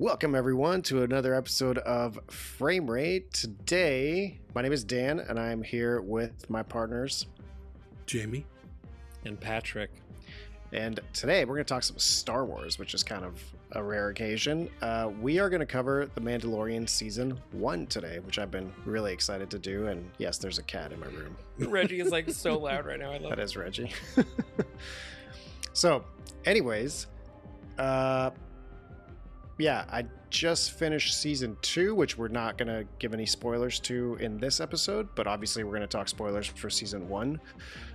Welcome, 0.00 0.34
everyone, 0.34 0.80
to 0.84 1.02
another 1.02 1.34
episode 1.34 1.76
of 1.76 2.18
Frame 2.30 2.90
Rate. 2.90 3.30
Today, 3.34 4.40
my 4.54 4.62
name 4.62 4.72
is 4.72 4.82
Dan, 4.82 5.20
and 5.20 5.38
I'm 5.38 5.62
here 5.62 6.00
with 6.00 6.48
my 6.48 6.62
partners. 6.62 7.26
Jamie. 8.06 8.46
and 9.26 9.38
Patrick. 9.38 9.90
And 10.72 11.00
today, 11.12 11.44
we're 11.44 11.56
going 11.56 11.66
to 11.66 11.74
talk 11.74 11.82
some 11.82 11.98
Star 11.98 12.46
Wars, 12.46 12.78
which 12.78 12.94
is 12.94 13.02
kind 13.02 13.26
of 13.26 13.42
a 13.72 13.82
rare 13.82 14.08
occasion. 14.08 14.70
Uh, 14.80 15.10
we 15.20 15.38
are 15.38 15.50
going 15.50 15.60
to 15.60 15.66
cover 15.66 16.08
The 16.14 16.20
Mandalorian 16.22 16.88
Season 16.88 17.38
1 17.52 17.86
today, 17.88 18.20
which 18.20 18.38
I've 18.38 18.50
been 18.50 18.72
really 18.86 19.12
excited 19.12 19.50
to 19.50 19.58
do. 19.58 19.88
And 19.88 20.10
yes, 20.16 20.38
there's 20.38 20.56
a 20.58 20.62
cat 20.62 20.92
in 20.92 21.00
my 21.00 21.08
room. 21.08 21.36
Reggie 21.70 22.00
is 22.00 22.10
like 22.10 22.30
so 22.30 22.58
loud 22.58 22.86
right 22.86 22.98
now. 22.98 23.10
I 23.10 23.18
love 23.18 23.28
That 23.30 23.38
it. 23.38 23.42
is 23.42 23.54
Reggie. 23.54 23.92
so, 25.74 26.04
anyways, 26.46 27.06
uh, 27.78 28.30
yeah, 29.60 29.84
I 29.90 30.04
just 30.30 30.72
finished 30.72 31.20
season 31.20 31.56
two, 31.62 31.94
which 31.94 32.16
we're 32.16 32.28
not 32.28 32.56
going 32.56 32.68
to 32.68 32.86
give 32.98 33.12
any 33.14 33.26
spoilers 33.26 33.80
to 33.80 34.16
in 34.20 34.38
this 34.38 34.60
episode, 34.60 35.08
but 35.14 35.26
obviously 35.26 35.64
we're 35.64 35.70
going 35.70 35.82
to 35.82 35.86
talk 35.86 36.08
spoilers 36.08 36.46
for 36.46 36.70
season 36.70 37.08
one. 37.08 37.40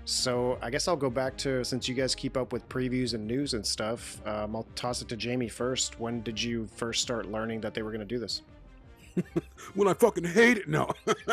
So, 0.06 0.58
I 0.62 0.70
guess 0.70 0.88
I'll 0.88 0.96
go 0.96 1.10
back 1.10 1.38
to 1.40 1.64
since 1.64 1.88
you 1.88 1.96
guys 1.96 2.14
keep 2.14 2.38
up 2.38 2.54
with 2.54 2.68
previews 2.70 3.14
and 3.14 3.26
news 3.26 3.54
and 3.54 3.66
stuff, 3.66 4.26
um, 4.28 4.56
I'll 4.56 4.68
toss 4.76 5.02
it 5.02 5.08
to 5.10 5.18
Jamie 5.18 5.50
first. 5.50 6.00
When 6.00 6.22
did 6.22 6.42
you 6.42 6.68
first 6.76 7.02
start 7.02 7.26
learning 7.26 7.62
that 7.62 7.74
they 7.74 7.82
were 7.82 7.92
going 7.92 8.00
to 8.02 8.06
do 8.06 8.20
this? 8.20 8.42
When 9.74 9.88
I 9.88 9.94
fucking 9.94 10.26
hate 10.26 10.58
it. 10.58 10.68
No. 10.68 10.90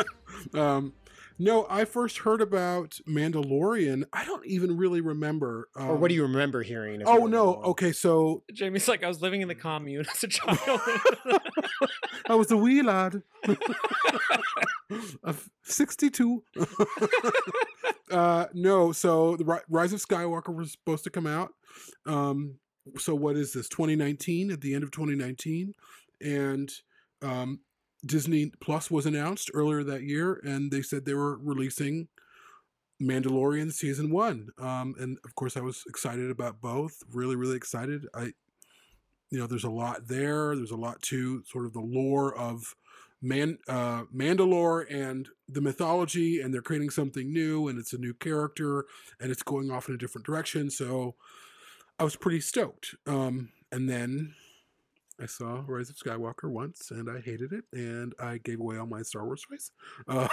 um, 0.53 0.93
no, 1.39 1.65
I 1.69 1.85
first 1.85 2.19
heard 2.19 2.41
about 2.41 2.99
Mandalorian. 3.07 4.03
I 4.13 4.25
don't 4.25 4.45
even 4.45 4.77
really 4.77 5.01
remember. 5.01 5.69
Um, 5.75 5.89
or 5.89 5.95
what 5.95 6.09
do 6.09 6.15
you 6.15 6.23
remember 6.23 6.61
hearing? 6.63 7.03
Oh, 7.05 7.25
no. 7.25 7.55
Okay, 7.63 7.91
so 7.91 8.43
Jamie's 8.53 8.87
like, 8.87 9.03
I 9.03 9.07
was 9.07 9.21
living 9.21 9.41
in 9.41 9.47
the 9.47 9.55
commune 9.55 10.05
as 10.11 10.23
a 10.23 10.27
child. 10.29 10.59
I 12.27 12.35
was 12.35 12.51
a 12.51 12.57
wee 12.57 12.81
lad 12.81 13.23
of 15.23 15.49
62. 15.63 16.43
uh, 18.11 18.45
no, 18.53 18.91
so 18.91 19.35
the 19.35 19.61
Rise 19.69 19.93
of 19.93 20.01
Skywalker 20.01 20.53
was 20.53 20.71
supposed 20.71 21.03
to 21.05 21.09
come 21.09 21.27
out. 21.27 21.53
Um, 22.05 22.55
so 22.97 23.15
what 23.15 23.35
is 23.35 23.53
this? 23.53 23.69
2019 23.69 24.51
at 24.51 24.61
the 24.61 24.73
end 24.73 24.83
of 24.83 24.91
2019, 24.91 25.73
and 26.21 26.71
um, 27.21 27.59
Disney 28.05 28.51
Plus 28.61 28.91
was 28.91 29.05
announced 29.05 29.49
earlier 29.53 29.83
that 29.83 30.03
year, 30.03 30.41
and 30.43 30.71
they 30.71 30.81
said 30.81 31.05
they 31.05 31.13
were 31.13 31.37
releasing 31.37 32.07
Mandalorian 33.01 33.71
season 33.71 34.09
one. 34.11 34.49
Um, 34.59 34.95
and 34.99 35.17
of 35.23 35.35
course, 35.35 35.57
I 35.57 35.61
was 35.61 35.83
excited 35.87 36.29
about 36.29 36.61
both. 36.61 37.01
Really, 37.11 37.35
really 37.35 37.55
excited. 37.57 38.07
I 38.13 38.33
you 39.33 39.39
know 39.39 39.47
there's 39.47 39.63
a 39.63 39.69
lot 39.69 40.07
there 40.07 40.55
there's 40.55 40.71
a 40.71 40.75
lot 40.75 41.01
to 41.01 41.43
sort 41.45 41.65
of 41.65 41.73
the 41.73 41.81
lore 41.81 42.37
of 42.37 42.75
man 43.19 43.57
uh 43.67 44.03
mandalore 44.15 44.85
and 44.93 45.27
the 45.49 45.59
mythology 45.59 46.39
and 46.39 46.53
they're 46.53 46.61
creating 46.61 46.91
something 46.91 47.33
new 47.33 47.67
and 47.67 47.79
it's 47.79 47.93
a 47.93 47.97
new 47.97 48.13
character 48.13 48.85
and 49.19 49.31
it's 49.31 49.41
going 49.41 49.71
off 49.71 49.89
in 49.89 49.95
a 49.95 49.97
different 49.97 50.23
direction 50.23 50.69
so 50.69 51.15
i 51.97 52.03
was 52.03 52.15
pretty 52.15 52.39
stoked 52.39 52.93
um 53.07 53.49
and 53.71 53.89
then 53.89 54.35
i 55.21 55.25
saw 55.25 55.63
rise 55.67 55.89
of 55.89 55.95
skywalker 55.95 56.49
once 56.49 56.91
and 56.91 57.09
i 57.09 57.19
hated 57.19 57.51
it 57.53 57.63
and 57.71 58.13
i 58.19 58.37
gave 58.37 58.59
away 58.59 58.77
all 58.77 58.85
my 58.85 59.01
star 59.01 59.25
wars 59.25 59.45
toys 59.47 59.71
uh, 60.07 60.27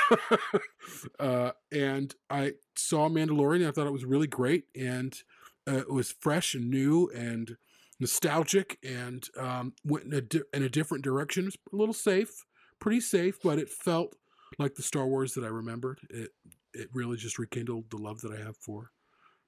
uh 1.19 1.51
and 1.73 2.15
i 2.31 2.53
saw 2.77 3.09
mandalorian 3.09 3.57
and 3.57 3.69
i 3.69 3.71
thought 3.71 3.87
it 3.87 3.93
was 3.93 4.05
really 4.05 4.27
great 4.27 4.65
and 4.75 5.23
uh, 5.69 5.77
it 5.77 5.91
was 5.91 6.11
fresh 6.11 6.55
and 6.55 6.71
new 6.71 7.11
and 7.15 7.57
nostalgic 8.01 8.79
and 8.83 9.29
um, 9.37 9.75
went 9.85 10.07
in 10.07 10.15
a, 10.15 10.21
di- 10.21 10.43
in 10.55 10.63
a 10.63 10.69
different 10.69 11.05
direction. 11.05 11.45
It 11.45 11.47
was 11.47 11.59
a 11.73 11.77
little 11.77 11.95
safe, 11.95 12.45
pretty 12.81 13.01
safe, 13.01 13.39
but 13.43 13.59
it 13.59 13.69
felt 13.69 14.17
like 14.59 14.75
the 14.75 14.83
Star 14.83 15.07
Wars 15.07 15.35
that 15.35 15.45
I 15.45 15.49
remembered. 15.49 16.01
It 16.09 16.31
it 16.73 16.89
really 16.95 17.17
just 17.17 17.39
rekindled 17.39 17.91
the 17.91 17.97
love 17.97 18.21
that 18.21 18.33
I 18.33 18.37
have 18.37 18.57
for 18.57 18.93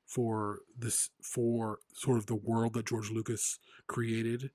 for 0.07 0.59
this 0.77 1.11
for 1.23 1.79
sort 1.95 2.19
of 2.19 2.27
the 2.27 2.35
world 2.35 2.75
that 2.75 2.87
George 2.87 3.11
Lucas 3.11 3.59
created. 3.87 4.51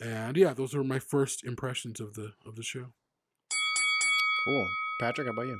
And 0.00 0.36
yeah, 0.36 0.52
those 0.54 0.74
are 0.74 0.84
my 0.84 0.98
first 0.98 1.44
impressions 1.44 2.00
of 2.00 2.14
the 2.14 2.32
of 2.46 2.56
the 2.56 2.62
show. 2.62 2.86
Cool. 4.44 4.66
Patrick, 5.00 5.26
how 5.26 5.32
about 5.32 5.46
you? 5.46 5.58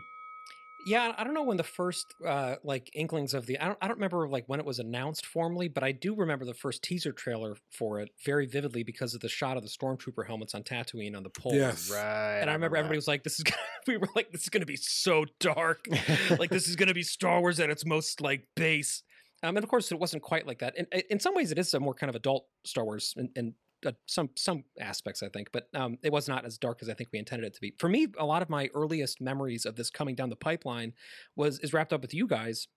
yeah, 0.87 1.13
I 1.17 1.25
don't 1.25 1.35
know 1.35 1.43
when 1.43 1.57
the 1.57 1.63
first 1.63 2.15
uh, 2.27 2.57
like 2.63 2.91
inklings 2.95 3.35
of 3.35 3.47
the 3.47 3.59
I 3.59 3.67
don't 3.67 3.79
I 3.81 3.89
don't 3.89 3.97
remember 3.97 4.29
like 4.29 4.45
when 4.47 4.61
it 4.61 4.67
was 4.67 4.79
announced 4.79 5.27
formally, 5.27 5.69
but 5.69 5.83
I 5.83 5.93
do 5.93 6.15
remember 6.15 6.45
the 6.45 6.55
first 6.55 6.83
teaser 6.83 7.13
trailer 7.13 7.57
for 7.71 8.01
it 8.01 8.11
very 8.25 8.47
vividly 8.47 8.83
because 8.83 9.15
of 9.15 9.21
the 9.21 9.29
shot 9.29 9.57
of 9.57 9.63
the 9.63 9.69
stormtrooper 9.69 10.27
helmets 10.27 10.55
on 10.55 10.63
Tatooine 10.63 11.17
on 11.17 11.23
the 11.23 11.31
pole. 11.31 11.55
Yes. 11.55 11.91
Right. 11.91 12.39
And 12.41 12.51
I 12.51 12.53
remember 12.53 12.77
everybody 12.77 12.99
was 12.99 13.09
like, 13.09 13.25
"This 13.25 13.39
is." 13.39 13.45
Gonna, 13.45 13.57
we 13.87 13.97
were 13.97 14.09
like, 14.15 14.31
"This 14.31 14.43
is 14.43 14.49
going 14.49 14.61
to 14.63 14.67
be 14.67 14.77
so 14.77 15.25
dark. 15.41 15.87
like 16.39 16.51
this 16.51 16.69
is 16.69 16.77
going 16.77 16.89
to 16.89 16.95
be 16.95 17.03
Star 17.03 17.41
Wars 17.41 17.61
at 17.61 17.71
its 17.71 17.85
most 17.87 18.21
like 18.21 18.47
base." 18.55 19.03
Um, 19.43 19.57
and 19.57 19.65
of 19.65 19.71
course, 19.71 19.93
it 19.93 19.99
wasn't 19.99 20.23
quite 20.23 20.47
like 20.47 20.61
that. 20.61 20.75
And 20.77 20.87
uh, 20.95 21.01
in 21.11 21.21
some 21.21 21.35
ways, 21.35 21.51
it 21.53 21.59
is 21.59 21.73
a 21.75 21.81
more 21.81 21.95
kind 21.95 22.09
of 22.09 22.17
adult 22.17 22.47
Star 22.65 22.85
Wars, 22.85 23.15
and, 23.17 23.31
and 23.37 23.55
uh, 23.85 23.93
some 24.07 24.31
some 24.37 24.65
aspects, 24.81 25.23
I 25.23 25.29
think. 25.29 25.51
But 25.53 25.69
um, 25.75 25.99
it 26.03 26.13
was 26.13 26.29
not 26.29 26.45
as 26.45 26.59
dark 26.59 26.79
as 26.83 26.89
I 26.89 26.95
think 26.95 27.11
we 27.13 27.19
intended 27.19 27.47
it 27.47 27.55
to 27.55 27.61
be. 27.61 27.75
For 27.79 27.89
me, 27.89 28.09
a 28.19 28.27
lot 28.27 28.43
of 28.43 28.51
my 28.51 28.69
earliest 28.75 29.21
memories 29.21 29.65
of 29.65 29.77
this 29.77 29.91
coming 29.91 30.15
down 30.15 30.31
the 30.31 30.37
pipeline 30.37 30.93
was 31.37 31.59
is 31.61 31.73
wrapped 31.73 31.93
up 31.93 32.03
with 32.03 32.15
you 32.15 32.27
guys, 32.27 32.69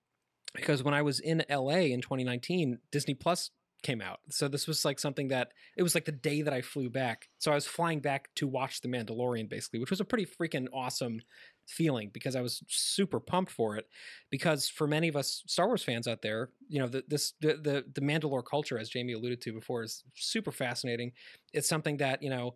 because 0.56 0.84
when 0.84 0.94
I 0.94 1.02
was 1.02 1.20
in 1.20 1.44
LA 1.50 1.90
in 1.94 2.02
2019, 2.02 2.80
Disney 2.92 3.14
Plus 3.14 3.52
came 3.84 4.02
out. 4.02 4.20
So 4.30 4.48
this 4.48 4.68
was 4.68 4.84
like 4.84 5.00
something 5.00 5.28
that 5.30 5.52
it 5.76 5.84
was 5.84 5.96
like 5.96 6.06
the 6.06 6.12
day 6.12 6.42
that 6.42 6.54
I 6.54 6.62
flew 6.62 6.90
back. 6.90 7.28
So 7.38 7.52
I 7.52 7.56
was 7.56 7.68
flying 7.68 8.00
back 8.00 8.30
to 8.36 8.48
watch 8.48 8.82
The 8.82 8.88
Mandalorian 8.88 9.50
basically, 9.50 9.80
which 9.80 9.92
was 9.92 10.00
a 10.00 10.06
pretty 10.06 10.26
freaking 10.26 10.68
awesome 10.74 11.22
feeling 11.68 12.10
because 12.14 12.36
I 12.36 12.42
was 12.42 12.64
super 12.68 13.20
pumped 13.20 13.52
for 13.52 13.76
it. 13.76 13.86
Because 14.32 14.68
for 14.68 14.88
many 14.88 15.08
of 15.08 15.16
us 15.16 15.44
Star 15.48 15.68
Wars 15.68 15.84
fans 15.84 16.08
out 16.08 16.22
there, 16.22 16.50
you 16.68 16.80
know, 16.80 16.88
the, 16.88 17.04
this 17.08 17.34
the 17.40 17.54
the 17.54 17.86
the 17.94 18.02
Mandalore 18.02 18.46
culture, 18.46 18.78
as 18.78 18.90
Jamie 18.90 19.14
alluded 19.14 19.42
to 19.42 19.54
before, 19.54 19.84
is 19.84 20.04
super 20.16 20.52
fascinating. 20.52 21.12
It's 21.54 21.70
something 21.70 21.98
that 21.98 22.24
you 22.24 22.30
know 22.30 22.56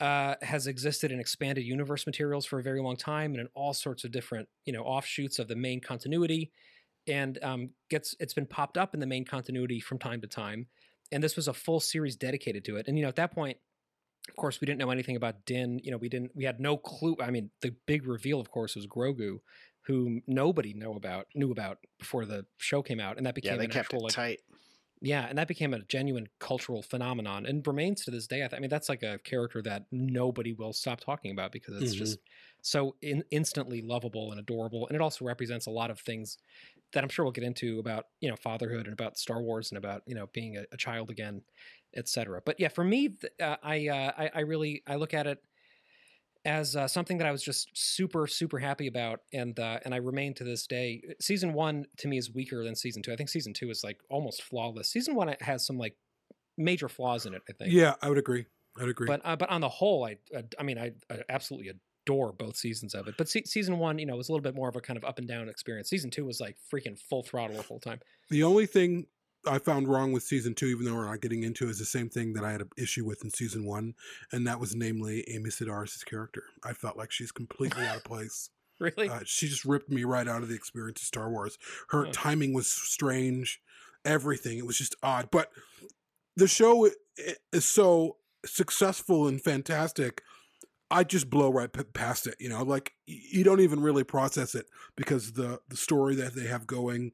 uh, 0.00 0.34
has 0.42 0.66
existed 0.66 1.10
in 1.10 1.20
expanded 1.20 1.64
universe 1.64 2.06
materials 2.06 2.46
for 2.46 2.58
a 2.58 2.62
very 2.62 2.80
long 2.80 2.96
time, 2.96 3.32
and 3.32 3.40
in 3.40 3.48
all 3.54 3.74
sorts 3.74 4.04
of 4.04 4.12
different 4.12 4.48
you 4.64 4.72
know 4.72 4.82
offshoots 4.82 5.38
of 5.38 5.48
the 5.48 5.56
main 5.56 5.80
continuity 5.80 6.52
and 7.06 7.42
um, 7.42 7.70
gets 7.90 8.14
it's 8.20 8.34
been 8.34 8.46
popped 8.46 8.78
up 8.78 8.94
in 8.94 9.00
the 9.00 9.06
main 9.06 9.24
continuity 9.24 9.80
from 9.80 9.98
time 9.98 10.20
to 10.22 10.26
time. 10.26 10.66
And 11.12 11.22
this 11.22 11.36
was 11.36 11.48
a 11.48 11.54
full 11.54 11.80
series 11.80 12.16
dedicated 12.16 12.64
to 12.66 12.76
it. 12.76 12.88
And 12.88 12.96
you 12.98 13.02
know, 13.02 13.08
at 13.08 13.16
that 13.16 13.32
point, 13.32 13.58
of 14.28 14.36
course, 14.36 14.60
we 14.60 14.66
didn't 14.66 14.78
know 14.80 14.90
anything 14.90 15.16
about 15.16 15.44
Din. 15.44 15.78
You 15.82 15.90
know, 15.90 15.98
we 15.98 16.08
didn't 16.08 16.32
we 16.34 16.44
had 16.44 16.60
no 16.60 16.76
clue. 16.76 17.16
I 17.20 17.30
mean, 17.30 17.50
the 17.60 17.74
big 17.86 18.06
reveal, 18.06 18.40
of 18.40 18.50
course, 18.50 18.74
was 18.74 18.86
Grogu, 18.86 19.38
whom 19.86 20.22
nobody 20.26 20.72
know 20.72 20.94
about 20.94 21.26
knew 21.34 21.52
about 21.52 21.78
before 21.98 22.24
the 22.24 22.46
show 22.58 22.82
came 22.82 23.00
out, 23.00 23.18
and 23.18 23.26
that 23.26 23.34
became 23.34 23.52
Yeah, 23.52 23.58
they 23.58 23.64
an 23.66 23.70
kept 23.70 23.86
actual 23.86 24.00
it 24.00 24.02
like 24.04 24.12
tight. 24.14 24.40
yeah, 25.02 25.26
and 25.28 25.36
that 25.36 25.48
became 25.48 25.74
a 25.74 25.80
genuine 25.80 26.26
cultural 26.40 26.82
phenomenon 26.82 27.44
and 27.44 27.66
remains 27.66 28.04
to 28.04 28.10
this 28.10 28.26
day. 28.26 28.36
I, 28.36 28.48
th- 28.48 28.54
I 28.54 28.58
mean, 28.60 28.70
that's 28.70 28.88
like 28.88 29.02
a 29.02 29.18
character 29.18 29.60
that 29.62 29.84
nobody 29.92 30.54
will 30.54 30.72
stop 30.72 31.00
talking 31.00 31.30
about 31.30 31.52
because 31.52 31.76
it's 31.76 31.94
Mhm. 31.94 31.98
just 31.98 32.18
so 32.62 32.96
in- 33.02 33.24
instantly 33.30 33.82
lovable 33.82 34.30
and 34.30 34.40
adorable, 34.40 34.86
and 34.86 34.96
it 34.96 35.02
also 35.02 35.26
represents 35.26 35.66
a 35.66 35.70
lot 35.70 35.90
of 35.90 36.00
things 36.00 36.38
that 36.94 37.04
I'm 37.04 37.10
sure 37.10 37.24
we'll 37.24 37.32
get 37.32 37.44
into 37.44 37.78
about 37.78 38.06
you 38.20 38.30
know 38.30 38.36
fatherhood 38.36 38.86
and 38.86 38.92
about 38.92 39.18
Star 39.18 39.42
Wars 39.42 39.70
and 39.70 39.78
about 39.78 40.02
you 40.06 40.14
know 40.14 40.28
being 40.32 40.56
a, 40.56 40.64
a 40.72 40.76
child 40.76 41.10
again, 41.10 41.42
etc. 41.96 42.40
But 42.44 42.58
yeah, 42.58 42.68
for 42.68 42.84
me, 42.84 43.08
th- 43.08 43.32
uh, 43.40 43.56
I, 43.62 43.88
uh, 43.88 44.12
I 44.16 44.30
I 44.34 44.40
really 44.40 44.82
I 44.86 44.96
look 44.96 45.14
at 45.14 45.26
it 45.26 45.38
as 46.44 46.76
uh, 46.76 46.86
something 46.86 47.18
that 47.18 47.26
I 47.26 47.32
was 47.32 47.42
just 47.42 47.68
super 47.74 48.26
super 48.26 48.58
happy 48.58 48.86
about, 48.86 49.20
and 49.32 49.58
uh, 49.58 49.80
and 49.84 49.94
I 49.94 49.98
remain 49.98 50.34
to 50.34 50.44
this 50.44 50.66
day. 50.66 51.02
Season 51.20 51.52
one 51.52 51.86
to 51.98 52.08
me 52.08 52.18
is 52.18 52.32
weaker 52.32 52.64
than 52.64 52.74
season 52.74 53.02
two. 53.02 53.12
I 53.12 53.16
think 53.16 53.28
season 53.28 53.52
two 53.52 53.70
is 53.70 53.84
like 53.84 53.98
almost 54.08 54.42
flawless. 54.42 54.88
Season 54.88 55.14
one 55.14 55.34
has 55.40 55.66
some 55.66 55.78
like 55.78 55.96
major 56.56 56.88
flaws 56.88 57.26
in 57.26 57.34
it. 57.34 57.42
I 57.48 57.52
think. 57.52 57.72
Yeah, 57.72 57.94
I 58.00 58.08
would 58.08 58.18
agree. 58.18 58.46
I'd 58.78 58.88
agree. 58.88 59.06
But 59.06 59.20
uh, 59.24 59.36
but 59.36 59.50
on 59.50 59.60
the 59.60 59.68
whole, 59.68 60.04
I 60.04 60.18
uh, 60.36 60.42
I 60.58 60.62
mean 60.62 60.78
I, 60.78 60.92
I 61.10 61.22
absolutely 61.28 61.72
adore 62.06 62.32
both 62.32 62.56
seasons 62.56 62.94
of 62.94 63.08
it. 63.08 63.14
But 63.16 63.28
se- 63.28 63.44
season 63.44 63.78
one, 63.78 63.98
you 63.98 64.06
know, 64.06 64.16
was 64.16 64.28
a 64.28 64.32
little 64.32 64.42
bit 64.42 64.54
more 64.54 64.68
of 64.68 64.76
a 64.76 64.80
kind 64.80 64.96
of 64.96 65.04
up 65.04 65.18
and 65.18 65.26
down 65.28 65.48
experience. 65.48 65.88
Season 65.88 66.10
two 66.10 66.24
was 66.24 66.40
like 66.40 66.56
freaking 66.72 66.98
full 66.98 67.22
throttle 67.22 67.56
the 67.56 67.62
whole 67.62 67.80
time. 67.80 68.00
The 68.30 68.42
only 68.42 68.66
thing 68.66 69.06
I 69.46 69.58
found 69.58 69.88
wrong 69.88 70.12
with 70.12 70.22
season 70.22 70.54
two, 70.54 70.66
even 70.66 70.84
though 70.86 70.94
we're 70.94 71.06
not 71.06 71.20
getting 71.20 71.42
into, 71.42 71.66
it, 71.66 71.70
is 71.70 71.78
the 71.78 71.84
same 71.84 72.08
thing 72.08 72.32
that 72.34 72.44
I 72.44 72.52
had 72.52 72.60
an 72.62 72.70
issue 72.78 73.04
with 73.04 73.22
in 73.24 73.30
season 73.30 73.64
one, 73.64 73.94
and 74.32 74.46
that 74.46 74.60
was 74.60 74.74
namely 74.74 75.24
Amy 75.28 75.50
Sedaris' 75.50 76.04
character. 76.04 76.44
I 76.62 76.72
felt 76.72 76.96
like 76.96 77.10
she's 77.10 77.32
completely 77.32 77.86
out 77.86 77.96
of 77.98 78.04
place. 78.12 78.50
Really, 78.80 79.08
Uh, 79.08 79.20
she 79.24 79.46
just 79.48 79.64
ripped 79.64 79.88
me 79.90 80.04
right 80.04 80.26
out 80.26 80.42
of 80.42 80.48
the 80.48 80.54
experience 80.54 81.00
of 81.00 81.06
Star 81.06 81.30
Wars. 81.30 81.58
Her 81.90 82.06
timing 82.06 82.52
was 82.52 82.66
strange, 82.66 83.60
everything. 84.04 84.58
It 84.58 84.66
was 84.66 84.76
just 84.78 84.96
odd. 85.02 85.28
But 85.30 85.50
the 86.36 86.48
show 86.48 86.90
is 87.52 87.64
so 87.64 88.16
successful 88.44 89.28
and 89.28 89.40
fantastic. 89.40 90.22
I 90.90 91.04
just 91.04 91.30
blow 91.30 91.50
right 91.50 91.72
p- 91.72 91.82
past 91.84 92.26
it. 92.26 92.36
You 92.38 92.48
know, 92.50 92.62
like 92.62 92.92
you 93.06 93.44
don't 93.44 93.60
even 93.60 93.80
really 93.80 94.04
process 94.04 94.54
it 94.54 94.66
because 94.96 95.32
the 95.32 95.60
the 95.68 95.76
story 95.76 96.14
that 96.16 96.34
they 96.34 96.46
have 96.46 96.66
going, 96.66 97.12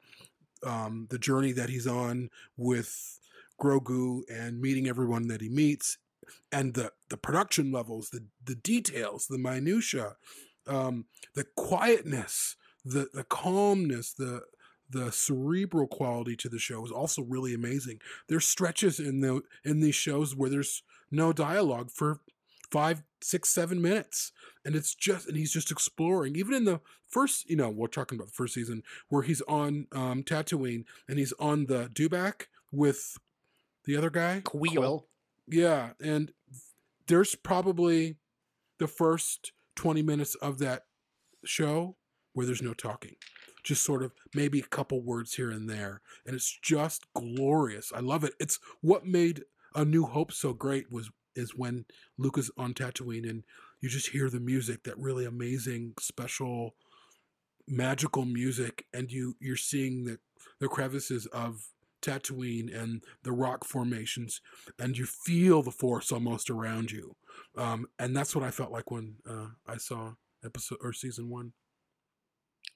um, 0.67 1.07
the 1.11 1.19
journey 1.19 1.53
that 1.53 1.71
he's 1.71 1.87
on 1.87 2.31
with 2.57 3.21
Grogu 3.61 4.23
and 4.31 4.61
meeting 4.61 4.89
everyone 4.89 5.29
that 5.29 5.41
he 5.41 5.49
meets. 5.49 5.99
and 6.53 6.75
the 6.75 6.93
the 7.09 7.17
production 7.17 7.73
levels, 7.73 8.11
the 8.11 8.25
the 8.45 8.55
details, 8.55 9.27
the 9.29 9.39
minutia, 9.39 10.17
um, 10.67 11.07
the 11.35 11.45
quietness, 11.57 12.57
the 12.85 13.09
the 13.13 13.25
calmness, 13.25 14.13
the 14.13 14.43
the 14.89 15.13
cerebral 15.13 15.87
quality 15.87 16.37
to 16.37 16.49
the 16.49 16.59
show 16.59 16.85
is 16.85 16.91
also 16.91 17.23
really 17.23 17.55
amazing. 17.55 18.01
There's 18.29 18.45
stretches 18.47 18.99
in 19.01 19.21
the 19.21 19.43
in 19.65 19.81
these 19.81 19.95
shows 19.95 20.35
where 20.37 20.51
there's 20.51 20.83
no 21.11 21.33
dialogue 21.33 21.91
for 21.91 22.21
five, 22.71 23.03
six, 23.21 23.49
seven 23.49 23.81
minutes, 23.81 24.33
and 24.65 24.75
it's 24.75 24.95
just 24.95 25.29
and 25.29 25.37
he's 25.37 25.53
just 25.53 25.71
exploring. 25.71 26.37
Even 26.37 26.55
in 26.55 26.65
the 26.65 26.81
first, 27.09 27.49
you 27.49 27.57
know, 27.57 27.71
we're 27.71 27.89
talking 27.89 28.17
about 28.17 28.29
the 28.29 28.35
first 28.35 28.55
season 28.55 28.83
where 29.09 29.23
he's 29.23 29.43
on 29.43 29.87
um, 29.93 30.23
Tatooine 30.23 30.85
and 31.09 31.19
he's 31.19 31.33
on 31.39 31.67
the 31.67 31.91
dewback 31.95 32.47
with 32.73 33.19
the 33.85 33.97
other 33.97 34.11
guy. 34.11 34.41
Queel. 34.45 34.73
Quill. 34.73 35.07
Yeah, 35.49 35.91
and 36.01 36.33
there's 37.07 37.35
probably 37.35 38.17
the 38.79 38.87
first 38.87 39.53
20 39.77 40.03
minutes 40.03 40.35
of 40.37 40.59
that 40.59 40.85
show 41.45 41.97
where 42.33 42.47
there's 42.47 42.63
no 42.63 42.75
talking. 42.75 43.17
Just 43.65 43.83
sort 43.83 44.03
of 44.03 44.13
maybe 44.35 44.61
a 44.61 44.65
couple 44.65 45.03
words 45.03 45.35
here 45.35 45.51
and 45.51 45.69
there. 45.69 46.01
And 46.25 46.35
it's 46.35 46.59
just 46.63 47.05
glorious. 47.15 47.93
I 47.95 48.01
love 48.01 48.25
it. 48.25 48.35
It's 48.41 48.59
what 48.81 49.05
made 49.05 49.43
A 49.75 49.85
New 49.85 50.05
Hope 50.05 50.33
so 50.33 50.53
great 50.53 50.91
was 50.91 51.11
is 51.35 51.55
when 51.55 51.85
Luke 52.19 52.39
is 52.39 52.51
on 52.57 52.75
Tatooine 52.75 53.29
and 53.29 53.45
you 53.81 53.89
just 53.89 54.11
hear 54.11 54.29
the 54.29 54.41
music, 54.41 54.83
that 54.85 54.99
really 54.99 55.25
amazing, 55.25 55.95
special, 55.99 56.75
magical 57.67 58.25
music, 58.25 58.87
and 58.93 59.11
you 59.11 59.37
you're 59.41 59.57
seeing 59.57 60.05
the 60.05 60.19
the 60.61 60.69
crevices 60.69 61.27
of 61.27 61.69
Tatooine 62.03 62.75
and 62.75 63.03
the 63.23 63.33
rock 63.33 63.65
formations, 63.65 64.41
and 64.79 64.97
you 64.97 65.07
feel 65.07 65.63
the 65.63 65.71
force 65.71 66.13
almost 66.13 66.51
around 66.51 66.91
you. 66.91 67.17
Um, 67.57 67.87
and 67.99 68.17
that's 68.17 68.35
what 68.35 68.45
I 68.45 68.51
felt 68.51 68.73
like 68.73 68.91
when 68.91 69.17
uh, 69.29 69.49
I 69.67 69.77
saw 69.77 70.13
episode 70.45 70.79
or 70.83 70.93
season 70.93 71.29
one. 71.29 71.53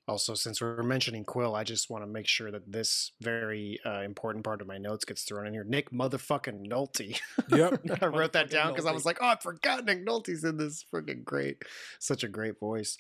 Also, 0.07 0.35
since 0.35 0.61
we're 0.61 0.83
mentioning 0.83 1.25
Quill, 1.25 1.55
I 1.55 1.65
just 1.65 1.89
want 1.89 2.05
to 2.05 2.07
make 2.07 2.27
sure 2.27 2.51
that 2.51 2.71
this 2.71 3.13
very 3.23 3.79
uh, 3.87 4.01
important 4.01 4.45
part 4.45 4.61
of 4.61 4.67
my 4.67 4.77
notes 4.77 5.07
gets 5.07 5.23
thrown 5.23 5.47
in 5.47 5.55
here. 5.55 5.65
Nick 5.65 5.91
motherfucking 5.91 6.69
Nolte. 6.69 7.19
Yep. 7.49 7.81
I 8.03 8.07
wrote 8.07 8.35
that 8.35 8.51
down 8.51 8.73
because 8.73 8.85
I 8.85 8.93
was 8.93 9.07
like, 9.07 9.19
oh, 9.23 9.29
I 9.29 9.37
forgot 9.37 9.87
Nick 9.87 10.05
Nolte's 10.07 10.45
in 10.45 10.59
this. 10.59 10.85
Freaking 10.93 11.25
great. 11.25 11.63
Such 12.01 12.23
a 12.23 12.29
great 12.29 12.61
voice. 12.61 12.99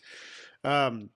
Um, 0.65 1.11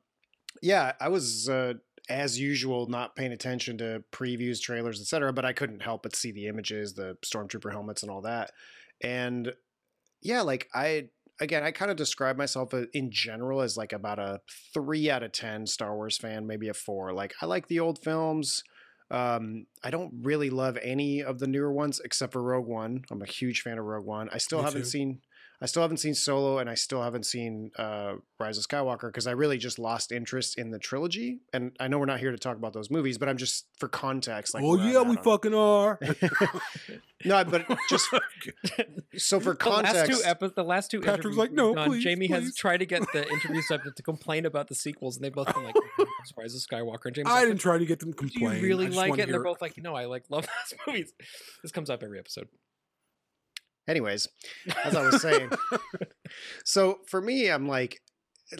yeah, 0.60 0.92
I 1.00 1.08
was, 1.08 1.48
uh, 1.48 1.74
as 2.10 2.38
usual, 2.38 2.86
not 2.86 3.16
paying 3.16 3.32
attention 3.32 3.78
to 3.78 4.04
previews, 4.12 4.60
trailers, 4.60 5.00
etc. 5.00 5.32
But 5.32 5.46
I 5.46 5.54
couldn't 5.54 5.82
help 5.82 6.02
but 6.02 6.14
see 6.14 6.32
the 6.32 6.48
images, 6.48 6.92
the 6.92 7.16
stormtrooper 7.24 7.72
helmets, 7.72 8.02
and 8.02 8.10
all 8.10 8.22
that. 8.22 8.50
And 9.02 9.54
yeah, 10.20 10.42
like 10.42 10.68
I 10.74 11.08
again, 11.40 11.62
I 11.62 11.70
kind 11.70 11.90
of 11.90 11.96
describe 11.96 12.36
myself 12.36 12.74
uh, 12.74 12.82
in 12.92 13.10
general 13.10 13.60
as 13.60 13.76
like 13.76 13.92
about 13.92 14.18
a 14.18 14.40
three 14.74 15.10
out 15.10 15.22
of 15.22 15.32
ten 15.32 15.66
Star 15.66 15.94
Wars 15.94 16.18
fan, 16.18 16.46
maybe 16.46 16.68
a 16.68 16.74
four. 16.74 17.12
Like 17.12 17.34
I 17.40 17.46
like 17.46 17.68
the 17.68 17.80
old 17.80 17.98
films. 18.02 18.62
Um, 19.10 19.66
I 19.82 19.90
don't 19.90 20.12
really 20.22 20.50
love 20.50 20.78
any 20.82 21.22
of 21.22 21.38
the 21.38 21.46
newer 21.46 21.72
ones 21.72 22.00
except 22.04 22.32
for 22.32 22.42
Rogue 22.42 22.66
One. 22.66 23.04
I'm 23.10 23.22
a 23.22 23.26
huge 23.26 23.62
fan 23.62 23.78
of 23.78 23.84
Rogue 23.84 24.04
One. 24.04 24.28
I 24.32 24.38
still 24.38 24.58
Me 24.58 24.64
haven't 24.64 24.82
too. 24.82 24.88
seen. 24.88 25.20
I 25.60 25.66
still 25.66 25.82
haven't 25.82 25.96
seen 25.96 26.14
Solo, 26.14 26.58
and 26.58 26.70
I 26.70 26.74
still 26.74 27.02
haven't 27.02 27.26
seen 27.26 27.72
uh, 27.76 28.14
Rise 28.38 28.58
of 28.58 28.64
Skywalker 28.68 29.08
because 29.08 29.26
I 29.26 29.32
really 29.32 29.58
just 29.58 29.78
lost 29.80 30.12
interest 30.12 30.56
in 30.56 30.70
the 30.70 30.78
trilogy. 30.78 31.40
And 31.52 31.72
I 31.80 31.88
know 31.88 31.98
we're 31.98 32.06
not 32.06 32.20
here 32.20 32.30
to 32.30 32.38
talk 32.38 32.56
about 32.56 32.72
those 32.72 32.90
movies, 32.90 33.18
but 33.18 33.28
I'm 33.28 33.36
just 33.36 33.66
for 33.76 33.88
context. 33.88 34.54
Like, 34.54 34.62
oh 34.62 34.76
yeah, 34.76 35.02
we 35.02 35.16
on- 35.16 35.22
fucking 35.24 35.54
are. 35.54 35.98
no, 37.24 37.44
but 37.44 37.66
just 37.90 38.08
so 39.16 39.40
for 39.40 39.54
the 39.54 39.68
last 39.68 39.84
context. 39.94 40.22
two 40.22 40.28
epi- 40.28 40.52
the 40.54 40.62
last 40.62 40.90
two 40.92 41.00
Patrick's 41.00 41.24
interviews 41.24 41.38
like, 41.38 41.52
"No, 41.52 41.74
done, 41.74 41.88
please, 41.90 42.04
Jamie 42.04 42.28
has 42.28 42.54
tried 42.54 42.78
to 42.78 42.86
get 42.86 43.02
the 43.12 43.28
interview 43.28 43.60
subject 43.62 43.96
to 43.96 44.02
complain 44.04 44.46
about 44.46 44.68
the 44.68 44.76
sequels, 44.76 45.16
and 45.16 45.24
they've 45.24 45.32
both 45.32 45.52
been 45.52 45.64
like, 45.64 45.74
"Rise 46.36 46.54
of 46.54 46.60
Skywalker." 46.60 47.06
And 47.06 47.16
Jamie's 47.16 47.32
I 47.32 47.40
like, 47.40 47.48
didn't 47.48 47.60
try 47.60 47.78
to 47.78 47.86
get 47.86 47.98
them 47.98 48.12
Do 48.12 48.24
you 48.26 48.30
complain. 48.30 48.62
really 48.62 48.84
I 48.84 48.88
just 48.88 48.96
like 48.96 49.08
it? 49.14 49.22
And 49.22 49.32
they're 49.32 49.38
hear- 49.40 49.44
both 49.44 49.60
like, 49.60 49.76
"No, 49.76 49.96
I 49.96 50.04
like 50.04 50.24
love 50.30 50.46
those 50.46 50.78
movies." 50.86 51.12
This 51.62 51.72
comes 51.72 51.90
up 51.90 52.04
every 52.04 52.20
episode. 52.20 52.46
Anyways, 53.88 54.28
as 54.84 54.94
I 54.94 55.02
was 55.02 55.22
saying, 55.22 55.50
so 56.64 57.00
for 57.06 57.20
me, 57.20 57.48
I'm 57.50 57.66
like, 57.66 58.02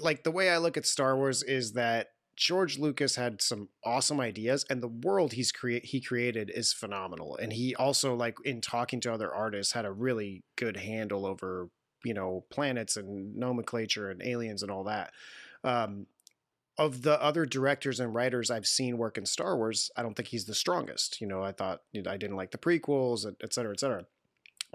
like 0.01 0.25
the 0.25 0.31
way 0.31 0.51
I 0.51 0.59
look 0.59 0.77
at 0.77 0.87
Star 0.87 1.17
Wars 1.17 1.43
is 1.43 1.73
that 1.75 2.09
George 2.35 2.79
Lucas 2.79 3.17
had 3.17 3.43
some 3.43 3.69
awesome 3.85 4.21
ideas, 4.21 4.65
and 4.71 4.83
the 4.83 4.89
world 4.89 5.33
he's 5.33 5.53
create 5.53 5.85
he 5.85 6.01
created 6.01 6.51
is 6.55 6.73
phenomenal. 6.73 7.37
And 7.37 7.53
he 7.53 7.75
also, 7.75 8.15
like, 8.15 8.37
in 8.45 8.61
talking 8.61 9.01
to 9.01 9.13
other 9.13 9.33
artists, 9.35 9.73
had 9.73 9.85
a 9.85 9.93
really 9.93 10.45
good 10.57 10.77
handle 10.77 11.27
over 11.27 11.69
you 12.05 12.15
know 12.15 12.45
planets 12.51 12.97
and 12.97 13.35
nomenclature 13.37 14.11
and 14.11 14.23
aliens 14.23 14.63
and 14.63 14.71
all 14.71 14.85
that. 14.85 15.13
Um, 15.65 16.07
of 16.79 17.03
the 17.03 17.21
other 17.21 17.45
directors 17.45 17.99
and 17.99 18.15
writers 18.15 18.53
I've 18.53 18.69
seen 18.69 18.99
work 18.99 19.19
in 19.19 19.27
Star 19.27 19.57
Wars, 19.57 19.91
I 19.97 20.03
don't 20.03 20.15
think 20.15 20.29
he's 20.29 20.45
the 20.45 20.55
strongest. 20.55 21.21
You 21.21 21.27
know, 21.27 21.43
I 21.43 21.51
thought 21.51 21.83
you 21.93 22.03
know, 22.03 22.11
I 22.11 22.17
didn't 22.17 22.37
like 22.37 22.53
the 22.53 22.59
prequels, 22.59 23.27
et 23.27 23.35
et 23.43 23.53
cetera, 23.53 23.73
et 23.73 23.81
cetera. 23.81 24.05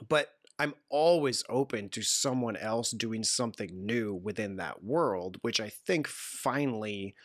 But 0.10 0.30
I'm 0.60 0.74
always 0.90 1.44
open 1.50 1.90
to 1.90 2.02
someone 2.04 2.56
else 2.56 2.92
doing 2.92 3.24
something 3.24 3.70
new 3.74 4.14
within 4.14 4.58
that 4.58 4.84
world, 4.84 5.38
which 5.42 5.60
I 5.60 5.70
think 5.70 6.08
finally 6.08 7.16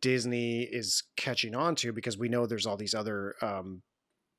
Disney 0.00 0.62
is 0.62 1.02
catching 1.16 1.54
on 1.54 1.74
to 1.76 1.92
because 1.92 2.18
we 2.18 2.28
know 2.28 2.46
there's 2.46 2.66
all 2.66 2.76
these 2.76 2.94
other, 2.94 3.34
um, 3.40 3.82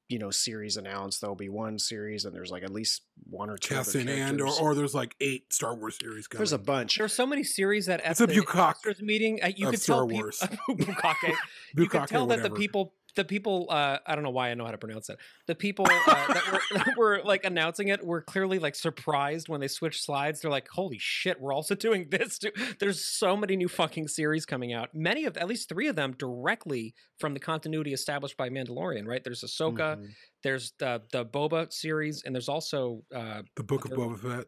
you 0.08 0.20
know, 0.20 0.30
series 0.30 0.78
announced. 0.78 1.20
There'll 1.20 1.36
be 1.36 1.50
one 1.50 1.80
series, 1.80 2.24
and 2.26 2.34
there's 2.34 2.52
like 2.52 2.64
at 2.64 2.70
least 2.72 3.02
one 3.30 3.50
or 3.50 3.58
two. 3.58 3.74
other 3.76 3.84
Cassian 3.84 4.08
Andor, 4.08 4.46
characters. 4.46 4.60
or 4.62 4.76
there's 4.76 4.94
like 4.96 5.16
eight 5.20 5.52
Star 5.52 5.76
Wars 5.76 5.98
series 6.00 6.28
coming. 6.28 6.40
there's 6.40 6.54
a 6.54 6.58
bunch. 6.60 6.98
There's 6.98 7.14
so 7.14 7.26
many 7.26 7.44
series 7.44 7.88
that 7.88 8.00
at 8.02 8.12
It's 8.12 8.22
a 8.22 8.28
the 8.28 8.34
bukkake 8.36 8.76
investors 8.78 9.02
meeting, 9.02 9.40
uh, 9.44 9.48
you 9.54 9.70
could 9.70 9.82
Star 9.82 9.98
tell 10.02 10.08
peop- 10.08 10.18
Wars. 10.22 10.40
bukkake. 10.70 11.34
you 11.76 11.90
could 11.90 12.08
tell 12.08 12.28
that 12.28 12.44
the 12.44 12.52
people 12.52 12.94
the 13.18 13.26
people 13.26 13.68
uh 13.70 13.98
i 14.06 14.16
don't 14.16 14.24
know 14.24 14.30
why 14.30 14.50
i 14.50 14.54
know 14.54 14.64
how 14.64 14.72
to 14.72 14.78
pronounce 14.78 15.08
that 15.08 15.18
the 15.48 15.54
people 15.56 15.86
uh, 15.90 16.34
that, 16.34 16.44
were, 16.52 16.62
that 16.78 16.98
were 16.98 17.22
like 17.26 17.44
announcing 17.44 17.90
it 17.90 18.04
were 18.06 18.22
clearly 18.22 18.58
like 18.60 18.76
surprised 18.76 19.50
when 19.50 19.60
they 19.60 19.68
switched 19.68 20.04
slides 20.04 20.40
they're 20.40 20.50
like 20.52 20.68
holy 20.70 20.98
shit 21.00 21.40
we're 21.42 21.54
also 21.54 21.76
doing 21.88 22.08
this 22.10 22.38
too 22.40 22.52
there's 22.80 23.04
so 23.04 23.36
many 23.36 23.56
new 23.58 23.68
fucking 23.68 24.08
series 24.08 24.46
coming 24.46 24.72
out 24.72 24.90
many 24.94 25.26
of 25.26 25.36
at 25.36 25.48
least 25.48 25.68
three 25.68 25.88
of 25.90 25.96
them 25.98 26.14
directly 26.18 26.94
from 27.20 27.34
the 27.34 27.40
continuity 27.40 27.92
established 27.92 28.38
by 28.38 28.50
mandalorian 28.50 29.06
right 29.06 29.24
there's 29.26 29.44
ahsoka 29.44 29.98
Mhm. 29.98 30.08
there's 30.44 30.74
the 30.80 31.02
the 31.12 31.26
boba 31.26 31.72
series 31.74 32.24
and 32.26 32.34
there's 32.34 32.48
also 32.50 33.04
uh 33.14 33.42
the 33.58 33.64
Book 33.64 33.84
of 33.86 33.92
third 33.92 34.00
Boba 34.00 34.20
Fett. 34.20 34.46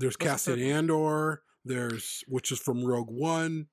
There's 0.00 0.14
What's 0.20 0.44
the 0.44 0.52
Cassian 0.52 0.60
Andor. 0.70 1.42
There's 1.64 2.22
which 2.28 2.52
is 2.52 2.58
from 2.60 2.84
Rogue 2.84 3.10
One. 3.10 3.66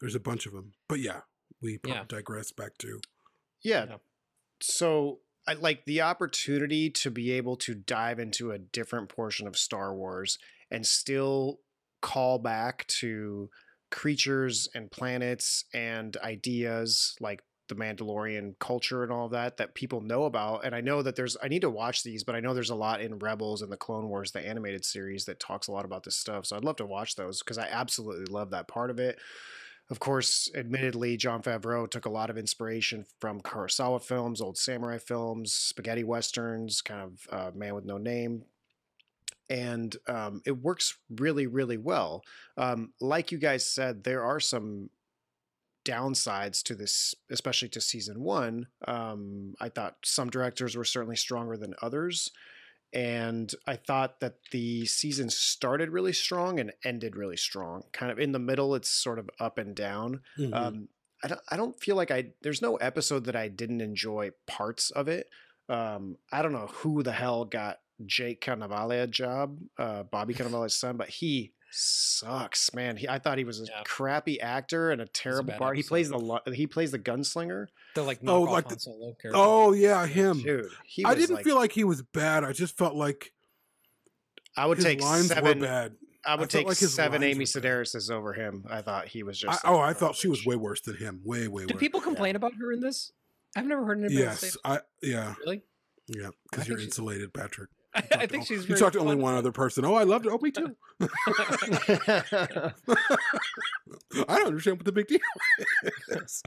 There's 0.00 0.14
a 0.14 0.20
bunch 0.20 0.44
of 0.46 0.52
them. 0.52 0.72
But 0.88 1.00
yeah, 1.00 1.20
we 1.62 1.78
Yeah. 1.86 2.04
digress 2.06 2.52
back 2.52 2.76
to 2.78 3.00
Yeah. 3.62 3.86
Yeah. 3.88 3.96
So 4.60 5.20
I 5.48 5.54
like 5.54 5.84
the 5.84 6.02
opportunity 6.02 6.90
to 6.90 7.10
be 7.10 7.32
able 7.32 7.56
to 7.56 7.74
dive 7.74 8.18
into 8.18 8.52
a 8.52 8.58
different 8.58 9.08
portion 9.08 9.46
of 9.46 9.56
Star 9.56 9.94
Wars 9.94 10.38
and 10.70 10.86
still 10.86 11.60
call 12.02 12.38
back 12.38 12.86
to 12.86 13.50
creatures 13.90 14.68
and 14.74 14.90
planets 14.90 15.64
and 15.74 16.16
ideas 16.18 17.16
like 17.20 17.42
the 17.68 17.74
Mandalorian 17.74 18.58
culture 18.58 19.02
and 19.02 19.12
all 19.12 19.26
of 19.26 19.32
that 19.32 19.56
that 19.56 19.74
people 19.74 20.00
know 20.00 20.24
about. 20.24 20.64
And 20.64 20.74
I 20.74 20.80
know 20.80 21.02
that 21.02 21.16
there's 21.16 21.36
I 21.42 21.48
need 21.48 21.62
to 21.62 21.70
watch 21.70 22.02
these, 22.02 22.24
but 22.24 22.34
I 22.34 22.40
know 22.40 22.52
there's 22.52 22.70
a 22.70 22.74
lot 22.74 23.00
in 23.00 23.18
Rebels 23.18 23.62
and 23.62 23.72
the 23.72 23.76
Clone 23.76 24.08
Wars, 24.08 24.32
the 24.32 24.46
animated 24.46 24.84
series 24.84 25.24
that 25.24 25.40
talks 25.40 25.68
a 25.68 25.72
lot 25.72 25.84
about 25.84 26.02
this 26.02 26.16
stuff. 26.16 26.46
So 26.46 26.56
I'd 26.56 26.64
love 26.64 26.76
to 26.76 26.86
watch 26.86 27.16
those 27.16 27.40
because 27.40 27.58
I 27.58 27.68
absolutely 27.70 28.26
love 28.26 28.50
that 28.50 28.68
part 28.68 28.90
of 28.90 28.98
it. 28.98 29.18
Of 29.90 29.98
course, 29.98 30.48
admittedly, 30.54 31.16
Jon 31.16 31.42
Favreau 31.42 31.90
took 31.90 32.06
a 32.06 32.10
lot 32.10 32.30
of 32.30 32.38
inspiration 32.38 33.06
from 33.18 33.40
Kurosawa 33.40 34.00
films, 34.00 34.40
old 34.40 34.56
samurai 34.56 34.98
films, 34.98 35.52
spaghetti 35.52 36.04
westerns, 36.04 36.80
kind 36.80 37.00
of 37.02 37.26
uh, 37.30 37.50
Man 37.56 37.74
with 37.74 37.84
No 37.84 37.98
Name. 37.98 38.44
And 39.48 39.96
um, 40.06 40.42
it 40.46 40.62
works 40.62 40.96
really, 41.10 41.48
really 41.48 41.76
well. 41.76 42.22
Um, 42.56 42.92
like 43.00 43.32
you 43.32 43.38
guys 43.38 43.66
said, 43.66 44.04
there 44.04 44.22
are 44.22 44.38
some 44.38 44.90
downsides 45.84 46.62
to 46.62 46.76
this, 46.76 47.14
especially 47.28 47.68
to 47.70 47.80
season 47.80 48.22
one. 48.22 48.68
Um, 48.86 49.54
I 49.60 49.70
thought 49.70 49.96
some 50.04 50.30
directors 50.30 50.76
were 50.76 50.84
certainly 50.84 51.16
stronger 51.16 51.56
than 51.56 51.74
others. 51.82 52.30
And 52.92 53.52
I 53.66 53.76
thought 53.76 54.20
that 54.20 54.36
the 54.50 54.84
season 54.86 55.30
started 55.30 55.90
really 55.90 56.12
strong 56.12 56.58
and 56.58 56.72
ended 56.84 57.14
really 57.16 57.36
strong. 57.36 57.84
Kind 57.92 58.10
of 58.10 58.18
in 58.18 58.32
the 58.32 58.38
middle, 58.38 58.74
it's 58.74 58.90
sort 58.90 59.18
of 59.18 59.30
up 59.38 59.58
and 59.58 59.76
down. 59.76 60.22
Mhm. 60.38 60.54
Um, 60.54 60.88
I 61.22 61.28
don't. 61.28 61.40
I 61.50 61.56
don't 61.56 61.78
feel 61.80 61.96
like 61.96 62.10
I. 62.10 62.32
There's 62.42 62.62
no 62.62 62.76
episode 62.76 63.24
that 63.26 63.36
I 63.36 63.48
didn't 63.48 63.80
enjoy 63.80 64.30
parts 64.46 64.90
of 64.90 65.06
it. 65.06 65.28
Um, 65.68 66.16
I 66.32 66.42
don't 66.42 66.52
know 66.52 66.66
who 66.68 67.02
the 67.02 67.12
hell 67.12 67.44
got 67.44 67.78
Jake 68.06 68.40
Cannavale 68.40 69.02
a 69.02 69.06
job, 69.06 69.58
uh, 69.78 70.02
Bobby 70.04 70.34
Cannavale's 70.34 70.74
son, 70.74 70.96
but 70.96 71.10
he 71.10 71.52
sucks, 71.70 72.72
man. 72.74 72.96
He, 72.96 73.08
I 73.08 73.18
thought 73.18 73.38
he 73.38 73.44
was 73.44 73.60
a 73.60 73.64
Yeah. 73.64 73.82
crappy 73.84 74.40
actor 74.40 74.90
and 74.90 75.00
a 75.00 75.06
terrible 75.06 75.48
bad 75.50 75.58
part. 75.58 75.76
He 75.76 75.82
plays 75.82 76.08
the 76.10 76.18
lo- 76.18 76.40
he 76.52 76.66
plays 76.66 76.90
the 76.90 76.98
gunslinger. 76.98 77.66
the 77.94 78.02
like 78.02 78.18
Oh, 78.26 78.42
like 78.42 78.68
the- 78.68 78.78
Solo 78.78 79.14
character. 79.20 79.32
Oh 79.34 79.72
yeah, 79.72 80.06
him. 80.06 80.42
Dude, 80.42 80.66
he 80.84 81.04
I 81.04 81.14
didn't 81.14 81.36
like, 81.36 81.44
feel 81.44 81.56
like 81.56 81.72
he 81.72 81.84
was 81.84 82.02
bad. 82.02 82.44
I 82.44 82.52
just 82.52 82.76
felt 82.76 82.94
like 82.94 83.32
I 84.56 84.66
would 84.66 84.78
his 84.78 84.84
take 84.84 85.00
lines 85.00 85.28
seven. 85.28 85.60
were 85.60 85.66
bad. 85.66 85.96
I 86.24 86.34
would 86.34 86.40
felt 86.40 86.50
take 86.50 86.66
like 86.68 86.78
his 86.78 86.92
seven 86.92 87.22
Amy 87.22 87.34
were 87.46 87.60
bad. 87.60 87.62
Sedaris 87.86 88.10
over 88.10 88.32
him. 88.34 88.66
I 88.68 88.82
thought 88.82 89.08
he 89.08 89.22
was 89.22 89.42
I, 89.44 89.52
just. 89.52 89.62
oh, 89.64 89.78
I 89.78 89.92
thought 89.92 90.16
she 90.16 90.28
was 90.28 90.44
way 90.44 90.56
worse 90.56 90.80
than 90.82 90.96
him. 90.96 91.20
Way, 91.24 91.48
way 91.48 91.64
Do 91.66 91.74
worse. 91.74 91.80
people 91.80 92.00
complain 92.00 92.36
about 92.36 92.54
her 92.56 92.72
in 92.72 92.80
this? 92.80 93.12
I've 93.56 93.66
never 93.66 93.84
heard 93.84 93.98
anybody 93.98 94.24
else 94.26 94.40
say 94.40 94.46
Yes, 94.48 94.56
I 94.64 94.78
yeah 95.02 95.34
really. 95.40 95.62
yeah 96.08 96.28
because 96.50 96.68
you're 96.68 96.78
she's- 96.78 96.88
insulated, 96.88 97.32
Patrick. 97.32 97.70
I, 97.94 98.02
I 98.12 98.26
think 98.26 98.42
o- 98.42 98.46
she's. 98.46 98.68
You 98.68 98.76
talked 98.76 98.92
to 98.94 99.00
only 99.00 99.16
one 99.16 99.34
other 99.34 99.52
person. 99.52 99.84
Oh, 99.84 99.94
I 99.94 100.04
loved 100.04 100.26
it. 100.26 100.32
Oh, 100.32 100.38
me 100.40 100.50
too. 100.50 100.76
I 104.28 104.38
don't 104.38 104.46
understand 104.46 104.78
what 104.78 104.86
the 104.86 104.92
big 104.92 105.08
deal 105.08 105.18
is. 106.08 106.42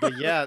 but 0.00 0.16
yeah, 0.18 0.46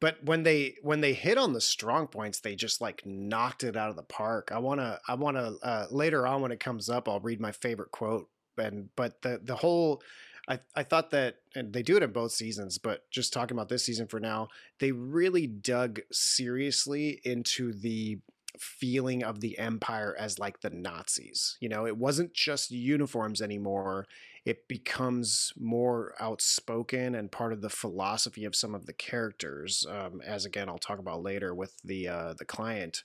but 0.00 0.22
when 0.24 0.42
they 0.42 0.76
when 0.82 1.00
they 1.00 1.12
hit 1.12 1.38
on 1.38 1.52
the 1.52 1.60
strong 1.60 2.06
points, 2.06 2.40
they 2.40 2.54
just 2.54 2.80
like 2.80 3.02
knocked 3.04 3.64
it 3.64 3.76
out 3.76 3.90
of 3.90 3.96
the 3.96 4.02
park. 4.02 4.50
I 4.52 4.58
wanna 4.58 4.98
I 5.08 5.14
wanna 5.14 5.52
uh, 5.62 5.86
later 5.90 6.26
on 6.26 6.42
when 6.42 6.52
it 6.52 6.60
comes 6.60 6.88
up, 6.88 7.08
I'll 7.08 7.20
read 7.20 7.40
my 7.40 7.52
favorite 7.52 7.90
quote. 7.90 8.28
And 8.58 8.88
but 8.96 9.22
the 9.22 9.40
the 9.42 9.56
whole. 9.56 10.02
I, 10.48 10.58
I 10.74 10.82
thought 10.82 11.10
that, 11.10 11.36
and 11.54 11.72
they 11.72 11.82
do 11.84 11.96
it 11.96 12.02
in 12.02 12.10
both 12.10 12.32
seasons, 12.32 12.76
but 12.78 13.08
just 13.12 13.32
talking 13.32 13.56
about 13.56 13.68
this 13.68 13.84
season 13.84 14.08
for 14.08 14.18
now, 14.18 14.48
they 14.80 14.90
really 14.90 15.46
dug 15.46 16.00
seriously 16.10 17.20
into 17.24 17.72
the 17.72 18.18
feeling 18.58 19.22
of 19.22 19.40
the 19.40 19.58
empire 19.58 20.14
as 20.18 20.38
like 20.38 20.60
the 20.60 20.70
Nazis. 20.70 21.56
You 21.60 21.68
know, 21.68 21.86
it 21.86 21.96
wasn't 21.96 22.34
just 22.34 22.70
uniforms 22.70 23.40
anymore. 23.40 24.06
It 24.44 24.68
becomes 24.68 25.52
more 25.58 26.14
outspoken 26.18 27.14
and 27.14 27.30
part 27.30 27.52
of 27.52 27.60
the 27.60 27.68
philosophy 27.68 28.44
of 28.44 28.56
some 28.56 28.74
of 28.74 28.86
the 28.86 28.92
characters. 28.92 29.86
Um, 29.88 30.20
as 30.24 30.44
again, 30.44 30.68
I'll 30.68 30.78
talk 30.78 30.98
about 30.98 31.22
later 31.22 31.54
with 31.54 31.74
the 31.84 32.08
uh, 32.08 32.34
the 32.38 32.44
client. 32.44 33.02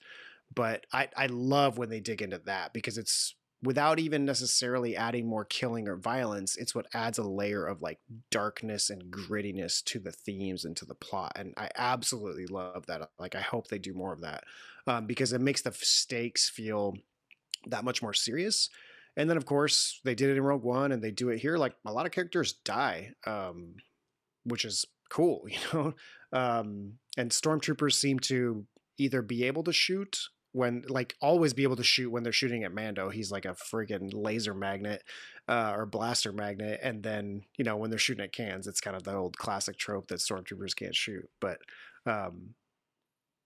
But 0.54 0.86
I 0.94 1.10
I 1.16 1.25
love 1.28 1.78
when 1.78 1.90
they 1.90 2.00
dig 2.00 2.22
into 2.22 2.38
that 2.46 2.74
because 2.74 2.98
it's 2.98 3.36
without 3.65 4.00
even 4.00 4.25
necessarily 4.25 4.95
adding 4.95 5.27
more 5.27 5.43
killing 5.43 5.88
or 5.88 5.95
violence, 5.95 6.55
it's 6.55 6.75
what 6.75 6.86
adds 6.93 7.17
a 7.17 7.24
layer 7.24 7.65
of 7.65 7.81
like 7.81 8.00
darkness 8.29 8.91
and 8.91 9.12
grittiness 9.12 9.84
to 9.84 10.00
the 10.00 10.12
themes 10.12 10.65
and 10.65 10.77
to 10.77 10.86
the 10.86 10.93
plot. 10.93 11.34
And 11.36 11.53
I 11.57 11.69
absolutely 11.75 12.45
love 12.45 12.86
that. 12.86 13.10
Like, 13.17 13.36
I 13.36 13.41
hope 13.41 13.67
they 13.67 13.79
do 13.79 13.93
more 13.93 14.13
of 14.13 14.22
that 14.22 14.43
um, 14.86 15.07
because 15.07 15.34
it 15.34 15.41
makes 15.41 15.63
the 15.63 15.72
stakes 15.74 16.48
feel 16.48 16.95
that 17.67 17.84
much 17.84 18.01
more 18.03 18.13
serious. 18.13 18.69
And 19.17 19.29
then, 19.29 19.38
of 19.38 19.45
course, 19.45 20.00
they 20.03 20.13
did 20.13 20.29
it 20.29 20.38
in 20.38 20.43
Rogue 20.43 20.63
One 20.63 20.91
and 20.91 21.01
they 21.01 21.12
do 21.12 21.29
it 21.29 21.39
here. 21.39 21.57
Like, 21.57 21.74
a 21.86 21.91
lot 21.91 22.05
of 22.05 22.12
characters 22.12 22.53
die, 22.53 23.13
um, 23.25 23.75
which 24.43 24.63
is 24.63 24.86
cool, 25.10 25.45
you 25.50 25.57
know? 25.74 25.93
Um, 26.31 26.93
and 27.17 27.31
stormtroopers 27.31 27.93
seem 27.93 28.19
to 28.19 28.65
either 28.98 29.22
be 29.22 29.45
able 29.45 29.63
to 29.63 29.74
shoot 29.74 30.29
when 30.55 30.85
like 30.88 31.15
always 31.19 31.53
be 31.53 31.63
able 31.63 31.75
to 31.75 31.83
shoot 31.83 32.09
when 32.09 32.24
they're 32.24 32.31
shooting 32.31 32.63
at 32.63 32.74
Mando. 32.74 33.09
He's 33.09 33.29
like 33.29 33.43
a 33.43 33.55
friggin' 33.55 34.12
laser 34.13 34.53
magnet 34.53 35.03
uh, 35.50 35.74
or 35.75 35.85
blaster 35.85 36.31
magnet, 36.31 36.79
and 36.81 37.03
then 37.03 37.43
you 37.57 37.65
know 37.65 37.75
when 37.75 37.89
they're 37.89 38.00
shooting 38.00 38.24
at 38.24 38.31
cans, 38.31 38.65
it's 38.65 38.79
kind 38.79 38.95
of 38.95 39.03
the 39.03 39.13
old 39.13 39.38
classic 39.38 39.77
trope 39.77 40.07
that 40.07 40.19
stormtroopers 40.19 40.74
can't 40.74 40.95
shoot. 40.95 41.29
But 41.41 41.57
um, 42.05 42.55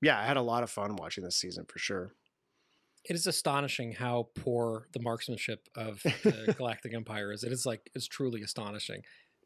yeah, 0.03 0.19
I 0.19 0.25
had 0.25 0.37
a 0.37 0.41
lot 0.43 0.61
of 0.61 0.69
fun 0.69 0.95
watching 0.97 1.23
this 1.23 1.35
season 1.35 1.65
for 1.67 1.79
sure. 1.79 2.13
It 3.05 3.15
is 3.15 3.25
astonishing 3.25 3.93
how 3.93 4.27
poor 4.35 4.87
the 4.93 5.01
marksmanship 5.01 5.67
of 5.75 6.03
the 6.03 6.53
Galactic 6.57 6.93
Empire 6.93 7.31
is. 7.31 7.43
It 7.43 7.51
is 7.51 7.65
like 7.65 7.89
it's 7.95 8.07
truly 8.07 8.43
astonishing. 8.43 9.01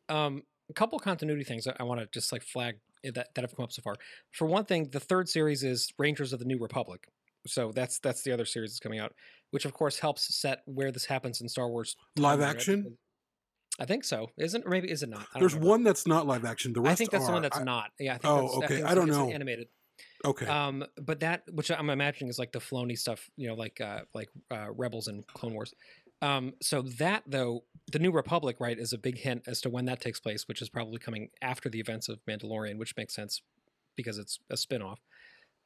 Um, 0.10 0.44
a 0.70 0.74
couple 0.74 1.00
continuity 1.00 1.46
things 1.46 1.66
I, 1.66 1.76
I 1.80 1.84
want 1.84 2.02
to 2.02 2.08
just 2.14 2.34
like 2.34 2.44
flag 2.44 2.76
that 3.06 3.16
that 3.34 3.42
have 3.42 3.56
come 3.56 3.64
up 3.64 3.72
so 3.72 3.82
far. 3.82 3.96
For 4.34 4.48
one 4.48 4.66
thing, 4.66 4.90
the 4.92 5.00
third 5.00 5.30
series 5.30 5.64
is 5.64 5.94
Rangers 5.98 6.34
of 6.34 6.40
the 6.40 6.46
New 6.46 6.58
Republic, 6.58 7.08
so 7.46 7.72
that's 7.74 8.00
that's 8.00 8.24
the 8.24 8.32
other 8.32 8.46
series 8.46 8.72
that's 8.72 8.80
coming 8.80 9.00
out, 9.00 9.14
which 9.52 9.66
of 9.66 9.74
course 9.74 10.00
helps 10.00 10.36
set 10.40 10.62
where 10.66 10.92
this 10.92 11.06
happens 11.06 11.42
in 11.42 11.50
Star 11.50 11.70
Wars. 11.70 11.96
Live 12.18 12.40
right? 12.40 12.50
action? 12.50 12.98
I 13.80 13.86
think 13.86 14.04
so. 14.04 14.30
Isn't 14.38 14.66
or 14.66 14.70
maybe 14.70 14.92
is 14.92 15.02
it 15.04 15.10
not? 15.10 15.26
I 15.34 15.40
There's 15.40 15.54
remember. 15.54 15.70
one 15.70 15.84
that's 15.84 16.06
not 16.06 16.28
live 16.28 16.46
action. 16.46 16.74
The 16.74 16.82
rest 16.82 16.92
I 16.92 16.96
think 16.96 17.12
that's 17.12 17.24
are. 17.24 17.28
the 17.28 17.34
one 17.34 17.42
that's 17.42 17.58
I- 17.58 17.64
not. 17.64 17.90
Yeah. 18.00 18.14
I 18.14 18.18
think 18.18 18.26
Oh, 18.34 18.42
that's, 18.42 18.56
okay. 18.58 18.68
think 18.76 18.88
I 18.88 18.96
don't 18.96 19.10
it's 19.10 19.18
know. 19.18 19.32
Animated. 19.32 19.68
Okay. 20.26 20.46
Um, 20.46 20.86
but 21.02 21.20
that, 21.20 21.44
which 21.52 21.70
I'm 21.70 21.90
imagining, 21.90 22.30
is 22.30 22.40
like 22.40 22.52
the 22.52 22.60
Filoni 22.60 22.98
stuff, 22.98 23.30
you 23.36 23.48
know, 23.48 23.56
like 23.56 23.82
uh, 23.82 24.02
like 24.14 24.30
uh, 24.52 24.68
Rebels 24.76 25.08
and 25.08 25.26
Clone 25.28 25.54
Wars. 25.54 25.74
Um, 26.22 26.54
so 26.62 26.84
that 27.00 27.24
though, 27.28 27.64
the 27.92 28.00
New 28.00 28.12
Republic, 28.12 28.58
right, 28.60 28.78
is 28.80 28.94
a 28.94 28.98
big 28.98 29.18
hint 29.18 29.44
as 29.48 29.60
to 29.62 29.70
when 29.70 29.86
that 29.86 30.00
takes 30.02 30.20
place, 30.20 30.48
which 30.48 30.62
is 30.62 30.70
probably 30.70 31.00
coming 31.00 31.30
after 31.42 31.68
the 31.70 31.80
events 31.80 32.08
of 32.10 32.20
Mandalorian, 32.30 32.78
which 32.78 32.96
makes 32.96 33.14
sense 33.14 33.42
because 33.98 34.18
it's 34.18 34.40
a 34.50 34.56
spinoff. 34.56 34.98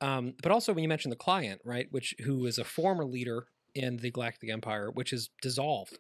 Um, 0.02 0.34
but 0.44 0.52
also 0.52 0.74
when 0.74 0.84
you 0.84 0.90
mention 0.90 1.10
the 1.10 1.16
client, 1.16 1.62
right, 1.66 1.88
which 1.92 2.14
who 2.24 2.46
is 2.46 2.58
a 2.58 2.64
former 2.64 3.06
leader 3.06 3.48
in 3.74 3.98
the 3.98 4.12
Galactic 4.12 4.50
Empire, 4.50 4.90
which 4.92 5.12
is 5.14 5.30
dissolved 5.42 5.98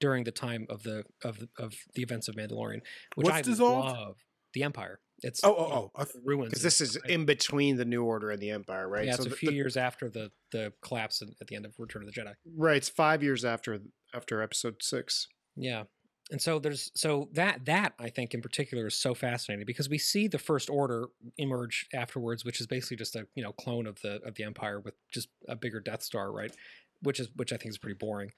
during 0.00 0.24
the 0.24 0.32
time 0.32 0.66
of 0.68 0.82
the 0.82 1.04
of 1.24 1.38
the, 1.38 1.48
of 1.58 1.74
the 1.94 2.02
events 2.02 2.28
of 2.28 2.34
Mandalorian, 2.34 2.80
which 3.14 3.24
What's 3.26 3.36
I 3.38 3.42
dissolved? 3.42 3.96
love. 3.96 4.16
The 4.54 4.62
Empire. 4.62 5.00
It's 5.22 5.40
Oh, 5.44 5.54
oh, 5.54 5.90
oh. 5.94 6.04
Ruins. 6.24 6.50
Because 6.50 6.62
this 6.62 6.80
is 6.80 6.98
right? 7.02 7.10
in 7.10 7.24
between 7.24 7.76
the 7.76 7.84
New 7.84 8.04
Order 8.04 8.30
and 8.30 8.40
the 8.40 8.50
Empire, 8.50 8.88
right? 8.88 9.06
Yeah, 9.06 9.14
it's 9.14 9.24
a 9.26 9.28
the- 9.30 9.36
few 9.36 9.50
the- 9.50 9.56
years 9.56 9.76
after 9.76 10.08
the 10.10 10.30
the 10.52 10.72
collapse 10.82 11.22
at 11.22 11.46
the 11.46 11.56
end 11.56 11.66
of 11.66 11.74
Return 11.78 12.02
of 12.02 12.12
the 12.12 12.20
Jedi. 12.20 12.34
right. 12.56 12.76
It's 12.76 12.88
five 12.88 13.22
years 13.22 13.44
after 13.44 13.80
after 14.14 14.42
Episode 14.42 14.76
Six. 14.82 15.28
Yeah. 15.56 15.84
And 16.30 16.42
so 16.42 16.58
there's 16.58 16.90
so 16.94 17.28
that 17.32 17.64
that 17.66 17.94
I 18.00 18.08
think 18.08 18.34
in 18.34 18.42
particular 18.42 18.88
is 18.88 18.96
so 18.96 19.14
fascinating 19.14 19.64
because 19.64 19.88
we 19.88 19.98
see 19.98 20.26
the 20.26 20.38
first 20.38 20.68
order 20.68 21.06
emerge 21.38 21.86
afterwards, 21.94 22.44
which 22.44 22.60
is 22.60 22.66
basically 22.66 22.96
just 22.96 23.14
a 23.14 23.26
you 23.36 23.44
know 23.44 23.52
clone 23.52 23.86
of 23.86 24.00
the 24.02 24.20
of 24.24 24.34
the 24.34 24.42
Empire 24.42 24.80
with 24.80 24.94
just 25.12 25.28
a 25.48 25.54
bigger 25.54 25.78
Death 25.78 26.02
Star, 26.02 26.32
right? 26.32 26.50
Which 27.00 27.20
is 27.20 27.28
which 27.36 27.52
I 27.52 27.56
think 27.56 27.70
is 27.70 27.78
pretty 27.78 27.96
boring. 27.98 28.32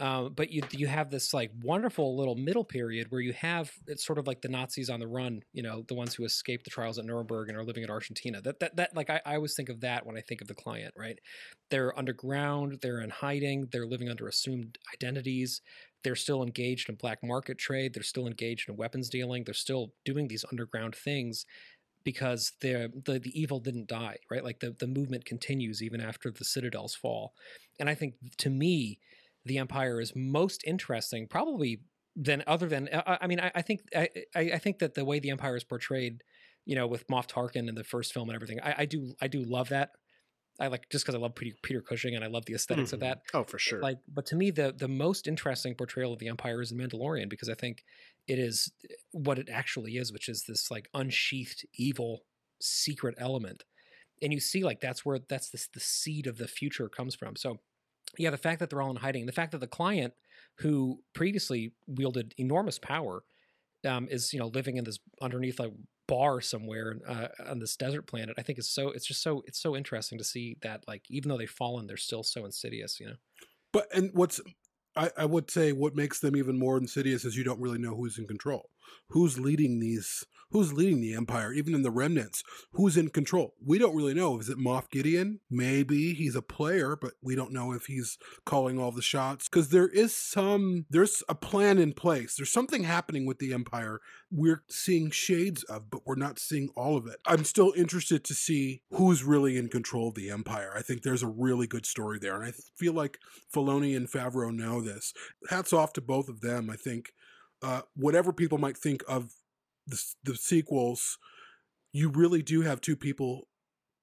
Um, 0.00 0.32
but 0.34 0.50
you 0.50 0.62
you 0.72 0.88
have 0.88 1.10
this 1.10 1.32
like 1.32 1.52
wonderful 1.62 2.16
little 2.16 2.34
middle 2.34 2.64
period 2.64 3.08
where 3.10 3.20
you 3.20 3.32
have 3.34 3.70
it's 3.86 4.04
sort 4.04 4.18
of 4.18 4.26
like 4.26 4.40
the 4.40 4.48
Nazis 4.48 4.90
on 4.90 4.98
the 4.98 5.06
run, 5.06 5.42
you 5.52 5.62
know, 5.62 5.84
the 5.86 5.94
ones 5.94 6.14
who 6.14 6.24
escaped 6.24 6.64
the 6.64 6.70
trials 6.70 6.98
at 6.98 7.04
Nuremberg 7.04 7.48
and 7.48 7.56
are 7.56 7.62
living 7.62 7.84
in 7.84 7.90
Argentina. 7.90 8.40
That 8.40 8.58
that 8.58 8.74
that 8.76 8.96
like 8.96 9.08
I, 9.08 9.20
I 9.24 9.36
always 9.36 9.54
think 9.54 9.68
of 9.68 9.82
that 9.82 10.04
when 10.04 10.16
I 10.16 10.20
think 10.20 10.40
of 10.40 10.48
the 10.48 10.54
client, 10.54 10.94
right? 10.96 11.18
They're 11.70 11.96
underground, 11.96 12.78
they're 12.82 13.00
in 13.02 13.10
hiding, 13.10 13.68
they're 13.70 13.86
living 13.86 14.08
under 14.08 14.26
assumed 14.26 14.78
identities, 14.92 15.60
they're 16.04 16.14
still 16.16 16.42
engaged 16.42 16.88
in 16.88 16.96
black 16.96 17.18
market 17.24 17.58
trade, 17.58 17.94
they're 17.94 18.02
still 18.02 18.26
engaged 18.28 18.68
in 18.68 18.76
weapons 18.76 19.08
dealing, 19.08 19.44
they're 19.44 19.54
still 19.54 19.92
doing 20.04 20.28
these 20.28 20.44
underground 20.50 20.94
things 20.94 21.46
because 22.04 22.52
the 22.60 22.92
the 23.06 23.20
evil 23.32 23.60
didn't 23.60 23.88
die, 23.88 24.18
right? 24.30 24.44
Like 24.44 24.60
the 24.60 24.76
the 24.78 24.86
movement 24.86 25.24
continues 25.24 25.82
even 25.82 26.00
after 26.00 26.30
the 26.30 26.44
citadels 26.44 26.94
fall. 26.94 27.34
And 27.80 27.88
I 27.88 27.94
think 27.94 28.14
to 28.38 28.50
me, 28.50 29.00
the 29.44 29.58
empire 29.58 30.00
is 30.00 30.12
most 30.14 30.62
interesting, 30.66 31.26
probably 31.26 31.80
than 32.16 32.44
other 32.46 32.68
than 32.68 32.88
I, 32.92 33.18
I 33.22 33.26
mean, 33.26 33.40
I, 33.40 33.50
I 33.54 33.62
think 33.62 33.80
I 33.94 34.08
I 34.36 34.58
think 34.58 34.78
that 34.80 34.94
the 34.94 35.04
way 35.04 35.18
the 35.18 35.30
empire 35.30 35.56
is 35.56 35.64
portrayed, 35.64 36.22
you 36.66 36.76
know, 36.76 36.86
with 36.86 37.06
Moff 37.08 37.26
Tarkin 37.26 37.68
in 37.68 37.74
the 37.74 37.84
first 37.84 38.12
film 38.12 38.28
and 38.28 38.36
everything, 38.36 38.60
I, 38.62 38.74
I 38.78 38.84
do 38.86 39.14
I 39.20 39.28
do 39.28 39.42
love 39.42 39.70
that. 39.70 39.90
I 40.60 40.68
like 40.68 40.88
just 40.90 41.04
because 41.04 41.14
I 41.14 41.18
love 41.18 41.34
Peter, 41.34 41.56
Peter 41.62 41.80
Cushing 41.82 42.14
and 42.14 42.24
I 42.24 42.28
love 42.28 42.44
the 42.46 42.54
esthetics 42.54 42.92
of 42.92 43.00
Mhm. 43.00 43.02
that 43.02 43.18
Oh, 43.34 43.44
for 43.44 43.58
sure. 43.58 43.80
like 43.82 43.98
but 44.08 44.26
to 44.26 44.36
me 44.36 44.50
the 44.50 44.72
the 44.72 44.88
most 44.88 45.26
interesting 45.26 45.74
portrayal 45.74 46.12
of 46.12 46.18
the 46.20 46.28
empire 46.28 46.60
is 46.62 46.70
in 46.72 46.78
mandalorian 46.78 47.28
because 47.28 47.48
i 47.48 47.54
think 47.54 47.84
it 48.28 48.38
is 48.38 48.72
what 49.12 49.38
it 49.38 49.48
actually 49.50 49.96
is 49.96 50.12
which 50.12 50.28
is 50.28 50.44
this 50.46 50.70
like 50.70 50.88
unsheathed 50.94 51.66
evil 51.74 52.20
secret 52.60 53.14
element 53.18 53.64
and 54.22 54.32
you 54.32 54.40
see 54.40 54.64
like 54.64 54.80
that's 54.80 55.04
where 55.04 55.18
that's 55.28 55.50
this 55.50 55.68
the 55.74 55.80
seed 55.80 56.26
of 56.26 56.38
the 56.38 56.48
future 56.48 56.88
comes 56.88 57.14
from 57.14 57.36
so 57.36 57.60
yeah 58.18 58.30
the 58.30 58.38
fact 58.38 58.60
that 58.60 58.70
they're 58.70 58.82
all 58.82 58.90
in 58.90 58.96
hiding 58.96 59.26
the 59.26 59.32
fact 59.32 59.52
that 59.52 59.58
the 59.58 59.66
client 59.68 60.14
who 60.58 61.02
previously 61.14 61.74
wielded 61.86 62.34
enormous 62.38 62.78
power 62.78 63.24
um, 63.84 64.08
is 64.10 64.32
you 64.32 64.38
know 64.38 64.48
living 64.48 64.76
in 64.76 64.84
this 64.84 64.98
underneath 65.20 65.60
a 65.60 65.70
bar 66.06 66.40
somewhere 66.40 66.96
uh, 67.08 67.28
on 67.48 67.58
this 67.58 67.76
desert 67.76 68.06
planet 68.06 68.34
i 68.38 68.42
think 68.42 68.58
is 68.58 68.68
so 68.68 68.90
it's 68.90 69.06
just 69.06 69.22
so 69.22 69.42
it's 69.46 69.60
so 69.60 69.74
interesting 69.74 70.18
to 70.18 70.24
see 70.24 70.56
that 70.62 70.82
like 70.86 71.02
even 71.08 71.28
though 71.28 71.38
they've 71.38 71.50
fallen 71.50 71.86
they're 71.86 71.96
still 71.96 72.22
so 72.22 72.44
insidious 72.44 73.00
you 73.00 73.06
know 73.06 73.16
But 73.72 73.86
and 73.94 74.10
what's 74.12 74.40
I, 74.96 75.10
I 75.18 75.24
would 75.26 75.50
say 75.50 75.72
what 75.72 75.96
makes 75.96 76.20
them 76.20 76.36
even 76.36 76.58
more 76.58 76.78
insidious 76.78 77.24
is 77.24 77.36
you 77.36 77.44
don't 77.44 77.60
really 77.60 77.78
know 77.78 77.96
who's 77.96 78.18
in 78.18 78.26
control. 78.26 78.70
Who's 79.08 79.40
leading 79.40 79.80
these 79.80 80.24
who's 80.54 80.72
leading 80.72 81.00
the 81.00 81.14
empire, 81.14 81.52
even 81.52 81.74
in 81.74 81.82
the 81.82 81.90
remnants, 81.90 82.44
who's 82.74 82.96
in 82.96 83.08
control? 83.08 83.54
We 83.60 83.76
don't 83.76 83.96
really 83.96 84.14
know. 84.14 84.38
Is 84.38 84.48
it 84.48 84.56
Moff 84.56 84.88
Gideon? 84.88 85.40
Maybe 85.50 86.14
he's 86.14 86.36
a 86.36 86.42
player, 86.42 86.96
but 86.96 87.14
we 87.20 87.34
don't 87.34 87.52
know 87.52 87.72
if 87.72 87.86
he's 87.86 88.16
calling 88.46 88.78
all 88.78 88.92
the 88.92 89.02
shots. 89.02 89.48
Because 89.48 89.70
there 89.70 89.88
is 89.88 90.14
some 90.14 90.86
there's 90.88 91.24
a 91.28 91.34
plan 91.34 91.78
in 91.78 91.92
place. 91.92 92.36
There's 92.36 92.52
something 92.52 92.84
happening 92.84 93.26
with 93.26 93.40
the 93.40 93.52
empire 93.52 94.00
we're 94.30 94.62
seeing 94.70 95.10
shades 95.10 95.64
of, 95.64 95.90
but 95.90 96.06
we're 96.06 96.14
not 96.14 96.38
seeing 96.38 96.68
all 96.76 96.96
of 96.96 97.08
it. 97.08 97.16
I'm 97.26 97.44
still 97.44 97.72
interested 97.76 98.22
to 98.24 98.34
see 98.34 98.82
who's 98.92 99.24
really 99.24 99.56
in 99.56 99.68
control 99.68 100.08
of 100.08 100.14
the 100.14 100.30
empire. 100.30 100.72
I 100.76 100.82
think 100.82 101.02
there's 101.02 101.24
a 101.24 101.28
really 101.28 101.66
good 101.66 101.84
story 101.84 102.20
there. 102.20 102.40
And 102.40 102.44
I 102.44 102.52
feel 102.76 102.92
like 102.92 103.18
Filoni 103.52 103.96
and 103.96 104.08
Favreau 104.08 104.54
know 104.54 104.80
this. 104.80 105.12
Hats 105.50 105.72
off 105.72 105.92
to 105.94 106.00
both 106.00 106.28
of 106.28 106.42
them. 106.42 106.70
I 106.70 106.76
think 106.76 107.12
uh, 107.60 107.82
whatever 107.96 108.32
people 108.32 108.58
might 108.58 108.76
think 108.76 109.02
of 109.08 109.32
the, 109.86 110.02
the 110.22 110.36
sequels, 110.36 111.18
you 111.92 112.08
really 112.08 112.42
do 112.42 112.62
have 112.62 112.80
two 112.80 112.96
people 112.96 113.48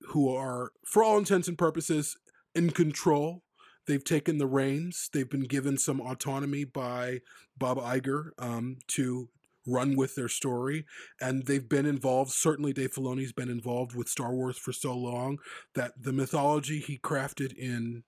who 0.08 0.34
are, 0.34 0.72
for 0.86 1.04
all 1.04 1.18
intents 1.18 1.48
and 1.48 1.58
purposes, 1.58 2.18
in 2.56 2.72
control. 2.72 3.44
they've 3.88 4.04
taken 4.04 4.38
the 4.38 4.48
reins. 4.48 5.10
They've 5.14 5.30
been 5.30 5.44
given 5.44 5.78
some 5.78 6.00
autonomy 6.02 6.64
by 6.64 7.22
Bob 7.58 7.78
Iger 7.78 8.30
um, 8.40 8.78
to 8.90 9.30
run 9.68 9.96
with 9.96 10.16
their 10.16 10.28
story, 10.28 10.86
and 11.20 11.46
they've 11.46 11.68
been 11.68 11.86
involved. 11.86 12.32
Certainly, 12.32 12.74
Dave 12.74 12.94
Filoni's 12.94 13.34
been 13.34 13.50
involved 13.50 13.96
with 13.96 14.10
Star 14.10 14.34
Wars 14.34 14.58
for 14.58 14.72
so 14.72 14.96
long 14.96 15.38
that 15.76 15.94
the 16.02 16.14
mythology 16.14 16.80
he 16.80 16.98
crafted 16.98 17.54
in 17.54 18.04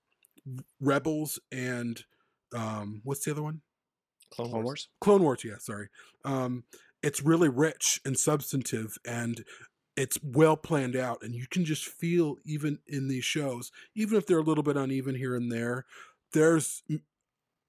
Rebels 0.79 1.39
and 1.51 2.03
um, 2.55 3.01
what's 3.03 3.25
the 3.25 3.31
other 3.31 3.43
one? 3.43 3.61
Clone. 4.31 4.63
Wars. 4.63 4.89
Clone 4.99 5.23
Wars, 5.23 5.43
yeah, 5.43 5.57
sorry. 5.59 5.89
Um, 6.25 6.63
it's 7.03 7.21
really 7.21 7.49
rich 7.49 7.99
and 8.05 8.17
substantive, 8.17 8.97
and 9.05 9.43
it's 9.95 10.17
well 10.23 10.57
planned 10.57 10.95
out, 10.95 11.19
and 11.21 11.35
you 11.35 11.45
can 11.51 11.65
just 11.65 11.85
feel 11.85 12.37
even 12.45 12.79
in 12.87 13.07
these 13.07 13.25
shows, 13.25 13.71
even 13.95 14.17
if 14.17 14.25
they're 14.25 14.39
a 14.39 14.43
little 14.43 14.63
bit 14.63 14.77
uneven 14.77 15.15
here 15.15 15.35
and 15.35 15.51
there, 15.51 15.85
there's 16.31 16.81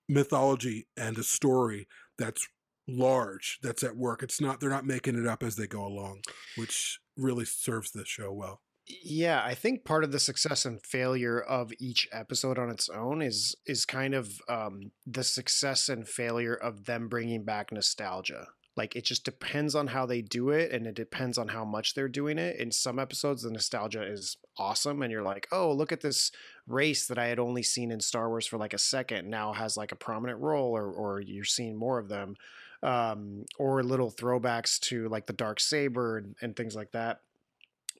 mythology 0.08 0.86
and 0.96 1.18
a 1.18 1.22
story 1.22 1.86
that's 2.18 2.46
large 2.88 3.58
that's 3.62 3.82
at 3.82 3.96
work. 3.96 4.22
It's 4.22 4.40
not 4.40 4.60
they're 4.60 4.70
not 4.70 4.86
making 4.86 5.20
it 5.20 5.26
up 5.26 5.42
as 5.42 5.56
they 5.56 5.66
go 5.66 5.84
along, 5.84 6.20
which 6.56 7.00
really 7.16 7.44
serves 7.44 7.90
the 7.90 8.04
show 8.04 8.32
well. 8.32 8.60
Yeah, 8.86 9.42
I 9.42 9.54
think 9.54 9.84
part 9.84 10.04
of 10.04 10.12
the 10.12 10.18
success 10.18 10.66
and 10.66 10.80
failure 10.84 11.40
of 11.40 11.72
each 11.80 12.06
episode 12.12 12.58
on 12.58 12.68
its 12.68 12.88
own 12.88 13.22
is 13.22 13.56
is 13.66 13.86
kind 13.86 14.14
of 14.14 14.40
um, 14.48 14.92
the 15.06 15.24
success 15.24 15.88
and 15.88 16.06
failure 16.06 16.54
of 16.54 16.84
them 16.84 17.08
bringing 17.08 17.44
back 17.44 17.72
nostalgia. 17.72 18.46
Like 18.76 18.96
it 18.96 19.04
just 19.04 19.24
depends 19.24 19.74
on 19.74 19.88
how 19.88 20.06
they 20.06 20.20
do 20.20 20.50
it, 20.50 20.72
and 20.72 20.86
it 20.86 20.94
depends 20.94 21.38
on 21.38 21.48
how 21.48 21.64
much 21.64 21.94
they're 21.94 22.08
doing 22.08 22.38
it. 22.38 22.58
In 22.58 22.72
some 22.72 22.98
episodes, 22.98 23.42
the 23.42 23.50
nostalgia 23.50 24.02
is 24.02 24.36
awesome, 24.58 25.02
and 25.02 25.12
you're 25.12 25.22
like, 25.22 25.46
"Oh, 25.52 25.72
look 25.72 25.92
at 25.92 26.00
this 26.00 26.32
race 26.66 27.06
that 27.06 27.18
I 27.18 27.26
had 27.26 27.38
only 27.38 27.62
seen 27.62 27.90
in 27.90 28.00
Star 28.00 28.28
Wars 28.28 28.46
for 28.46 28.58
like 28.58 28.74
a 28.74 28.78
second 28.78 29.28
now 29.30 29.52
has 29.52 29.76
like 29.76 29.92
a 29.92 29.96
prominent 29.96 30.40
role," 30.40 30.76
or 30.76 30.90
or 30.90 31.20
you're 31.20 31.44
seeing 31.44 31.76
more 31.76 31.98
of 31.98 32.08
them, 32.08 32.36
um, 32.82 33.44
or 33.58 33.82
little 33.82 34.10
throwbacks 34.10 34.80
to 34.80 35.08
like 35.08 35.26
the 35.26 35.32
dark 35.32 35.60
saber 35.60 36.18
and, 36.18 36.34
and 36.42 36.56
things 36.56 36.74
like 36.74 36.92
that 36.92 37.20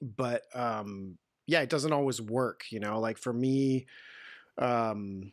but 0.01 0.43
um 0.53 1.17
yeah 1.47 1.61
it 1.61 1.69
doesn't 1.69 1.93
always 1.93 2.21
work 2.21 2.63
you 2.69 2.79
know 2.79 2.99
like 2.99 3.17
for 3.17 3.33
me 3.33 3.85
um 4.57 5.31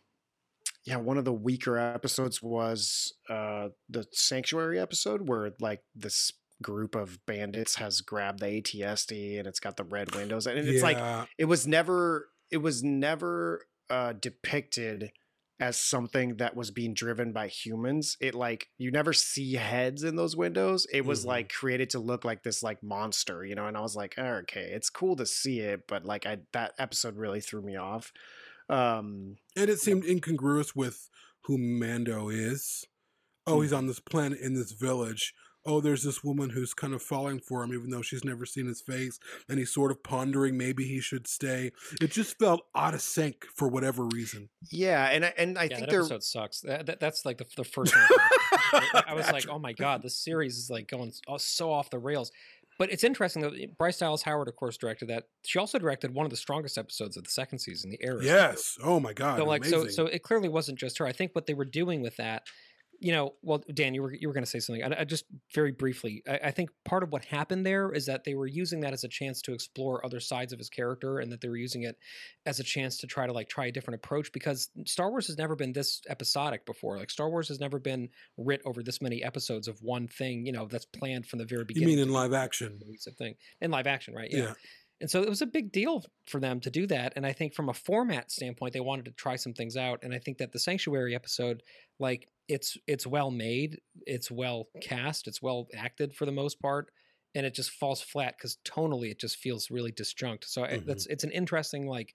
yeah 0.84 0.96
one 0.96 1.18
of 1.18 1.24
the 1.24 1.32
weaker 1.32 1.78
episodes 1.78 2.42
was 2.42 3.12
uh 3.28 3.68
the 3.88 4.06
sanctuary 4.12 4.78
episode 4.80 5.28
where 5.28 5.52
like 5.60 5.82
this 5.94 6.32
group 6.62 6.94
of 6.94 7.18
bandits 7.26 7.74
has 7.76 8.00
grabbed 8.00 8.38
the 8.40 8.58
AT-ST 8.58 9.38
and 9.38 9.46
it's 9.48 9.58
got 9.60 9.76
the 9.76 9.84
red 9.84 10.14
windows 10.14 10.46
and 10.46 10.58
it's 10.58 10.82
like 10.82 10.96
it 11.38 11.46
was 11.46 11.66
never 11.66 12.28
it 12.50 12.58
was 12.58 12.82
never 12.84 13.66
uh 13.90 14.12
depicted 14.12 15.10
as 15.60 15.76
something 15.76 16.36
that 16.38 16.56
was 16.56 16.72
being 16.72 16.92
driven 16.92 17.32
by 17.32 17.46
humans. 17.46 18.16
It 18.20 18.34
like 18.34 18.66
you 18.78 18.90
never 18.90 19.12
see 19.12 19.54
heads 19.54 20.02
in 20.02 20.16
those 20.16 20.36
windows. 20.36 20.86
It 20.92 21.04
was 21.04 21.22
Mhm. 21.24 21.28
like 21.28 21.52
created 21.52 21.90
to 21.90 22.00
look 22.00 22.24
like 22.24 22.42
this 22.42 22.62
like 22.64 22.82
monster 22.82 23.44
you 23.44 23.54
know 23.54 23.66
and 23.66 23.76
i 23.76 23.80
was 23.80 23.94
like 23.94 24.14
"Oh, 24.18 24.40
okay 24.42 24.70
it's 24.72 24.90
cool 24.90 25.14
to 25.16 25.26
see 25.26 25.60
it 25.60 25.82
but 25.86 26.04
like 26.04 26.26
i 26.26 26.38
that 26.52 26.72
episode 26.78 27.16
really 27.16 27.40
threw 27.40 27.62
me 27.62 27.76
off 27.76 28.12
um 28.68 29.36
and 29.56 29.68
it 29.70 29.80
seemed 29.80 30.04
incongruous 30.04 30.74
with 30.74 31.08
who 31.44 31.58
Mando 31.58 32.28
is. 32.28 32.84
Oh, 33.46 33.60
he's 33.60 33.72
on 33.72 33.86
this 33.88 33.98
planet 33.98 34.38
in 34.40 34.54
this 34.54 34.70
village. 34.72 35.34
Oh, 35.64 35.80
there's 35.80 36.02
this 36.02 36.24
woman 36.24 36.50
who's 36.50 36.74
kind 36.74 36.92
of 36.92 37.02
falling 37.02 37.38
for 37.38 37.62
him, 37.62 37.72
even 37.72 37.90
though 37.90 38.02
she's 38.02 38.24
never 38.24 38.44
seen 38.44 38.66
his 38.66 38.80
face, 38.80 39.20
and 39.48 39.58
he's 39.60 39.72
sort 39.72 39.92
of 39.92 40.02
pondering 40.02 40.56
maybe 40.58 40.84
he 40.84 41.00
should 41.00 41.28
stay. 41.28 41.70
It 42.00 42.10
just 42.10 42.36
felt 42.38 42.62
out 42.74 42.94
of 42.94 43.00
sync 43.00 43.44
for 43.54 43.68
whatever 43.68 44.04
reason. 44.12 44.48
yeah 44.70 45.08
and 45.10 45.24
i 45.24 45.32
and 45.38 45.56
i 45.58 45.64
yeah, 45.64 45.68
think 45.68 45.80
that 45.80 45.90
they're 45.90 46.00
episode 46.00 46.22
sucks. 46.24 46.60
That, 46.62 46.86
that- 46.86 47.00
that's 47.00 47.24
like 47.24 47.38
the, 47.38 47.46
the 47.56 47.64
first 47.64 47.94
one. 47.94 48.06
I, 48.72 49.02
I 49.08 49.14
was 49.14 49.30
like, 49.32 49.48
oh 49.48 49.58
my 49.58 49.72
god, 49.72 50.02
this 50.02 50.16
series 50.16 50.56
is 50.58 50.70
like 50.70 50.88
going 50.88 51.12
so- 51.12 51.36
so 51.38 51.72
off 51.72 51.90
the 51.90 51.98
rails. 51.98 52.30
But 52.78 52.90
it's 52.90 53.04
interesting 53.04 53.42
that 53.42 53.52
eh, 53.54 53.66
Bryce 53.78 53.98
Dallas 53.98 54.22
Howard, 54.22 54.48
of 54.48 54.56
course, 54.56 54.76
directed 54.76 55.08
that. 55.08 55.24
She 55.44 55.58
also 55.58 55.78
directed 55.78 56.14
one 56.14 56.26
of 56.26 56.30
the 56.30 56.36
strongest 56.36 56.78
episodes 56.78 57.16
of 57.16 57.24
the 57.24 57.30
second 57.30 57.58
season, 57.58 57.90
The 57.90 58.02
Heiress. 58.02 58.24
Yes. 58.24 58.78
Oh 58.82 58.98
my 59.00 59.12
God. 59.12 59.38
So 59.38 59.44
like 59.44 59.64
so 59.64 59.88
so 59.88 60.06
it 60.06 60.22
clearly 60.22 60.48
wasn't 60.48 60.78
just 60.78 60.98
her. 60.98 61.06
I 61.06 61.12
think 61.12 61.32
what 61.34 61.46
they 61.46 61.54
were 61.54 61.64
doing 61.64 62.02
with 62.02 62.16
that, 62.16 62.44
you 63.02 63.10
know, 63.10 63.34
well, 63.42 63.60
Dan, 63.74 63.94
you 63.94 64.02
were 64.02 64.14
you 64.14 64.28
were 64.28 64.34
going 64.34 64.44
to 64.44 64.50
say 64.50 64.60
something. 64.60 64.84
I, 64.84 65.00
I 65.00 65.04
just 65.04 65.24
very 65.52 65.72
briefly, 65.72 66.22
I, 66.28 66.38
I 66.44 66.50
think 66.52 66.70
part 66.84 67.02
of 67.02 67.10
what 67.10 67.24
happened 67.24 67.66
there 67.66 67.90
is 67.90 68.06
that 68.06 68.22
they 68.22 68.34
were 68.34 68.46
using 68.46 68.80
that 68.80 68.92
as 68.92 69.02
a 69.02 69.08
chance 69.08 69.42
to 69.42 69.52
explore 69.52 70.06
other 70.06 70.20
sides 70.20 70.52
of 70.52 70.60
his 70.60 70.68
character, 70.68 71.18
and 71.18 71.32
that 71.32 71.40
they 71.40 71.48
were 71.48 71.56
using 71.56 71.82
it 71.82 71.98
as 72.46 72.60
a 72.60 72.62
chance 72.62 72.98
to 72.98 73.08
try 73.08 73.26
to 73.26 73.32
like 73.32 73.48
try 73.48 73.66
a 73.66 73.72
different 73.72 73.96
approach 73.96 74.30
because 74.32 74.70
Star 74.86 75.10
Wars 75.10 75.26
has 75.26 75.36
never 75.36 75.56
been 75.56 75.72
this 75.72 76.00
episodic 76.08 76.64
before. 76.64 76.96
Like 76.96 77.10
Star 77.10 77.28
Wars 77.28 77.48
has 77.48 77.58
never 77.58 77.80
been 77.80 78.08
writ 78.38 78.62
over 78.64 78.84
this 78.84 79.02
many 79.02 79.24
episodes 79.24 79.66
of 79.66 79.82
one 79.82 80.06
thing, 80.06 80.46
you 80.46 80.52
know, 80.52 80.66
that's 80.66 80.86
planned 80.86 81.26
from 81.26 81.40
the 81.40 81.44
very 81.44 81.64
beginning. 81.64 81.88
you 81.88 81.96
mean 81.96 82.06
in 82.06 82.12
live 82.12 82.32
action? 82.32 82.78
cohesive 82.80 83.16
thing 83.16 83.34
in 83.60 83.72
live 83.72 83.88
action, 83.88 84.14
right? 84.14 84.28
Yeah. 84.30 84.52
And 85.02 85.10
so 85.10 85.20
it 85.20 85.28
was 85.28 85.42
a 85.42 85.46
big 85.46 85.72
deal 85.72 86.04
for 86.28 86.38
them 86.38 86.60
to 86.60 86.70
do 86.70 86.86
that. 86.86 87.14
And 87.16 87.26
I 87.26 87.32
think 87.32 87.54
from 87.54 87.68
a 87.68 87.74
format 87.74 88.30
standpoint, 88.30 88.72
they 88.72 88.80
wanted 88.80 89.06
to 89.06 89.10
try 89.10 89.34
some 89.34 89.52
things 89.52 89.76
out. 89.76 90.04
And 90.04 90.14
I 90.14 90.18
think 90.18 90.38
that 90.38 90.52
the 90.52 90.60
Sanctuary 90.60 91.12
episode, 91.16 91.64
like 91.98 92.28
it's 92.52 92.76
it's 92.86 93.06
well 93.06 93.30
made, 93.30 93.80
it's 94.06 94.30
well 94.30 94.68
mm. 94.76 94.82
cast, 94.82 95.26
it's 95.26 95.42
well 95.42 95.68
acted 95.76 96.14
for 96.14 96.26
the 96.26 96.32
most 96.32 96.60
part, 96.60 96.90
and 97.34 97.46
it 97.46 97.54
just 97.54 97.70
falls 97.70 98.00
flat 98.00 98.36
because 98.36 98.58
tonally 98.64 99.10
it 99.10 99.18
just 99.18 99.36
feels 99.36 99.70
really 99.70 99.92
disjunct. 99.92 100.44
So 100.44 100.64
I, 100.64 100.78
that's 100.84 101.04
mm-hmm. 101.04 101.12
it's 101.12 101.24
an 101.24 101.30
interesting 101.30 101.86
like. 101.86 102.14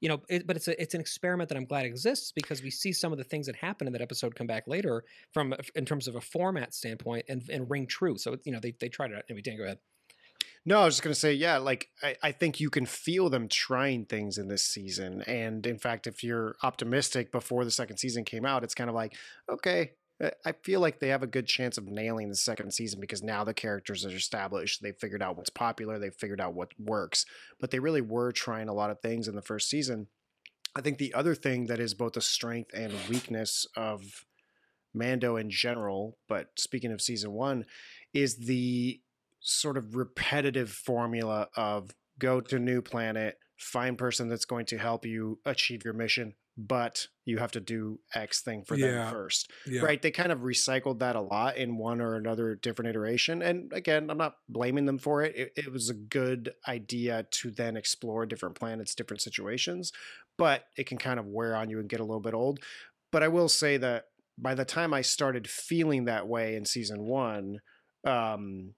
You 0.00 0.08
know, 0.08 0.22
it, 0.28 0.46
but 0.46 0.54
it's 0.54 0.68
a 0.68 0.80
it's 0.80 0.94
an 0.94 1.00
experiment 1.00 1.48
that 1.48 1.58
I'm 1.58 1.64
glad 1.64 1.84
exists 1.84 2.30
because 2.30 2.62
we 2.62 2.70
see 2.70 2.92
some 2.92 3.10
of 3.10 3.18
the 3.18 3.24
things 3.24 3.46
that 3.46 3.56
happen 3.56 3.88
in 3.88 3.92
that 3.94 4.00
episode 4.00 4.36
come 4.36 4.46
back 4.46 4.68
later 4.68 5.02
from 5.34 5.52
in 5.74 5.84
terms 5.84 6.06
of 6.06 6.14
a 6.14 6.20
format 6.20 6.72
standpoint 6.72 7.24
and, 7.28 7.42
and 7.50 7.68
ring 7.68 7.88
true. 7.88 8.16
So 8.16 8.36
you 8.44 8.52
know 8.52 8.60
they 8.60 8.76
they 8.78 8.88
tried 8.88 9.10
it 9.10 9.16
out. 9.16 9.24
Anyway, 9.28 9.42
Dan, 9.42 9.56
go 9.56 9.64
ahead. 9.64 9.78
No, 10.64 10.80
I 10.80 10.84
was 10.84 10.94
just 10.94 11.02
gonna 11.02 11.14
say, 11.14 11.32
yeah, 11.32 11.58
like 11.58 11.88
I, 12.02 12.16
I 12.22 12.32
think 12.32 12.60
you 12.60 12.68
can 12.70 12.84
feel 12.86 13.30
them 13.30 13.48
trying 13.48 14.04
things 14.04 14.36
in 14.38 14.48
this 14.48 14.64
season. 14.64 15.22
And 15.22 15.64
in 15.66 15.78
fact, 15.78 16.06
if 16.06 16.22
you're 16.22 16.56
optimistic 16.62 17.32
before 17.32 17.64
the 17.64 17.70
second 17.70 17.96
season 17.96 18.24
came 18.24 18.44
out, 18.44 18.64
it's 18.64 18.74
kind 18.74 18.90
of 18.90 18.94
like, 18.96 19.14
okay, 19.50 19.92
I- 20.22 20.32
I 20.44 20.52
feel 20.52 20.80
like 20.80 20.98
they 20.98 21.08
have 21.08 21.22
a 21.22 21.26
good 21.28 21.46
chance 21.46 21.78
of 21.78 21.86
nailing 21.86 22.28
the 22.28 22.34
second 22.34 22.72
season 22.74 23.00
because 23.00 23.22
now 23.22 23.44
the 23.44 23.54
characters 23.54 24.04
are 24.04 24.10
established. 24.10 24.82
They've 24.82 24.96
figured 24.96 25.22
out 25.22 25.36
what's 25.36 25.50
popular, 25.50 25.98
they've 25.98 26.14
figured 26.14 26.40
out 26.40 26.54
what 26.54 26.72
works. 26.78 27.24
But 27.60 27.70
they 27.70 27.78
really 27.78 28.02
were 28.02 28.32
trying 28.32 28.68
a 28.68 28.74
lot 28.74 28.90
of 28.90 29.00
things 29.00 29.26
in 29.28 29.36
the 29.36 29.42
first 29.42 29.70
season. 29.70 30.08
I 30.76 30.80
think 30.82 30.98
the 30.98 31.14
other 31.14 31.34
thing 31.34 31.66
that 31.66 31.80
is 31.80 31.94
both 31.94 32.16
a 32.16 32.20
strength 32.20 32.72
and 32.74 32.92
weakness 33.08 33.64
of 33.74 34.02
Mando 34.94 35.36
in 35.36 35.50
general, 35.50 36.18
but 36.28 36.48
speaking 36.58 36.92
of 36.92 37.00
season 37.00 37.32
one, 37.32 37.64
is 38.12 38.36
the 38.36 39.00
sort 39.40 39.76
of 39.76 39.94
repetitive 39.94 40.70
formula 40.70 41.48
of 41.56 41.90
go 42.18 42.40
to 42.40 42.58
new 42.58 42.82
planet, 42.82 43.38
find 43.56 43.96
person 43.98 44.28
that's 44.28 44.44
going 44.44 44.66
to 44.66 44.78
help 44.78 45.04
you 45.06 45.38
achieve 45.44 45.84
your 45.84 45.94
mission, 45.94 46.34
but 46.56 47.06
you 47.24 47.38
have 47.38 47.52
to 47.52 47.60
do 47.60 48.00
X 48.14 48.40
thing 48.42 48.64
for 48.64 48.74
Yeah. 48.76 49.04
them 49.04 49.12
first. 49.12 49.50
Yeah. 49.66 49.82
Right? 49.82 50.00
They 50.02 50.10
kind 50.10 50.32
of 50.32 50.40
recycled 50.40 50.98
that 50.98 51.14
a 51.14 51.20
lot 51.20 51.56
in 51.56 51.76
one 51.76 52.00
or 52.00 52.16
another 52.16 52.56
different 52.56 52.88
iteration. 52.88 53.42
And 53.42 53.72
again, 53.72 54.10
I'm 54.10 54.18
not 54.18 54.34
blaming 54.48 54.86
them 54.86 54.98
for 54.98 55.22
it. 55.22 55.36
It, 55.36 55.52
it 55.56 55.72
was 55.72 55.88
a 55.88 55.94
good 55.94 56.52
idea 56.66 57.26
to 57.30 57.50
then 57.50 57.76
explore 57.76 58.26
different 58.26 58.56
planets, 58.56 58.94
different 58.94 59.20
situations, 59.22 59.92
but 60.36 60.64
it 60.76 60.86
can 60.86 60.98
kind 60.98 61.20
of 61.20 61.26
wear 61.26 61.54
on 61.54 61.70
you 61.70 61.78
and 61.78 61.88
get 61.88 62.00
a 62.00 62.04
little 62.04 62.20
bit 62.20 62.34
old. 62.34 62.58
But 63.12 63.22
I 63.22 63.28
will 63.28 63.48
say 63.48 63.76
that 63.76 64.06
by 64.36 64.54
the 64.54 64.64
time 64.64 64.92
I 64.92 65.02
started 65.02 65.48
feeling 65.48 66.04
that 66.06 66.26
way 66.28 66.54
in 66.56 66.64
season 66.64 67.06
one, 67.06 67.60
um, 68.04 68.74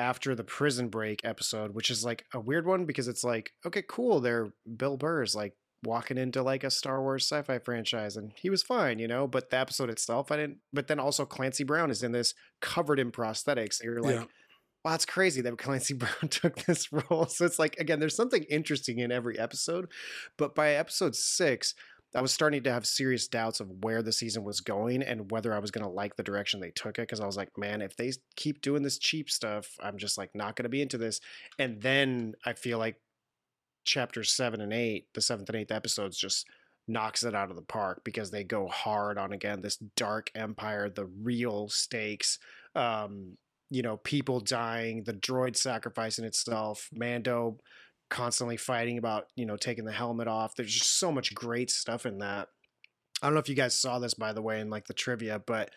after 0.00 0.34
the 0.34 0.42
prison 0.42 0.88
break 0.88 1.20
episode, 1.24 1.74
which 1.74 1.90
is 1.90 2.02
like 2.04 2.24
a 2.32 2.40
weird 2.40 2.66
one 2.66 2.86
because 2.86 3.06
it's 3.06 3.22
like, 3.22 3.52
okay, 3.66 3.82
cool. 3.86 4.20
They're 4.20 4.52
Bill 4.76 4.96
Burr's 4.96 5.34
like 5.36 5.52
walking 5.84 6.18
into 6.18 6.42
like 6.42 6.64
a 6.64 6.70
Star 6.70 7.00
Wars 7.02 7.24
sci-fi 7.24 7.58
franchise 7.58 8.16
and 8.16 8.32
he 8.34 8.48
was 8.50 8.62
fine, 8.62 8.98
you 8.98 9.06
know, 9.08 9.26
but 9.26 9.50
the 9.50 9.58
episode 9.58 9.90
itself, 9.90 10.32
I 10.32 10.36
didn't, 10.36 10.58
but 10.72 10.88
then 10.88 10.98
also 10.98 11.24
Clancy 11.26 11.64
Brown 11.64 11.90
is 11.90 12.02
in 12.02 12.12
this 12.12 12.34
covered 12.60 12.98
in 12.98 13.12
prosthetics. 13.12 13.80
And 13.80 13.84
you're 13.90 14.00
like, 14.02 14.16
Yeah. 14.16 14.24
wow, 14.84 14.94
it's 14.94 15.06
crazy 15.06 15.40
that 15.42 15.58
Clancy 15.64 15.94
Brown 15.94 16.28
took 16.30 16.56
this 16.64 16.90
role. 16.92 17.26
So 17.26 17.44
it's 17.44 17.58
like, 17.58 17.76
again, 17.78 18.00
there's 18.00 18.16
something 18.16 18.44
interesting 18.44 18.98
in 18.98 19.12
every 19.12 19.38
episode, 19.38 19.90
but 20.38 20.54
by 20.54 20.72
episode 20.72 21.14
six, 21.14 21.74
I 22.14 22.20
was 22.20 22.32
starting 22.32 22.62
to 22.64 22.72
have 22.72 22.86
serious 22.86 23.28
doubts 23.28 23.60
of 23.60 23.70
where 23.82 24.02
the 24.02 24.12
season 24.12 24.42
was 24.42 24.60
going 24.60 25.02
and 25.02 25.30
whether 25.30 25.54
I 25.54 25.60
was 25.60 25.70
going 25.70 25.84
to 25.84 25.90
like 25.90 26.16
the 26.16 26.22
direction 26.22 26.60
they 26.60 26.72
took 26.72 26.98
it. 26.98 27.08
Cause 27.08 27.20
I 27.20 27.26
was 27.26 27.36
like, 27.36 27.56
man, 27.56 27.82
if 27.82 27.96
they 27.96 28.12
keep 28.36 28.62
doing 28.62 28.82
this 28.82 28.98
cheap 28.98 29.30
stuff, 29.30 29.76
I'm 29.80 29.96
just 29.96 30.18
like 30.18 30.30
not 30.34 30.56
going 30.56 30.64
to 30.64 30.70
be 30.70 30.82
into 30.82 30.98
this. 30.98 31.20
And 31.58 31.80
then 31.80 32.34
I 32.44 32.54
feel 32.54 32.78
like 32.78 32.96
chapters 33.84 34.32
seven 34.32 34.60
and 34.60 34.72
eight, 34.72 35.06
the 35.14 35.22
seventh 35.22 35.48
and 35.48 35.56
eighth 35.56 35.70
episodes 35.70 36.18
just 36.18 36.46
knocks 36.88 37.22
it 37.22 37.34
out 37.34 37.50
of 37.50 37.56
the 37.56 37.62
park 37.62 38.02
because 38.04 38.30
they 38.30 38.42
go 38.42 38.66
hard 38.66 39.16
on 39.16 39.32
again 39.32 39.60
this 39.60 39.76
dark 39.96 40.30
empire, 40.34 40.90
the 40.90 41.06
real 41.06 41.68
stakes, 41.68 42.38
um, 42.74 43.36
you 43.70 43.82
know, 43.82 43.98
people 43.98 44.40
dying, 44.40 45.04
the 45.04 45.12
droid 45.12 45.56
sacrificing 45.56 46.24
itself, 46.24 46.88
Mando 46.92 47.58
constantly 48.10 48.56
fighting 48.56 48.98
about 48.98 49.28
you 49.36 49.46
know 49.46 49.56
taking 49.56 49.84
the 49.84 49.92
helmet 49.92 50.28
off. 50.28 50.54
There's 50.54 50.74
just 50.74 50.98
so 50.98 51.10
much 51.10 51.34
great 51.34 51.70
stuff 51.70 52.04
in 52.04 52.18
that. 52.18 52.48
I 53.22 53.26
don't 53.26 53.34
know 53.34 53.40
if 53.40 53.48
you 53.48 53.54
guys 53.54 53.74
saw 53.74 53.98
this 53.98 54.14
by 54.14 54.32
the 54.32 54.42
way 54.42 54.60
in 54.60 54.70
like 54.70 54.86
the 54.86 54.94
trivia, 54.94 55.38
but 55.38 55.70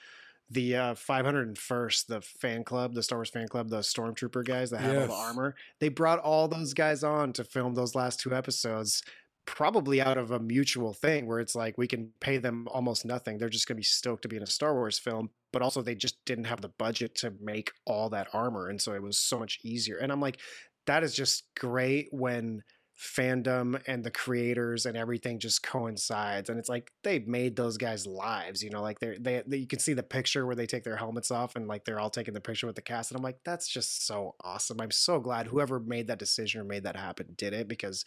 the 0.49 0.75
uh, 0.75 0.93
501st, 0.93 2.07
the 2.07 2.21
fan 2.21 2.63
club, 2.63 2.93
the 2.93 3.03
Star 3.03 3.19
Wars 3.19 3.29
fan 3.29 3.47
club, 3.47 3.69
the 3.69 3.79
stormtrooper 3.79 4.45
guys 4.45 4.69
that 4.71 4.81
have 4.81 4.97
all 4.97 5.07
the 5.07 5.13
armor, 5.13 5.55
they 5.79 5.89
brought 5.89 6.19
all 6.19 6.47
those 6.47 6.73
guys 6.73 7.03
on 7.03 7.33
to 7.33 7.43
film 7.43 7.75
those 7.75 7.95
last 7.95 8.19
two 8.19 8.33
episodes. 8.33 9.03
Probably 9.45 9.99
out 9.99 10.17
of 10.17 10.31
a 10.31 10.39
mutual 10.39 10.93
thing 10.93 11.27
where 11.27 11.39
it's 11.39 11.55
like 11.55 11.77
we 11.77 11.87
can 11.87 12.11
pay 12.21 12.37
them 12.37 12.67
almost 12.71 13.03
nothing. 13.03 13.37
They're 13.37 13.49
just 13.49 13.67
going 13.67 13.75
to 13.75 13.79
be 13.79 13.83
stoked 13.83 14.21
to 14.21 14.29
be 14.29 14.37
in 14.37 14.43
a 14.43 14.47
Star 14.47 14.73
Wars 14.73 14.97
film, 14.97 15.31
but 15.51 15.61
also 15.61 15.81
they 15.81 15.95
just 15.95 16.23
didn't 16.25 16.45
have 16.45 16.61
the 16.61 16.69
budget 16.69 17.15
to 17.15 17.33
make 17.41 17.71
all 17.85 18.09
that 18.09 18.29
armor. 18.31 18.69
And 18.69 18.81
so 18.81 18.93
it 18.93 19.01
was 19.01 19.17
so 19.17 19.37
much 19.37 19.59
easier. 19.63 19.97
And 19.97 20.13
I'm 20.13 20.21
like, 20.21 20.39
that 20.85 21.03
is 21.03 21.13
just 21.15 21.45
great 21.55 22.07
when 22.11 22.63
fandom 22.99 23.81
and 23.87 24.03
the 24.03 24.11
creators 24.11 24.85
and 24.85 24.95
everything 24.95 25.39
just 25.39 25.63
coincides 25.63 26.49
and 26.49 26.59
it's 26.59 26.69
like 26.69 26.91
they 27.03 27.19
made 27.19 27.55
those 27.55 27.75
guys 27.77 28.05
lives 28.05 28.63
you 28.63 28.69
know 28.69 28.81
like 28.81 28.99
they're 28.99 29.17
they, 29.19 29.41
they 29.47 29.57
you 29.57 29.67
can 29.67 29.79
see 29.79 29.93
the 29.93 30.03
picture 30.03 30.45
where 30.45 30.55
they 30.55 30.67
take 30.67 30.83
their 30.83 30.95
helmets 30.95 31.31
off 31.31 31.55
and 31.55 31.67
like 31.67 31.83
they're 31.85 31.99
all 31.99 32.09
taking 32.11 32.33
the 32.35 32.39
picture 32.41 32.67
with 32.67 32.75
the 32.75 32.81
cast 32.81 33.09
and 33.11 33.17
i'm 33.17 33.23
like 33.23 33.39
that's 33.43 33.67
just 33.67 34.05
so 34.05 34.35
awesome 34.43 34.79
i'm 34.79 34.91
so 34.91 35.19
glad 35.19 35.47
whoever 35.47 35.79
made 35.79 36.07
that 36.07 36.19
decision 36.19 36.61
or 36.61 36.63
made 36.63 36.83
that 36.83 36.95
happen 36.95 37.25
did 37.35 37.51
it 37.53 37.67
because 37.67 38.05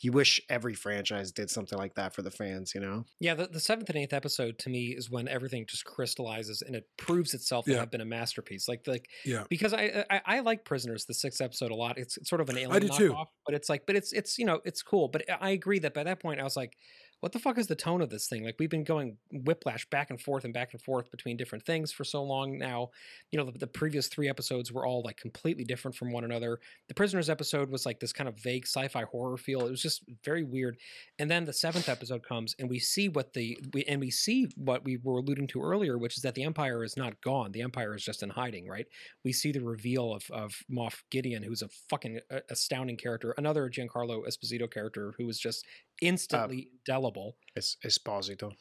you 0.00 0.12
wish 0.12 0.40
every 0.48 0.74
franchise 0.74 1.32
did 1.32 1.50
something 1.50 1.78
like 1.78 1.94
that 1.94 2.14
for 2.14 2.22
the 2.22 2.30
fans 2.30 2.74
you 2.74 2.80
know 2.80 3.04
Yeah, 3.20 3.34
the, 3.34 3.46
the 3.48 3.58
seventh 3.60 3.88
and 3.88 3.98
eighth 3.98 4.12
episode 4.12 4.58
to 4.60 4.70
me 4.70 4.88
is 4.96 5.10
when 5.10 5.26
everything 5.26 5.66
just 5.66 5.84
crystallizes 5.84 6.62
and 6.62 6.76
it 6.76 6.86
proves 6.96 7.34
itself 7.34 7.64
to 7.64 7.72
Yeah. 7.72 7.78
have 7.80 7.90
been 7.90 8.00
a 8.00 8.04
masterpiece. 8.04 8.68
Like, 8.68 8.86
like 8.86 9.08
Yeah. 9.24 9.44
because 9.48 9.72
I, 9.72 10.04
I 10.08 10.20
I 10.24 10.40
like 10.40 10.64
Prisoners, 10.64 11.04
the 11.06 11.14
sixth 11.14 11.40
episode 11.40 11.72
a 11.72 11.74
lot. 11.74 11.98
It's, 11.98 12.16
it's 12.16 12.28
sort 12.28 12.40
of 12.40 12.48
an 12.50 12.58
alien 12.58 12.72
I 12.72 12.78
do 12.78 12.88
too. 12.88 13.16
but 13.44 13.54
it's 13.56 13.68
like, 13.68 13.86
but 13.86 13.96
it's 13.96 14.12
it's 14.18 14.38
you 14.38 14.44
know 14.46 14.60
it's 14.64 14.82
cool. 14.82 15.08
But 15.08 15.24
I 15.40 15.50
agree 15.50 15.78
that 15.80 15.94
by 15.94 16.04
that 16.04 16.20
point 16.20 16.40
I 16.40 16.44
was 16.44 16.56
like, 16.56 16.76
what 17.20 17.32
the 17.32 17.38
fuck 17.38 17.58
is 17.58 17.66
the 17.66 17.74
tone 17.74 18.00
of 18.00 18.10
this 18.10 18.28
thing? 18.28 18.44
Like 18.44 18.56
we've 18.58 18.70
been 18.70 18.84
going 18.84 19.16
whiplash 19.32 19.88
back 19.90 20.10
and 20.10 20.20
forth 20.20 20.44
and 20.44 20.54
back 20.54 20.72
and 20.72 20.80
forth 20.80 21.10
between 21.10 21.36
different 21.36 21.64
things 21.64 21.90
for 21.90 22.04
so 22.04 22.22
long 22.22 22.58
now. 22.58 22.90
You 23.32 23.38
know, 23.38 23.50
the, 23.50 23.58
the 23.58 23.66
previous 23.66 24.06
three 24.08 24.28
episodes 24.28 24.70
were 24.70 24.86
all 24.86 25.02
like 25.02 25.16
completely 25.16 25.64
different 25.64 25.96
from 25.96 26.12
one 26.12 26.24
another. 26.24 26.60
The 26.86 26.94
Prisoners 26.94 27.28
episode 27.28 27.70
was 27.70 27.84
like 27.84 27.98
this 27.98 28.12
kind 28.12 28.28
of 28.28 28.38
vague 28.38 28.66
sci-fi 28.66 29.02
horror 29.04 29.36
feel. 29.36 29.66
It 29.66 29.70
was 29.70 29.82
just 29.82 30.04
very 30.24 30.44
weird. 30.44 30.76
And 31.18 31.30
then 31.30 31.44
the 31.44 31.52
seventh 31.52 31.88
episode 31.88 32.22
comes, 32.22 32.54
and 32.58 32.70
we 32.70 32.78
see 32.78 33.08
what 33.08 33.32
the 33.32 33.58
we, 33.72 33.84
and 33.84 34.00
we 34.00 34.10
see 34.10 34.48
what 34.56 34.84
we 34.84 34.98
were 35.02 35.18
alluding 35.18 35.48
to 35.48 35.62
earlier, 35.62 35.98
which 35.98 36.16
is 36.16 36.22
that 36.22 36.34
the 36.34 36.44
Empire 36.44 36.84
is 36.84 36.96
not 36.96 37.20
gone. 37.20 37.50
The 37.52 37.62
Empire 37.62 37.96
is 37.96 38.04
just 38.04 38.22
in 38.22 38.30
hiding, 38.30 38.68
right? 38.68 38.86
We 39.24 39.32
see 39.32 39.50
the 39.50 39.60
reveal 39.60 40.14
of 40.14 40.30
of 40.30 40.54
Moff 40.70 41.02
Gideon, 41.10 41.42
who's 41.42 41.62
a 41.62 41.68
fucking 41.90 42.20
uh, 42.30 42.40
astounding 42.48 42.96
character, 42.96 43.34
another 43.38 43.68
Giancarlo 43.68 44.22
Esposito 44.28 44.70
character 44.70 45.14
who 45.18 45.26
was 45.26 45.38
just 45.38 45.66
instantly 46.00 46.70
indelible. 46.86 47.36
it's 47.54 47.76
esposito 47.84 48.52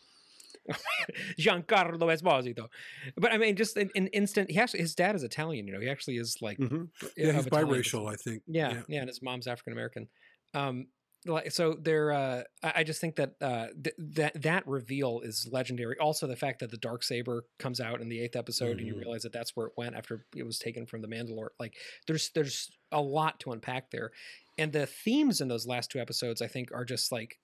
Giancarlo 1.39 2.11
Esposito, 2.11 2.67
but 3.15 3.31
I 3.31 3.37
mean, 3.37 3.55
just 3.55 3.77
an, 3.77 3.89
an 3.95 4.07
instant. 4.07 4.51
He 4.51 4.59
actually, 4.59 4.81
his 4.81 4.95
dad 4.95 5.15
is 5.15 5.23
Italian. 5.23 5.67
You 5.67 5.73
know, 5.73 5.79
he 5.79 5.89
actually 5.89 6.17
is 6.17 6.37
like 6.41 6.57
mm-hmm. 6.57 6.83
Yeah, 7.15 7.33
he's 7.33 7.45
Italian 7.45 7.69
biracial, 7.69 8.11
I 8.11 8.15
think. 8.15 8.43
Yeah, 8.47 8.81
yeah, 8.87 8.99
and 8.99 9.07
his 9.07 9.21
mom's 9.21 9.47
African 9.47 9.73
American. 9.73 10.07
Um, 10.53 10.87
like 11.27 11.51
so, 11.51 11.73
they're. 11.73 12.11
Uh, 12.11 12.43
I 12.63 12.83
just 12.83 12.99
think 13.01 13.15
that 13.17 13.33
uh, 13.41 13.67
th- 13.83 13.95
that 13.97 14.41
that 14.41 14.67
reveal 14.67 15.21
is 15.21 15.47
legendary. 15.51 15.97
Also, 15.99 16.27
the 16.27 16.35
fact 16.35 16.59
that 16.59 16.71
the 16.71 16.77
dark 16.77 17.03
saber 17.03 17.45
comes 17.59 17.79
out 17.79 18.01
in 18.01 18.09
the 18.09 18.19
eighth 18.19 18.35
episode, 18.35 18.77
and 18.77 18.87
you 18.87 18.95
Mhm. 18.95 18.99
realize 18.99 19.23
that 19.23 19.33
that's 19.33 19.55
where 19.55 19.67
it 19.67 19.73
went 19.77 19.95
after 19.95 20.25
it 20.35 20.43
was 20.43 20.59
taken 20.59 20.85
from 20.85 21.01
the 21.01 21.07
Mandalore. 21.07 21.49
Like, 21.59 21.75
there's 22.07 22.29
there's 22.29 22.69
a 22.91 23.01
lot 23.01 23.39
to 23.41 23.51
unpack 23.51 23.91
there, 23.91 24.11
and 24.57 24.71
the 24.71 24.85
themes 24.85 25.41
in 25.41 25.47
those 25.47 25.67
last 25.67 25.91
two 25.91 25.99
episodes, 25.99 26.41
I 26.41 26.47
think, 26.47 26.71
are 26.71 26.85
just 26.85 27.11
like 27.11 27.37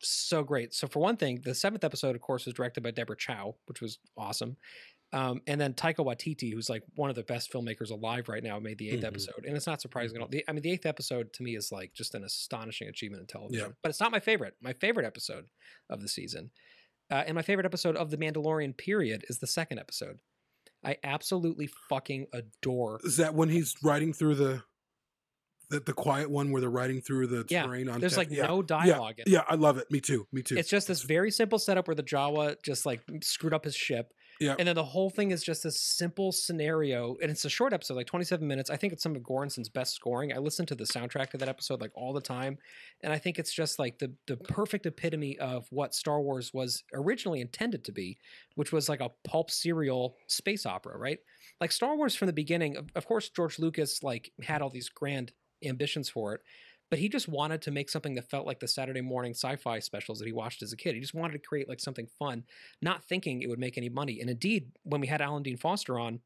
so 0.00 0.42
great. 0.44 0.74
So 0.74 0.86
for 0.86 1.00
one 1.00 1.16
thing, 1.16 1.40
the 1.42 1.54
seventh 1.54 1.82
episode, 1.84 2.14
of 2.14 2.20
course, 2.22 2.44
was 2.44 2.54
directed 2.54 2.82
by 2.82 2.90
Deborah 2.90 3.16
Chow, 3.16 3.56
which 3.66 3.80
was 3.80 3.98
awesome. 4.16 4.56
Um, 5.12 5.40
and 5.46 5.60
then 5.60 5.72
Taika 5.72 5.98
Waititi, 6.04 6.52
who's 6.52 6.68
like 6.68 6.82
one 6.96 7.10
of 7.10 7.16
the 7.16 7.22
best 7.22 7.52
filmmakers 7.52 7.90
alive 7.90 8.28
right 8.28 8.42
now, 8.42 8.58
made 8.58 8.76
the 8.78 8.90
8th 8.90 9.00
Mhm. 9.02 9.06
episode, 9.06 9.44
and 9.46 9.56
it's 9.56 9.66
not 9.66 9.80
surprising 9.80 10.16
at 10.16 10.22
all. 10.22 10.28
The, 10.28 10.44
I 10.48 10.52
mean, 10.52 10.62
the 10.62 10.72
eighth 10.72 10.84
episode 10.84 11.32
to 11.34 11.42
me 11.44 11.54
is 11.56 11.70
like 11.70 11.92
just 11.94 12.14
an 12.16 12.24
astonishing 12.24 12.88
achievement 12.88 13.20
in 13.20 13.26
television. 13.28 13.68
Yeah. 13.68 13.74
But 13.82 13.90
it's 13.90 14.00
not 14.00 14.10
my 14.10 14.18
favorite. 14.20 14.54
My 14.60 14.72
favorite 14.72 15.06
episode 15.06 15.46
of 15.88 16.02
the 16.02 16.08
season, 16.08 16.50
uh, 17.10 17.22
and 17.26 17.36
my 17.36 17.42
favorite 17.42 17.64
episode 17.66 17.96
of 17.96 18.10
the 18.10 18.16
Mandalorian 18.18 18.76
period 18.76 19.24
is 19.28 19.38
the 19.38 19.46
second 19.46 19.78
episode. 19.78 20.18
I 20.84 20.96
absolutely 21.04 21.68
fucking 21.88 22.26
adore. 22.32 23.00
Is 23.04 23.16
that 23.18 23.32
when 23.34 23.48
he's 23.48 23.74
riding 23.82 24.12
through 24.12 24.34
the 24.34 24.64
the, 25.68 25.80
the 25.80 25.92
quiet 25.92 26.30
one 26.30 26.52
where 26.52 26.60
they're 26.60 26.70
riding 26.70 27.00
through 27.00 27.26
the 27.26 27.44
Yeah, 27.48 27.64
terrain 27.64 27.88
on 27.88 27.98
There's 28.00 28.12
Tech- 28.14 28.28
like 28.30 28.36
yeah. 28.38 28.46
no 28.46 28.62
dialogue. 28.62 29.18
in 29.18 29.22
it. 29.26 29.28
Yeah, 29.32 29.42
I 29.48 29.56
love 29.56 29.78
it. 29.78 29.90
Me 29.90 30.00
too. 30.00 30.28
Me 30.30 30.40
too. 30.42 30.56
It's 30.56 30.68
just 30.68 30.86
this 30.86 31.02
very 31.02 31.32
simple 31.32 31.58
setup 31.58 31.88
where 31.88 31.96
the 31.96 32.04
Jawa 32.04 32.54
just 32.62 32.86
like 32.86 33.00
screwed 33.22 33.52
up 33.52 33.64
his 33.64 33.74
ship. 33.74 34.12
Yeah. 34.40 34.56
And 34.58 34.68
then 34.68 34.74
the 34.74 34.84
whole 34.84 35.10
thing 35.10 35.30
is 35.30 35.42
just 35.42 35.62
this 35.62 35.80
simple 35.80 36.32
scenario. 36.32 37.16
And 37.22 37.30
it's 37.30 37.44
a 37.44 37.50
short 37.50 37.72
episode, 37.72 37.94
like 37.94 38.06
27 38.06 38.46
minutes. 38.46 38.70
I 38.70 38.76
think 38.76 38.92
it's 38.92 39.02
some 39.02 39.16
of 39.16 39.22
Göransson's 39.22 39.68
best 39.68 39.94
scoring. 39.94 40.32
I 40.32 40.38
listen 40.38 40.66
to 40.66 40.74
the 40.74 40.84
soundtrack 40.84 41.30
to 41.30 41.38
that 41.38 41.48
episode 41.48 41.80
like 41.80 41.92
all 41.94 42.12
the 42.12 42.20
time. 42.20 42.58
And 43.02 43.12
I 43.12 43.18
think 43.18 43.38
it's 43.38 43.52
just 43.52 43.78
like 43.78 43.98
the 43.98 44.12
the 44.26 44.36
perfect 44.36 44.86
epitome 44.86 45.38
of 45.38 45.66
what 45.70 45.94
Star 45.94 46.20
Wars 46.20 46.52
was 46.52 46.82
originally 46.92 47.40
intended 47.40 47.84
to 47.84 47.92
be, 47.92 48.18
which 48.54 48.72
was 48.72 48.88
like 48.88 49.00
a 49.00 49.10
pulp 49.24 49.50
serial 49.50 50.16
space 50.26 50.66
opera, 50.66 50.98
right? 50.98 51.18
Like 51.60 51.72
Star 51.72 51.96
Wars 51.96 52.14
from 52.14 52.26
the 52.26 52.32
beginning, 52.32 52.76
of, 52.76 52.88
of 52.94 53.06
course, 53.06 53.30
George 53.30 53.58
Lucas 53.58 54.02
like 54.02 54.32
had 54.42 54.60
all 54.60 54.70
these 54.70 54.88
grand 54.88 55.32
ambitions 55.64 56.08
for 56.08 56.34
it 56.34 56.42
but 56.90 56.98
he 56.98 57.08
just 57.08 57.28
wanted 57.28 57.62
to 57.62 57.70
make 57.70 57.90
something 57.90 58.14
that 58.14 58.30
felt 58.30 58.46
like 58.46 58.60
the 58.60 58.68
Saturday 58.68 59.00
morning 59.00 59.32
sci-fi 59.32 59.78
specials 59.78 60.18
that 60.18 60.26
he 60.26 60.32
watched 60.32 60.62
as 60.62 60.72
a 60.72 60.76
kid. 60.76 60.94
He 60.94 61.00
just 61.00 61.14
wanted 61.14 61.32
to 61.32 61.38
create 61.38 61.68
like 61.68 61.80
something 61.80 62.06
fun, 62.18 62.44
not 62.80 63.04
thinking 63.04 63.42
it 63.42 63.48
would 63.48 63.58
make 63.58 63.76
any 63.76 63.88
money. 63.88 64.20
And 64.20 64.30
indeed, 64.30 64.72
when 64.84 65.00
we 65.00 65.06
had 65.06 65.20
Alan 65.20 65.42
Dean 65.42 65.56
Foster 65.56 65.98
on, 65.98 66.20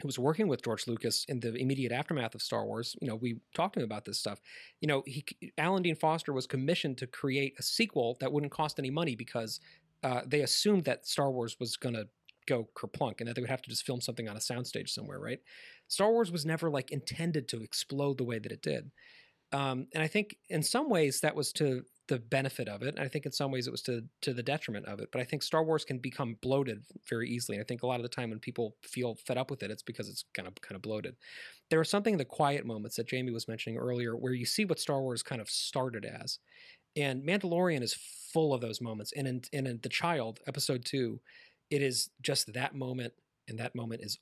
who 0.00 0.08
was 0.08 0.18
working 0.18 0.48
with 0.48 0.64
George 0.64 0.88
Lucas 0.88 1.24
in 1.28 1.38
the 1.38 1.54
immediate 1.54 1.92
aftermath 1.92 2.34
of 2.34 2.42
Star 2.42 2.64
Wars, 2.64 2.96
you 3.00 3.06
know, 3.06 3.14
we 3.14 3.36
talked 3.54 3.74
to 3.74 3.80
him 3.80 3.84
about 3.84 4.04
this 4.04 4.18
stuff. 4.18 4.40
You 4.80 4.88
know, 4.88 5.02
he 5.06 5.24
Alan 5.56 5.82
Dean 5.82 5.94
Foster 5.94 6.32
was 6.32 6.46
commissioned 6.46 6.98
to 6.98 7.06
create 7.06 7.54
a 7.58 7.62
sequel 7.62 8.16
that 8.20 8.32
wouldn't 8.32 8.52
cost 8.52 8.78
any 8.78 8.90
money 8.90 9.14
because 9.14 9.60
uh, 10.02 10.22
they 10.26 10.40
assumed 10.40 10.84
that 10.84 11.06
Star 11.06 11.30
Wars 11.30 11.56
was 11.60 11.76
going 11.76 11.94
to 11.94 12.08
go 12.46 12.68
kerplunk 12.74 13.20
and 13.20 13.28
that 13.28 13.34
they 13.34 13.40
would 13.40 13.50
have 13.50 13.62
to 13.62 13.70
just 13.70 13.86
film 13.86 14.00
something 14.00 14.28
on 14.28 14.36
a 14.36 14.40
soundstage 14.40 14.90
somewhere, 14.90 15.18
right? 15.18 15.40
Star 15.88 16.10
Wars 16.10 16.30
was 16.30 16.44
never 16.44 16.70
like 16.70 16.90
intended 16.90 17.48
to 17.48 17.62
explode 17.62 18.18
the 18.18 18.24
way 18.24 18.38
that 18.38 18.52
it 18.52 18.62
did. 18.62 18.90
Um, 19.54 19.86
and 19.94 20.02
I 20.02 20.08
think 20.08 20.36
in 20.48 20.62
some 20.62 20.90
ways 20.90 21.20
that 21.20 21.34
was 21.34 21.52
to 21.54 21.84
the 22.08 22.18
benefit 22.18 22.68
of 22.68 22.82
it. 22.82 22.94
And 22.96 23.04
I 23.04 23.08
think 23.08 23.24
in 23.24 23.32
some 23.32 23.50
ways 23.50 23.66
it 23.66 23.70
was 23.70 23.82
to 23.82 24.02
to 24.22 24.34
the 24.34 24.42
detriment 24.42 24.86
of 24.86 25.00
it. 25.00 25.08
But 25.12 25.20
I 25.20 25.24
think 25.24 25.42
Star 25.42 25.64
Wars 25.64 25.84
can 25.84 25.98
become 25.98 26.36
bloated 26.42 26.82
very 27.08 27.30
easily. 27.30 27.56
And 27.56 27.64
I 27.64 27.66
think 27.66 27.82
a 27.82 27.86
lot 27.86 28.00
of 28.00 28.02
the 28.02 28.08
time 28.08 28.30
when 28.30 28.40
people 28.40 28.76
feel 28.82 29.14
fed 29.14 29.38
up 29.38 29.50
with 29.50 29.62
it, 29.62 29.70
it's 29.70 29.82
because 29.82 30.08
it's 30.08 30.24
kind 30.34 30.46
of 30.46 30.54
kind 30.60 30.76
of 30.76 30.82
bloated. 30.82 31.14
There 31.70 31.80
are 31.80 31.84
something 31.84 32.14
in 32.14 32.18
the 32.18 32.24
quiet 32.24 32.66
moments 32.66 32.96
that 32.96 33.08
Jamie 33.08 33.30
was 33.30 33.48
mentioning 33.48 33.78
earlier 33.78 34.16
where 34.16 34.34
you 34.34 34.44
see 34.44 34.64
what 34.64 34.80
Star 34.80 35.00
Wars 35.00 35.22
kind 35.22 35.40
of 35.40 35.48
started 35.48 36.04
as. 36.04 36.40
And 36.96 37.24
Mandalorian 37.24 37.82
is 37.82 37.94
full 38.32 38.52
of 38.52 38.60
those 38.60 38.80
moments. 38.80 39.12
And 39.16 39.26
in, 39.26 39.42
and 39.52 39.66
in 39.66 39.80
The 39.82 39.88
Child, 39.88 40.40
episode 40.46 40.84
two, 40.84 41.20
it 41.70 41.82
is 41.82 42.10
just 42.22 42.52
that 42.52 42.74
moment, 42.74 43.14
and 43.48 43.58
that 43.58 43.74
moment 43.74 44.02
is 44.02 44.18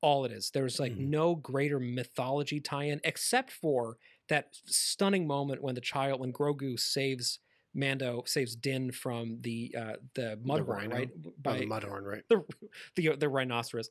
all 0.00 0.24
it 0.24 0.32
is. 0.32 0.50
There's 0.50 0.78
like 0.78 0.92
Mhm. 0.92 0.98
no 0.98 1.34
greater 1.34 1.80
mythology 1.80 2.60
tie-in 2.60 3.00
except 3.04 3.50
for 3.50 3.98
that 4.28 4.56
stunning 4.66 5.26
moment 5.26 5.62
when 5.62 5.74
the 5.74 5.80
child, 5.80 6.20
when 6.20 6.32
Grogu 6.32 6.78
saves 6.78 7.38
Mando, 7.76 8.22
saves 8.26 8.56
Din 8.56 8.90
from 8.90 9.38
the 9.42 9.74
uh, 9.78 9.92
the 10.14 10.38
Mudhorn, 10.44 10.92
right? 10.92 11.10
by 11.42 11.58
the 11.58 11.66
mudhorn 11.66 12.02
right. 12.02 12.22
the 12.28 12.44
the 12.96 13.16
the 13.16 13.28
rhinoceros. 13.28 13.90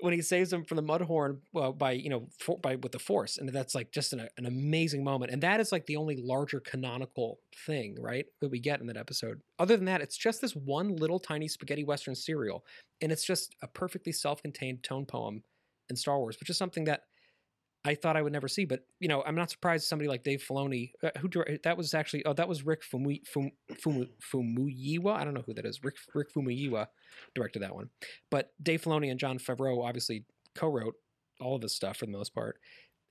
When 0.00 0.12
he 0.12 0.22
saves 0.22 0.52
him 0.52 0.64
from 0.64 0.76
the 0.76 0.82
mudhorn 0.82 1.38
well, 1.52 1.72
by 1.72 1.92
you 1.92 2.10
know 2.10 2.28
for, 2.38 2.58
by 2.58 2.76
with 2.76 2.92
the 2.92 2.98
force 2.98 3.38
and 3.38 3.48
that's 3.48 3.74
like 3.74 3.90
just 3.90 4.12
an, 4.12 4.28
an 4.36 4.46
amazing 4.46 5.02
moment 5.02 5.32
and 5.32 5.42
that 5.42 5.60
is 5.60 5.72
like 5.72 5.86
the 5.86 5.96
only 5.96 6.16
larger 6.16 6.60
canonical 6.60 7.38
thing 7.64 7.96
right 8.00 8.26
that 8.40 8.50
we 8.50 8.58
get 8.58 8.80
in 8.80 8.86
that 8.88 8.96
episode. 8.96 9.40
Other 9.58 9.76
than 9.76 9.86
that 9.86 10.02
it's 10.02 10.16
just 10.16 10.40
this 10.40 10.54
one 10.54 10.96
little 10.96 11.18
tiny 11.18 11.48
spaghetti 11.48 11.84
western 11.84 12.14
serial 12.14 12.64
and 13.00 13.10
it's 13.10 13.24
just 13.24 13.54
a 13.62 13.68
perfectly 13.68 14.12
self-contained 14.12 14.82
tone 14.82 15.06
poem 15.06 15.42
in 15.90 15.96
star 15.96 16.18
wars 16.18 16.38
which 16.40 16.50
is 16.50 16.56
something 16.56 16.84
that 16.84 17.02
I 17.86 17.94
thought 17.94 18.16
I 18.16 18.22
would 18.22 18.32
never 18.32 18.48
see, 18.48 18.64
but 18.64 18.86
you 18.98 19.08
know, 19.08 19.22
I'm 19.24 19.34
not 19.34 19.50
surprised 19.50 19.86
somebody 19.86 20.08
like 20.08 20.22
Dave 20.24 20.42
Filoni, 20.48 20.92
uh, 21.02 21.10
who 21.18 21.28
dir- 21.28 21.58
that 21.64 21.76
was 21.76 21.92
actually, 21.92 22.24
oh, 22.24 22.32
that 22.32 22.48
was 22.48 22.64
Rick 22.64 22.82
Fumu, 22.82 23.26
Fum, 23.26 23.50
Fumu, 23.72 24.08
Famuyiwa. 24.32 25.14
I 25.14 25.24
don't 25.24 25.34
know 25.34 25.42
who 25.46 25.54
that 25.54 25.66
is. 25.66 25.82
Rick 25.84 25.96
Rick 26.14 26.32
Famuyiwa 26.32 26.86
directed 27.34 27.60
that 27.62 27.74
one, 27.74 27.90
but 28.30 28.52
Dave 28.62 28.82
Filoni 28.82 29.10
and 29.10 29.20
Jon 29.20 29.38
Favreau 29.38 29.84
obviously 29.84 30.24
co-wrote 30.54 30.94
all 31.40 31.56
of 31.56 31.60
this 31.60 31.74
stuff 31.74 31.98
for 31.98 32.06
the 32.06 32.12
most 32.12 32.34
part. 32.34 32.58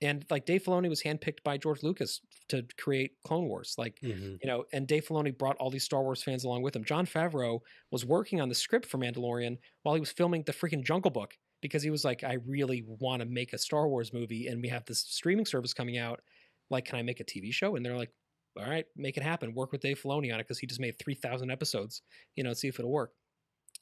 And 0.00 0.26
like 0.28 0.44
Dave 0.44 0.64
Filoni 0.64 0.88
was 0.88 1.02
handpicked 1.02 1.42
by 1.44 1.56
George 1.56 1.82
Lucas 1.84 2.20
to 2.48 2.66
create 2.78 3.12
Clone 3.24 3.46
Wars, 3.46 3.74
like 3.78 3.98
Mhm. 4.02 4.38
you 4.42 4.46
know, 4.46 4.64
and 4.72 4.88
Dave 4.88 5.06
Filoni 5.06 5.36
brought 5.36 5.56
all 5.58 5.70
these 5.70 5.84
Star 5.84 6.02
Wars 6.02 6.22
fans 6.22 6.42
along 6.44 6.62
with 6.62 6.74
him. 6.74 6.84
Jon 6.84 7.06
Favreau 7.06 7.60
was 7.92 8.04
working 8.04 8.40
on 8.40 8.48
the 8.48 8.54
script 8.56 8.86
for 8.86 8.98
Mandalorian 8.98 9.56
while 9.82 9.94
he 9.94 10.00
was 10.00 10.10
filming 10.10 10.42
the 10.42 10.52
freaking 10.52 10.82
Jungle 10.84 11.12
Book 11.12 11.38
because 11.64 11.82
he 11.82 11.88
was 11.88 12.04
like, 12.04 12.22
I 12.22 12.36
really 12.46 12.84
want 12.86 13.20
to 13.20 13.26
make 13.26 13.54
a 13.54 13.58
Star 13.58 13.88
Wars 13.88 14.12
movie, 14.12 14.48
and 14.48 14.60
we 14.60 14.68
have 14.68 14.84
this 14.84 14.98
streaming 14.98 15.46
service 15.46 15.72
coming 15.72 15.96
out. 15.96 16.20
like, 16.68 16.84
can 16.84 16.98
I 16.98 17.02
make 17.02 17.20
a 17.20 17.24
TV 17.24 17.54
show? 17.54 17.74
And 17.74 17.84
they're 17.84 17.96
like, 17.96 18.10
all 18.58 18.68
right, 18.68 18.84
make 18.96 19.16
it 19.16 19.22
happen. 19.22 19.54
Work 19.54 19.72
with 19.72 19.80
Dave 19.80 19.98
Filoni 19.98 20.30
on 20.30 20.38
it 20.38 20.42
because 20.42 20.58
he 20.58 20.66
just 20.66 20.78
made 20.78 20.98
3,000 20.98 21.50
episodes, 21.50 22.02
you 22.36 22.44
know, 22.44 22.52
see 22.52 22.68
if 22.68 22.78
it'll 22.78 22.90
work. 22.90 23.12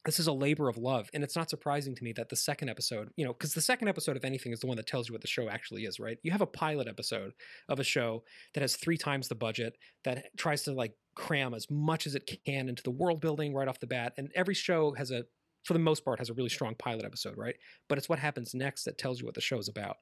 This 0.04 0.20
is 0.20 0.28
a 0.28 0.32
labor 0.32 0.68
of 0.68 0.76
love. 0.76 1.10
And 1.12 1.24
it's 1.24 1.34
not 1.34 1.50
surprising 1.50 1.96
to 1.96 2.04
me 2.04 2.12
that 2.12 2.28
the 2.28 2.36
second 2.36 2.68
episode, 2.68 3.10
you 3.16 3.24
know, 3.24 3.32
because 3.32 3.52
the 3.52 3.60
second 3.60 3.88
episode, 3.88 4.16
of 4.16 4.24
anything, 4.24 4.52
is 4.52 4.60
the 4.60 4.68
one 4.68 4.76
that 4.76 4.86
tells 4.86 5.08
you 5.08 5.12
what 5.12 5.20
the 5.20 5.26
show 5.26 5.48
actually 5.48 5.82
is, 5.82 5.98
right? 5.98 6.18
You 6.22 6.30
have 6.30 6.40
a 6.40 6.46
pilot 6.46 6.86
episode 6.86 7.32
of 7.68 7.80
a 7.80 7.84
show 7.84 8.22
that 8.54 8.60
has 8.60 8.76
three 8.76 8.96
times 8.96 9.26
the 9.26 9.34
budget, 9.34 9.76
that 10.04 10.36
tries 10.36 10.62
to 10.64 10.72
like 10.72 10.94
cram 11.16 11.52
as 11.52 11.68
much 11.68 12.06
as 12.06 12.14
it 12.14 12.30
can 12.46 12.68
into 12.68 12.84
the 12.84 12.90
world 12.92 13.20
building 13.20 13.54
right 13.54 13.66
off 13.66 13.80
the 13.80 13.88
bat. 13.88 14.12
And 14.16 14.30
every 14.36 14.54
show 14.54 14.92
has 14.92 15.10
a, 15.10 15.24
for 15.64 15.72
the 15.74 15.78
most 15.78 16.04
part, 16.04 16.18
has 16.18 16.30
a 16.30 16.34
really 16.34 16.48
strong 16.48 16.74
pilot 16.74 17.04
episode, 17.04 17.36
right? 17.36 17.56
But 17.88 17.98
it's 17.98 18.08
what 18.08 18.18
happens 18.18 18.54
next 18.54 18.84
that 18.84 18.98
tells 18.98 19.20
you 19.20 19.26
what 19.26 19.34
the 19.34 19.40
show 19.40 19.58
is 19.58 19.68
about. 19.68 19.98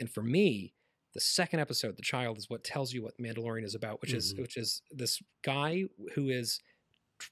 And 0.00 0.10
for 0.10 0.22
me, 0.22 0.74
the 1.14 1.20
second 1.20 1.60
episode, 1.60 1.96
the 1.96 2.02
child, 2.02 2.38
is 2.38 2.48
what 2.48 2.64
tells 2.64 2.92
you 2.92 3.02
what 3.02 3.18
Mandalorian 3.18 3.64
is 3.64 3.74
about, 3.74 4.00
which 4.00 4.14
is 4.14 4.34
Mhm. 4.34 4.40
which 4.40 4.56
is 4.56 4.82
this 4.90 5.22
guy 5.42 5.84
who 6.14 6.28
is 6.30 6.60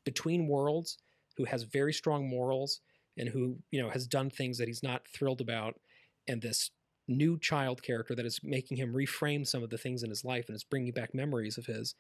between 0.05 0.47
worlds, 0.49 0.99
who 1.37 1.45
has 1.45 1.63
very 1.65 1.93
strong 1.93 2.29
morals, 2.29 2.81
and 3.17 3.29
who 3.29 3.63
you 3.71 3.81
know 3.81 3.91
has 3.91 4.07
done 4.07 4.31
things 4.31 4.59
that 4.59 4.69
he's 4.69 4.83
not 4.83 5.09
thrilled 5.09 5.41
about, 5.41 5.81
and 6.27 6.43
this 6.43 6.71
new 7.09 7.39
child 7.39 7.83
character 7.83 8.15
that 8.15 8.27
is 8.27 8.41
making 8.45 8.77
him 8.77 8.93
reframe 8.93 9.47
some 9.47 9.63
of 9.65 9.71
the 9.71 9.79
things 9.79 10.03
in 10.03 10.11
his 10.11 10.25
life 10.25 10.47
and 10.49 10.55
is 10.55 10.63
bringing 10.63 10.93
back 10.93 11.13
memories 11.15 11.59
of 11.59 11.67
his, 11.67 11.95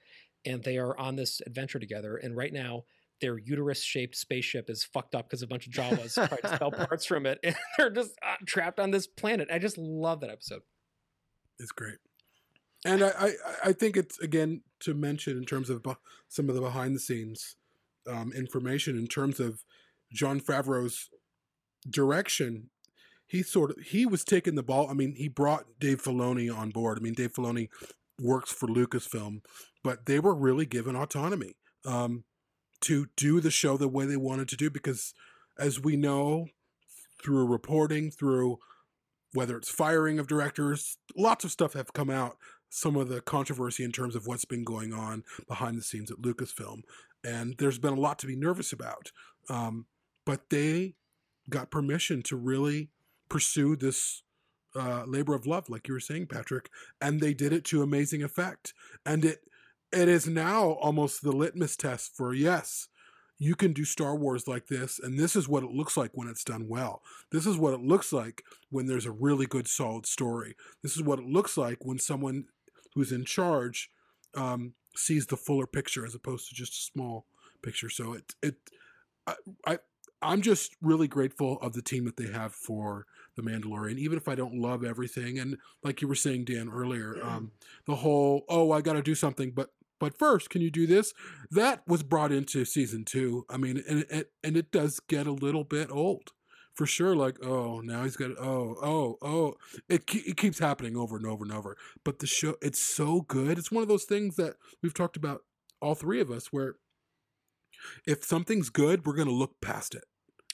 and 0.44 0.62
they 0.62 0.78
are 0.78 0.96
on 0.98 1.16
this 1.16 1.40
adventure 1.46 1.80
together. 1.80 2.16
And 2.16 2.36
right 2.36 2.52
now, 2.52 2.84
their 3.20 3.38
uterus-shaped 3.38 4.16
spaceship 4.16 4.70
is 4.70 4.84
fucked 4.84 5.14
up 5.14 5.28
because 5.28 5.42
a 5.42 5.46
bunch 5.46 5.66
of 5.66 5.72
Jawas 5.72 6.14
tried 6.14 6.42
to 6.42 6.58
sell 6.58 6.70
parts 6.86 7.04
from 7.04 7.26
it, 7.26 7.38
and 7.42 7.54
they're 7.78 7.90
just 7.90 8.12
uh, 8.22 8.36
trapped 8.46 8.80
on 8.80 8.90
this 8.90 9.06
planet. 9.06 9.48
I 9.52 9.58
just 9.58 9.78
love 9.78 10.20
that 10.20 10.30
episode. 10.30 10.62
It's 11.58 11.72
great. 11.72 11.98
And 12.84 13.02
I, 13.02 13.08
I, 13.08 13.32
I 13.66 13.72
think 13.72 13.96
it's 13.96 14.18
again 14.20 14.62
to 14.80 14.94
mention 14.94 15.36
in 15.36 15.44
terms 15.44 15.68
of 15.68 15.84
some 16.28 16.48
of 16.48 16.54
the 16.54 16.62
behind 16.62 16.96
the 16.96 17.00
scenes 17.00 17.56
um, 18.08 18.32
information 18.32 18.96
in 18.96 19.06
terms 19.06 19.40
of 19.40 19.64
Jon 20.12 20.40
Favreau's 20.40 21.10
direction. 21.88 22.70
He 23.26 23.42
sort 23.42 23.70
of 23.70 23.76
he 23.84 24.06
was 24.06 24.24
taking 24.24 24.54
the 24.54 24.62
ball. 24.62 24.88
I 24.90 24.94
mean, 24.94 25.14
he 25.14 25.28
brought 25.28 25.78
Dave 25.78 26.02
Filoni 26.02 26.54
on 26.54 26.70
board. 26.70 26.98
I 26.98 27.02
mean, 27.02 27.14
Dave 27.14 27.32
Filoni 27.32 27.68
works 28.20 28.52
for 28.52 28.66
Lucasfilm, 28.66 29.42
but 29.84 30.06
they 30.06 30.18
were 30.18 30.34
really 30.34 30.66
given 30.66 30.96
autonomy 30.96 31.54
um, 31.86 32.24
to 32.82 33.06
do 33.16 33.40
the 33.40 33.50
show 33.50 33.76
the 33.76 33.88
way 33.88 34.06
they 34.06 34.16
wanted 34.16 34.48
to 34.48 34.56
do 34.56 34.70
because, 34.70 35.14
as 35.58 35.80
we 35.80 35.96
know, 35.96 36.46
through 37.22 37.46
reporting, 37.46 38.10
through 38.10 38.58
whether 39.32 39.56
it's 39.56 39.70
firing 39.70 40.18
of 40.18 40.26
directors, 40.26 40.98
lots 41.16 41.44
of 41.44 41.50
stuff 41.50 41.74
have 41.74 41.92
come 41.92 42.10
out. 42.10 42.36
Some 42.68 42.96
of 42.96 43.08
the 43.08 43.20
controversy 43.20 43.82
in 43.82 43.92
terms 43.92 44.14
of 44.14 44.26
what's 44.26 44.44
been 44.44 44.64
going 44.64 44.92
on 44.92 45.24
behind 45.48 45.76
the 45.76 45.82
scenes 45.82 46.10
at 46.10 46.22
Lucasfilm, 46.22 46.82
and 47.24 47.56
there's 47.58 47.80
been 47.80 47.94
a 47.94 48.00
lot 48.00 48.18
to 48.20 48.26
be 48.26 48.36
nervous 48.36 48.72
about. 48.72 49.10
Um, 49.48 49.86
but 50.24 50.50
they 50.50 50.94
got 51.48 51.72
permission 51.72 52.22
to 52.22 52.36
really 52.36 52.90
pursue 53.28 53.74
this 53.74 54.22
uh, 54.76 55.04
labor 55.04 55.34
of 55.34 55.46
love, 55.46 55.68
like 55.68 55.88
you 55.88 55.94
were 55.94 56.00
saying, 56.00 56.26
Patrick, 56.26 56.70
and 57.00 57.20
they 57.20 57.34
did 57.34 57.52
it 57.52 57.64
to 57.64 57.82
amazing 57.82 58.22
effect. 58.22 58.72
And 59.04 59.24
it 59.24 59.40
it 59.92 60.08
is 60.08 60.26
now 60.26 60.70
almost 60.72 61.22
the 61.22 61.32
litmus 61.32 61.76
test 61.76 62.16
for 62.16 62.32
yes, 62.32 62.88
you 63.38 63.54
can 63.54 63.72
do 63.72 63.84
Star 63.84 64.14
Wars 64.14 64.46
like 64.46 64.66
this, 64.66 65.00
and 65.02 65.18
this 65.18 65.34
is 65.34 65.48
what 65.48 65.62
it 65.62 65.70
looks 65.70 65.96
like 65.96 66.10
when 66.12 66.28
it's 66.28 66.44
done 66.44 66.68
well. 66.68 67.02
This 67.32 67.46
is 67.46 67.56
what 67.56 67.72
it 67.72 67.80
looks 67.80 68.12
like 68.12 68.44
when 68.70 68.86
there's 68.86 69.06
a 69.06 69.10
really 69.10 69.46
good, 69.46 69.66
solid 69.66 70.04
story. 70.04 70.54
This 70.82 70.94
is 70.94 71.02
what 71.02 71.18
it 71.18 71.24
looks 71.24 71.56
like 71.56 71.78
when 71.80 71.98
someone 71.98 72.44
who's 72.94 73.12
in 73.12 73.24
charge 73.24 73.90
um, 74.34 74.74
sees 74.94 75.26
the 75.26 75.38
fuller 75.38 75.66
picture 75.66 76.04
as 76.04 76.14
opposed 76.14 76.48
to 76.48 76.54
just 76.54 76.72
a 76.72 76.92
small 76.92 77.24
picture. 77.62 77.88
So 77.88 78.12
it 78.12 78.34
it 78.42 78.56
I, 79.26 79.34
I 79.66 79.78
I'm 80.22 80.42
just 80.42 80.76
really 80.82 81.08
grateful 81.08 81.58
of 81.62 81.72
the 81.72 81.82
team 81.82 82.04
that 82.04 82.18
they 82.18 82.30
have 82.30 82.52
for 82.52 83.06
the 83.36 83.42
Mandalorian, 83.42 83.96
even 83.96 84.18
if 84.18 84.28
I 84.28 84.34
don't 84.34 84.60
love 84.60 84.84
everything. 84.84 85.38
And 85.38 85.56
like 85.82 86.02
you 86.02 86.08
were 86.08 86.14
saying, 86.14 86.44
Dan 86.44 86.68
earlier, 86.68 87.16
um, 87.22 87.52
the 87.86 87.96
whole 87.96 88.44
oh 88.48 88.70
I 88.72 88.82
got 88.82 88.94
to 88.94 89.02
do 89.02 89.14
something, 89.14 89.50
but 89.50 89.70
but 90.00 90.18
first, 90.18 90.50
can 90.50 90.60
you 90.62 90.70
do 90.70 90.86
this? 90.86 91.12
That 91.50 91.86
was 91.86 92.02
brought 92.02 92.32
into 92.32 92.64
season 92.64 93.04
two. 93.04 93.44
I 93.48 93.56
mean, 93.58 93.82
and 93.88 94.04
it 94.10 94.32
and 94.42 94.56
it 94.56 94.72
does 94.72 94.98
get 94.98 95.26
a 95.28 95.32
little 95.32 95.62
bit 95.64 95.90
old 95.92 96.32
for 96.74 96.86
sure. 96.86 97.14
Like, 97.14 97.36
oh, 97.44 97.80
now 97.80 98.02
he's 98.02 98.16
got 98.16 98.30
oh, 98.32 98.76
oh, 98.82 99.18
oh. 99.22 99.54
It 99.88 100.02
it 100.14 100.36
keeps 100.36 100.58
happening 100.58 100.96
over 100.96 101.16
and 101.16 101.26
over 101.26 101.44
and 101.44 101.52
over. 101.52 101.76
But 102.04 102.18
the 102.18 102.26
show, 102.26 102.56
it's 102.60 102.82
so 102.82 103.20
good. 103.20 103.58
It's 103.58 103.70
one 103.70 103.82
of 103.82 103.88
those 103.88 104.04
things 104.04 104.36
that 104.36 104.54
we've 104.82 104.94
talked 104.94 105.16
about, 105.16 105.42
all 105.80 105.94
three 105.94 106.20
of 106.20 106.30
us, 106.30 106.46
where 106.52 106.76
if 108.06 108.24
something's 108.24 108.70
good, 108.70 109.06
we're 109.06 109.16
gonna 109.16 109.30
look 109.30 109.60
past 109.60 109.94
it. 109.94 110.04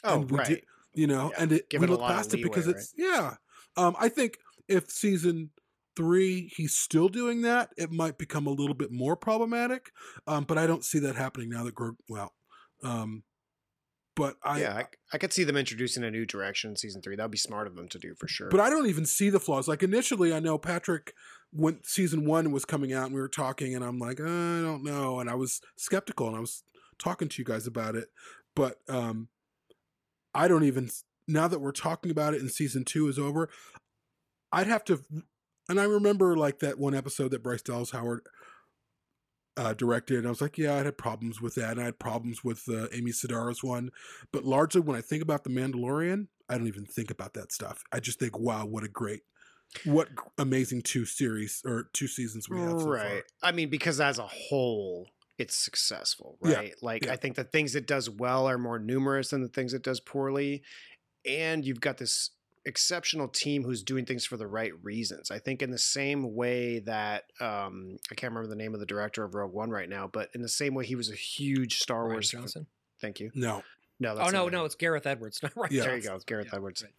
Oh, 0.04 0.20
And 0.20 0.30
we 0.30 0.38
right. 0.38 0.46
do- 0.48 0.60
you 0.94 1.06
know, 1.06 1.30
Yeah, 1.34 1.42
and 1.42 1.52
it 1.52 1.68
give 1.68 1.80
we 1.82 1.86
it 1.86 1.90
look 1.90 2.00
past 2.00 2.32
it 2.32 2.42
because 2.42 2.66
it's 2.66 2.94
yeah. 2.96 3.34
Um, 3.76 3.94
I 4.00 4.08
think 4.08 4.38
if 4.66 4.90
season 4.90 5.50
three 5.96 6.52
he's 6.56 6.76
still 6.76 7.08
doing 7.08 7.42
that, 7.42 7.70
it 7.76 7.90
might 7.90 8.18
become 8.18 8.46
a 8.46 8.50
little 8.50 8.74
bit 8.74 8.92
more 8.92 9.16
problematic. 9.16 9.90
Um, 10.26 10.44
but 10.44 10.58
I 10.58 10.66
don't 10.66 10.84
see 10.84 10.98
that 11.00 11.16
happening 11.16 11.48
now 11.48 11.64
that 11.64 11.74
Greg. 11.74 11.94
Well, 12.08 12.32
um, 12.82 13.24
but 14.14 14.36
I 14.42 14.60
yeah, 14.60 14.74
I, 14.74 14.84
I 15.12 15.18
could 15.18 15.32
see 15.32 15.44
them 15.44 15.56
introducing 15.56 16.04
a 16.04 16.10
new 16.10 16.24
direction 16.24 16.70
in 16.70 16.76
season 16.76 17.02
three. 17.02 17.16
That'd 17.16 17.30
be 17.30 17.38
smart 17.38 17.66
of 17.66 17.74
them 17.76 17.88
to 17.88 17.98
do 17.98 18.14
for 18.14 18.28
sure. 18.28 18.48
But 18.48 18.60
I 18.60 18.70
don't 18.70 18.88
even 18.88 19.04
see 19.04 19.30
the 19.30 19.40
flaws. 19.40 19.68
Like 19.68 19.82
initially, 19.82 20.32
I 20.32 20.40
know 20.40 20.58
Patrick 20.58 21.12
when 21.52 21.82
season 21.84 22.24
one 22.24 22.50
was 22.52 22.64
coming 22.64 22.92
out 22.92 23.06
and 23.06 23.14
we 23.14 23.20
were 23.20 23.28
talking, 23.28 23.74
and 23.74 23.84
I'm 23.84 23.98
like, 23.98 24.20
"Uh, 24.20 24.24
I 24.24 24.62
don't 24.62 24.84
know, 24.84 25.20
and 25.20 25.28
I 25.28 25.34
was 25.34 25.60
skeptical, 25.76 26.28
and 26.28 26.36
I 26.36 26.40
was 26.40 26.62
talking 26.98 27.28
to 27.28 27.38
you 27.40 27.44
guys 27.44 27.66
about 27.66 27.94
it. 27.94 28.08
But 28.54 28.78
um, 28.88 29.28
I 30.34 30.48
don't 30.48 30.64
even 30.64 30.90
now 31.28 31.48
that 31.48 31.60
we're 31.60 31.72
talking 31.72 32.10
about 32.10 32.34
it 32.34 32.40
and 32.40 32.50
season 32.50 32.84
two 32.84 33.08
is 33.08 33.18
over, 33.18 33.48
I'd 34.52 34.66
have 34.66 34.84
to. 34.84 35.00
And 35.68 35.80
I 35.80 35.84
remember 35.84 36.36
like 36.36 36.60
that 36.60 36.78
one 36.78 36.94
episode 36.94 37.30
that 37.32 37.42
Bryce 37.42 37.62
Dallas 37.62 37.90
Howard 37.90 38.26
uh, 39.56 39.74
directed. 39.74 40.18
And 40.18 40.26
I 40.26 40.30
was 40.30 40.40
like, 40.40 40.58
yeah, 40.58 40.74
I 40.74 40.84
had 40.84 40.98
problems 40.98 41.40
with 41.40 41.54
that. 41.56 41.72
And 41.72 41.80
I 41.80 41.84
had 41.84 41.98
problems 41.98 42.44
with 42.44 42.62
uh, 42.68 42.88
Amy 42.92 43.10
Sedaris 43.10 43.62
one. 43.62 43.90
But 44.32 44.44
largely, 44.44 44.80
when 44.80 44.96
I 44.96 45.00
think 45.00 45.22
about 45.22 45.44
The 45.44 45.50
Mandalorian, 45.50 46.28
I 46.48 46.58
don't 46.58 46.68
even 46.68 46.84
think 46.84 47.10
about 47.10 47.34
that 47.34 47.52
stuff. 47.52 47.82
I 47.92 48.00
just 48.00 48.18
think, 48.18 48.38
wow, 48.38 48.66
what 48.66 48.84
a 48.84 48.88
great, 48.88 49.22
what 49.84 50.08
amazing 50.38 50.82
two 50.82 51.04
series 51.04 51.62
or 51.64 51.88
two 51.92 52.06
seasons 52.06 52.48
we 52.48 52.60
have 52.60 52.80
so 52.80 52.88
right. 52.88 53.08
far. 53.08 53.22
I 53.42 53.52
mean, 53.52 53.68
because 53.68 54.00
as 54.00 54.18
a 54.18 54.26
whole, 54.26 55.08
it's 55.38 55.56
successful, 55.56 56.38
Yeah, 56.44 56.54
right? 56.54 56.74
Like 56.82 57.06
yeah. 57.06 57.12
I 57.12 57.16
think 57.16 57.36
the 57.36 57.44
things 57.44 57.74
it 57.74 57.86
does 57.86 58.08
well 58.08 58.48
are 58.48 58.58
more 58.58 58.78
numerous 58.78 59.30
than 59.30 59.42
the 59.42 59.48
things 59.48 59.74
it 59.74 59.82
does 59.82 60.00
poorly, 60.00 60.62
and 61.26 61.64
you've 61.64 61.80
got 61.80 61.98
this 61.98 62.30
exceptional 62.66 63.28
team 63.28 63.62
who's 63.62 63.82
doing 63.82 64.04
things 64.04 64.26
for 64.26 64.36
the 64.36 64.46
right 64.46 64.72
reasons. 64.82 65.30
I 65.30 65.38
think 65.38 65.62
in 65.62 65.70
the 65.70 65.78
same 65.78 66.34
way 66.34 66.80
that 66.80 67.24
um, 67.40 67.96
I 68.10 68.14
can't 68.14 68.32
remember 68.32 68.48
the 68.48 68.56
name 68.60 68.74
of 68.74 68.80
the 68.80 68.86
director 68.86 69.24
of 69.24 69.34
Rogue 69.34 69.52
One 69.54 69.70
right 69.70 69.88
now, 69.88 70.08
but 70.12 70.28
in 70.34 70.42
the 70.42 70.48
same 70.48 70.74
way 70.74 70.84
he 70.84 70.96
was 70.96 71.10
a 71.10 71.14
huge 71.14 71.78
Star 71.78 72.02
Ryan 72.02 72.12
Wars. 72.12 72.30
fan- 72.30 72.40
Johnson. 72.42 72.66
Thank 73.00 73.20
you. 73.20 73.30
No, 73.34 73.62
No, 74.00 74.12
Oh 74.14 74.30
no, 74.30 74.44
not 74.44 74.52
no, 74.52 74.64
it's 74.64 74.74
Gareth 74.74 75.06
Edwards, 75.06 75.40
not 75.42 75.56
Ryan 75.56 75.72
Yeah. 75.74 75.82
There 75.84 75.96
you 75.96 76.02
Johnson. 76.02 76.18
go, 76.18 76.24
Gareth 76.26 76.48
Yeah, 76.50 76.56
Edwards. 76.56 76.82
right. 76.82 76.92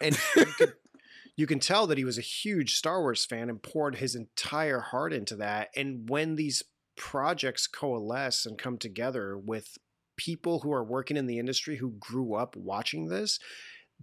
And 0.00 0.18
you 0.36 0.44
can, 0.58 0.72
you 1.36 1.46
can 1.46 1.58
tell 1.60 1.86
that 1.86 1.98
he 1.98 2.04
was 2.04 2.18
a 2.18 2.22
huge 2.22 2.74
Star 2.76 3.00
Wars 3.00 3.24
fan 3.24 3.48
and 3.48 3.62
poured 3.62 3.96
his 3.96 4.14
entire 4.14 4.80
heart 4.80 5.12
into 5.12 5.36
that. 5.36 5.70
And 5.74 6.08
when 6.08 6.36
these 6.36 6.62
projects 6.96 7.66
coalesce 7.66 8.44
and 8.44 8.58
come 8.58 8.76
together 8.76 9.38
with 9.38 9.78
people 10.16 10.58
who 10.60 10.72
are 10.72 10.82
working 10.84 11.16
in 11.16 11.26
the 11.26 11.38
industry 11.38 11.76
who 11.76 11.92
grew 12.00 12.34
up 12.34 12.56
watching 12.56 13.06
this, 13.06 13.38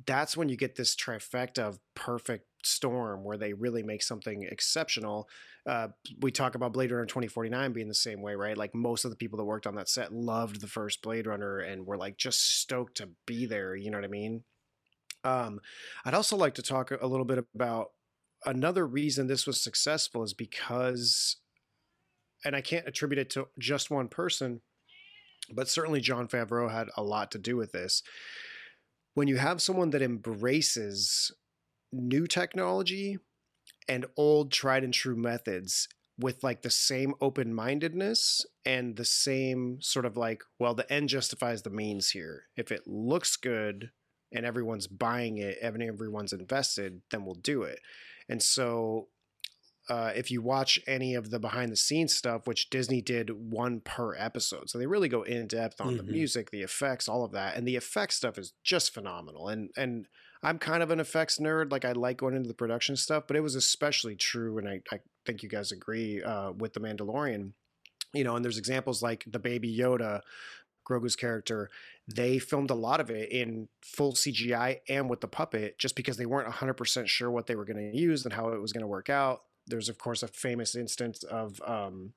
that's 0.05 0.35
when 0.35 0.49
you 0.49 0.57
get 0.57 0.75
this 0.75 0.95
trifecta 0.95 1.59
of 1.59 1.79
perfect 1.95 2.45
storm 2.63 3.23
where 3.23 3.37
they 3.37 3.53
really 3.53 3.83
make 3.83 4.03
something 4.03 4.43
exceptional. 4.43 5.29
Uh, 5.65 5.89
we 6.19 6.31
talk 6.31 6.55
about 6.55 6.73
Blade 6.73 6.91
Runner 6.91 7.05
2049 7.05 7.71
being 7.71 7.87
the 7.87 7.93
same 7.93 8.21
way, 8.21 8.35
right? 8.35 8.57
Like 8.57 8.75
most 8.75 9.05
of 9.05 9.11
the 9.11 9.17
people 9.17 9.37
that 9.37 9.45
worked 9.45 9.67
on 9.67 9.75
that 9.75 9.89
set 9.89 10.13
loved 10.13 10.61
the 10.61 10.67
first 10.67 11.01
Blade 11.01 11.27
Runner 11.27 11.59
and 11.59 11.85
were 11.85 11.97
like 11.97 12.17
just 12.17 12.59
stoked 12.59 12.97
to 12.97 13.09
be 13.25 13.45
there. 13.45 13.75
You 13.75 13.89
know 13.89 13.97
what 13.97 14.05
I 14.05 14.09
mean? 14.09 14.43
Um, 15.23 15.59
I'd 16.03 16.13
also 16.13 16.35
like 16.35 16.55
to 16.55 16.61
talk 16.61 16.91
a 16.91 17.07
little 17.07 17.25
bit 17.25 17.43
about 17.55 17.91
another 18.45 18.85
reason 18.85 19.27
this 19.27 19.47
was 19.47 19.61
successful 19.61 20.23
is 20.23 20.33
because, 20.33 21.37
and 22.43 22.55
I 22.55 22.61
can't 22.61 22.87
attribute 22.87 23.19
it 23.19 23.29
to 23.31 23.47
just 23.57 23.89
one 23.89 24.07
person, 24.07 24.61
but 25.51 25.67
certainly 25.67 26.01
Jon 26.01 26.27
Favreau 26.27 26.71
had 26.71 26.89
a 26.95 27.03
lot 27.03 27.31
to 27.31 27.39
do 27.39 27.57
with 27.57 27.71
this. 27.71 28.03
When 29.15 29.27
you 29.27 29.37
have 29.37 29.61
someone 29.61 29.89
that 29.91 30.01
embraces 30.01 31.31
new 31.91 32.27
technology 32.27 33.17
and 33.87 34.05
old 34.17 34.51
tried 34.51 34.83
and 34.83 34.93
true 34.93 35.15
methods 35.15 35.87
with 36.19 36.43
like 36.43 36.61
the 36.61 36.69
same 36.69 37.13
open 37.21 37.53
mindedness 37.53 38.45
and 38.65 38.95
the 38.95 39.05
same 39.05 39.77
sort 39.81 40.05
of 40.05 40.17
like, 40.17 40.43
well, 40.59 40.73
the 40.73 40.91
end 40.91 41.09
justifies 41.09 41.61
the 41.61 41.69
means 41.69 42.09
here. 42.09 42.43
If 42.55 42.71
it 42.71 42.87
looks 42.87 43.35
good 43.37 43.91
and 44.33 44.45
everyone's 44.45 44.87
buying 44.87 45.37
it 45.37 45.57
and 45.61 45.81
everyone's 45.81 46.33
invested, 46.33 47.01
then 47.11 47.25
we'll 47.25 47.35
do 47.35 47.63
it. 47.63 47.79
And 48.27 48.41
so 48.41 49.07
uh, 49.89 50.11
if 50.15 50.31
you 50.31 50.41
watch 50.41 50.79
any 50.87 51.13
of 51.15 51.29
the 51.29 51.39
behind 51.39 51.71
the 51.71 51.75
scenes 51.75 52.15
stuff, 52.15 52.47
which 52.47 52.69
Disney 52.69 53.01
did 53.01 53.29
one 53.51 53.81
per 53.81 54.15
episode, 54.15 54.69
so 54.69 54.77
they 54.77 54.87
really 54.87 55.09
go 55.09 55.21
in 55.23 55.47
depth 55.47 55.79
on 55.79 55.97
the 55.97 56.03
Mhm. 56.03 56.07
music, 56.09 56.51
the 56.51 56.61
effects, 56.63 57.07
all 57.07 57.23
of 57.23 57.31
that, 57.33 57.55
and 57.55 57.67
the 57.67 57.75
effects 57.75 58.15
stuff 58.15 58.37
is 58.37 58.53
just 58.63 58.93
phenomenal. 58.93 59.47
And 59.49 59.71
and 59.77 60.07
I'm 60.43 60.59
kind 60.59 60.83
of 60.83 60.91
an 60.91 60.99
effects 60.99 61.39
nerd, 61.39 61.71
like 61.71 61.85
I 61.85 61.91
like 61.93 62.17
going 62.17 62.35
into 62.35 62.47
the 62.47 62.53
production 62.53 62.95
stuff, 62.95 63.25
but 63.27 63.35
it 63.35 63.41
was 63.41 63.55
especially 63.55 64.15
true, 64.15 64.57
and 64.57 64.67
I 64.67 64.81
I 64.91 64.99
think 65.25 65.43
you 65.43 65.49
guys 65.49 65.71
agree 65.71 66.21
uh, 66.23 66.51
with 66.51 66.73
the 66.73 66.79
Mandalorian. 66.79 67.53
You 68.13 68.23
know, 68.23 68.35
and 68.35 68.45
there's 68.45 68.57
examples 68.57 69.03
like 69.03 69.25
the 69.27 69.39
Baby 69.39 69.75
Yoda, 69.75 70.21
Grogu's 70.89 71.15
character. 71.15 71.69
They 72.07 72.37
filmed 72.39 72.69
a 72.69 72.75
lot 72.75 72.99
of 73.01 73.09
it 73.09 73.29
in 73.31 73.67
full 73.83 74.13
CGI 74.13 74.81
and 74.87 75.09
with 75.09 75.19
the 75.21 75.27
puppet, 75.27 75.77
just 75.79 75.95
because 75.95 76.15
they 76.17 76.25
weren't 76.27 76.47
100% 76.47 77.09
sure 77.09 77.29
what 77.31 77.47
they 77.47 77.55
were 77.55 77.65
going 77.65 77.91
to 77.91 77.97
use 77.97 78.23
and 78.23 78.33
how 78.33 78.49
it 78.49 78.61
was 78.61 78.71
going 78.71 78.83
to 78.83 78.87
work 78.87 79.09
out 79.09 79.41
there's 79.67 79.89
of 79.89 79.97
course 79.97 80.23
a 80.23 80.27
famous 80.27 80.75
instance 80.75 81.23
of 81.23 81.61
um, 81.65 82.13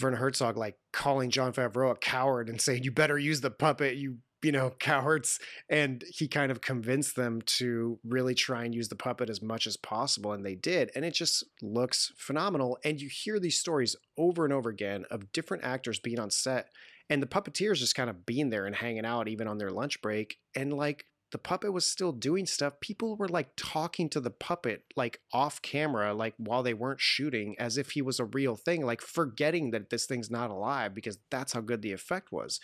Werner 0.00 0.16
Herzog 0.16 0.56
like 0.56 0.76
calling 0.92 1.30
Jon 1.30 1.52
Favreau 1.52 1.92
a 1.92 1.96
coward 1.96 2.48
and 2.48 2.60
saying 2.60 2.84
you 2.84 2.92
better 2.92 3.18
use 3.18 3.40
the 3.40 3.50
puppet, 3.50 3.96
you 3.96 4.18
you 4.42 4.52
know 4.52 4.70
cowards, 4.78 5.40
and 5.68 6.04
he 6.08 6.28
kind 6.28 6.52
of 6.52 6.60
convinced 6.60 7.16
them 7.16 7.42
to 7.42 7.98
really 8.04 8.34
try 8.34 8.64
and 8.64 8.74
use 8.74 8.88
the 8.88 8.94
puppet 8.94 9.28
as 9.28 9.42
much 9.42 9.66
as 9.66 9.76
possible, 9.76 10.32
and 10.32 10.44
they 10.44 10.54
did, 10.54 10.90
and 10.94 11.04
it 11.04 11.14
just 11.14 11.44
looks 11.60 12.12
phenomenal. 12.16 12.78
And 12.84 13.00
you 13.00 13.08
hear 13.08 13.40
these 13.40 13.58
stories 13.58 13.96
over 14.16 14.44
and 14.44 14.52
over 14.52 14.70
again 14.70 15.04
of 15.10 15.32
different 15.32 15.64
actors 15.64 15.98
being 15.98 16.20
on 16.20 16.30
set, 16.30 16.68
and 17.10 17.20
the 17.20 17.26
puppeteers 17.26 17.78
just 17.78 17.96
kind 17.96 18.10
of 18.10 18.26
being 18.26 18.50
there 18.50 18.66
and 18.66 18.76
hanging 18.76 19.04
out 19.04 19.28
even 19.28 19.48
on 19.48 19.58
their 19.58 19.70
lunch 19.70 20.00
break, 20.00 20.38
and 20.54 20.72
like 20.72 21.04
the 21.30 21.38
puppet 21.38 21.72
was 21.72 21.84
still 21.84 22.12
doing 22.12 22.46
stuff. 22.46 22.80
People 22.80 23.16
were 23.16 23.28
like 23.28 23.50
talking 23.56 24.08
to 24.10 24.20
the 24.20 24.30
puppet 24.30 24.84
like 24.96 25.20
off 25.32 25.60
camera, 25.60 26.14
like 26.14 26.34
while 26.38 26.62
they 26.62 26.74
weren't 26.74 27.00
shooting, 27.00 27.54
as 27.58 27.76
if 27.76 27.90
he 27.90 28.02
was 28.02 28.18
a 28.18 28.24
real 28.24 28.56
thing, 28.56 28.84
like 28.84 29.00
forgetting 29.00 29.70
that 29.70 29.90
this 29.90 30.06
thing's 30.06 30.30
not 30.30 30.50
alive 30.50 30.94
because 30.94 31.18
that's 31.30 31.52
how 31.52 31.60
good 31.60 31.82
the 31.82 31.92
effect 31.92 32.32
was. 32.32 32.60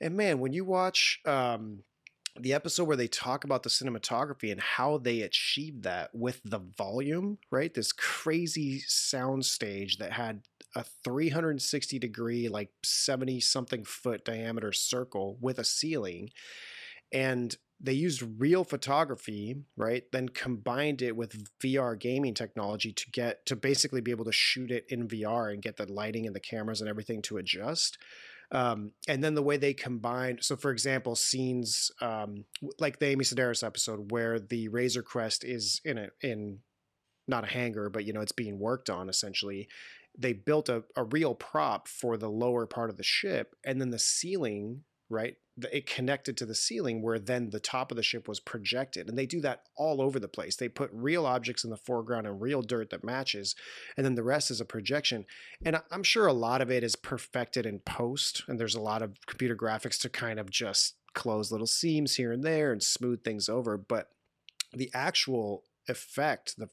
And 0.00 0.16
man, 0.16 0.38
when 0.38 0.52
you 0.52 0.64
watch 0.64 1.20
um, 1.26 1.80
the 2.38 2.54
episode 2.54 2.84
where 2.84 2.96
they 2.96 3.08
talk 3.08 3.44
about 3.44 3.62
the 3.62 3.68
cinematography 3.68 4.50
and 4.50 4.60
how 4.60 4.98
they 4.98 5.20
achieved 5.22 5.82
that 5.82 6.10
with 6.14 6.40
the 6.44 6.58
volume, 6.58 7.38
right? 7.50 7.74
This 7.74 7.92
crazy 7.92 8.80
sound 8.86 9.44
stage 9.44 9.98
that 9.98 10.12
had 10.12 10.42
a 10.76 10.84
360 11.04 11.98
degree, 11.98 12.48
like 12.48 12.70
70 12.84 13.40
something 13.40 13.84
foot 13.84 14.24
diameter 14.24 14.72
circle 14.72 15.36
with 15.40 15.58
a 15.58 15.64
ceiling. 15.64 16.30
And 17.12 17.56
they 17.82 17.92
used 17.94 18.22
real 18.38 18.62
photography, 18.62 19.56
right? 19.76 20.04
Then 20.12 20.28
combined 20.28 21.00
it 21.00 21.16
with 21.16 21.48
VR 21.60 21.98
gaming 21.98 22.34
technology 22.34 22.92
to 22.92 23.10
get 23.10 23.46
to 23.46 23.56
basically 23.56 24.02
be 24.02 24.10
able 24.10 24.26
to 24.26 24.32
shoot 24.32 24.70
it 24.70 24.84
in 24.90 25.08
VR 25.08 25.52
and 25.52 25.62
get 25.62 25.78
the 25.78 25.90
lighting 25.90 26.26
and 26.26 26.36
the 26.36 26.40
cameras 26.40 26.80
and 26.80 26.90
everything 26.90 27.22
to 27.22 27.38
adjust. 27.38 27.96
Um, 28.52 28.92
and 29.08 29.24
then 29.24 29.34
the 29.34 29.42
way 29.42 29.56
they 29.56 29.72
combined, 29.72 30.40
so 30.42 30.56
for 30.56 30.70
example, 30.72 31.14
scenes 31.14 31.90
um, 32.02 32.44
like 32.78 32.98
the 32.98 33.06
Amy 33.06 33.24
Sedaris 33.24 33.64
episode 33.64 34.10
where 34.10 34.38
the 34.38 34.68
Razor 34.68 35.02
Crest 35.02 35.44
is 35.44 35.80
in 35.84 35.96
a 35.96 36.08
in 36.20 36.58
not 37.28 37.44
a 37.44 37.46
hangar, 37.46 37.88
but 37.88 38.04
you 38.04 38.12
know 38.12 38.20
it's 38.20 38.32
being 38.32 38.58
worked 38.58 38.90
on 38.90 39.08
essentially. 39.08 39.68
They 40.18 40.32
built 40.32 40.68
a, 40.68 40.82
a 40.96 41.04
real 41.04 41.36
prop 41.36 41.86
for 41.86 42.16
the 42.16 42.28
lower 42.28 42.66
part 42.66 42.90
of 42.90 42.96
the 42.96 43.04
ship, 43.04 43.54
and 43.64 43.80
then 43.80 43.90
the 43.90 43.98
ceiling 43.98 44.82
right? 45.10 45.34
It 45.72 45.86
connected 45.86 46.36
to 46.36 46.46
the 46.46 46.54
ceiling 46.54 47.02
where 47.02 47.18
then 47.18 47.50
the 47.50 47.60
top 47.60 47.90
of 47.90 47.96
the 47.96 48.02
ship 48.02 48.28
was 48.28 48.40
projected. 48.40 49.08
And 49.08 49.18
they 49.18 49.26
do 49.26 49.40
that 49.40 49.64
all 49.76 50.00
over 50.00 50.18
the 50.18 50.28
place. 50.28 50.56
They 50.56 50.68
put 50.68 50.90
real 50.92 51.26
objects 51.26 51.64
in 51.64 51.70
the 51.70 51.76
foreground 51.76 52.26
and 52.26 52.40
real 52.40 52.62
dirt 52.62 52.90
that 52.90 53.04
matches, 53.04 53.54
and 53.96 54.04
then 54.04 54.14
the 54.14 54.22
rest 54.22 54.50
is 54.50 54.60
a 54.60 54.64
projection. 54.64 55.26
And 55.64 55.80
I'm 55.90 56.02
sure 56.02 56.26
a 56.26 56.32
lot 56.32 56.60
of 56.60 56.70
it 56.70 56.84
is 56.84 56.96
perfected 56.96 57.66
in 57.66 57.80
post, 57.80 58.42
and 58.48 58.58
there's 58.58 58.74
a 58.74 58.80
lot 58.80 59.02
of 59.02 59.14
computer 59.26 59.56
graphics 59.56 60.00
to 60.00 60.08
kind 60.08 60.38
of 60.38 60.50
just 60.50 60.94
close 61.14 61.50
little 61.50 61.66
seams 61.66 62.16
here 62.16 62.32
and 62.32 62.44
there 62.44 62.72
and 62.72 62.82
smooth 62.82 63.24
things 63.24 63.48
over. 63.48 63.76
But 63.76 64.10
the 64.72 64.90
actual 64.94 65.64
effect, 65.88 66.56
the 66.56 66.68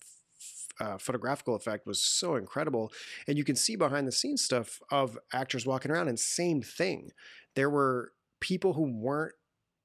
uh, 0.80 0.97
photographical 0.97 1.56
effect 1.56 1.88
was 1.88 2.02
so 2.02 2.36
incredible. 2.36 2.91
And 3.28 3.38
you 3.38 3.43
can 3.43 3.56
see 3.56 3.76
behind 3.76 4.08
the 4.08 4.12
scenes 4.12 4.43
stuff 4.43 4.80
of 4.91 5.17
actors 5.34 5.65
walking 5.65 5.91
around, 5.91 6.08
and 6.08 6.19
same 6.19 6.62
thing. 6.62 7.12
There 7.56 7.69
were 7.69 8.13
people 8.39 8.73
who 8.73 8.91
weren't 8.91 9.36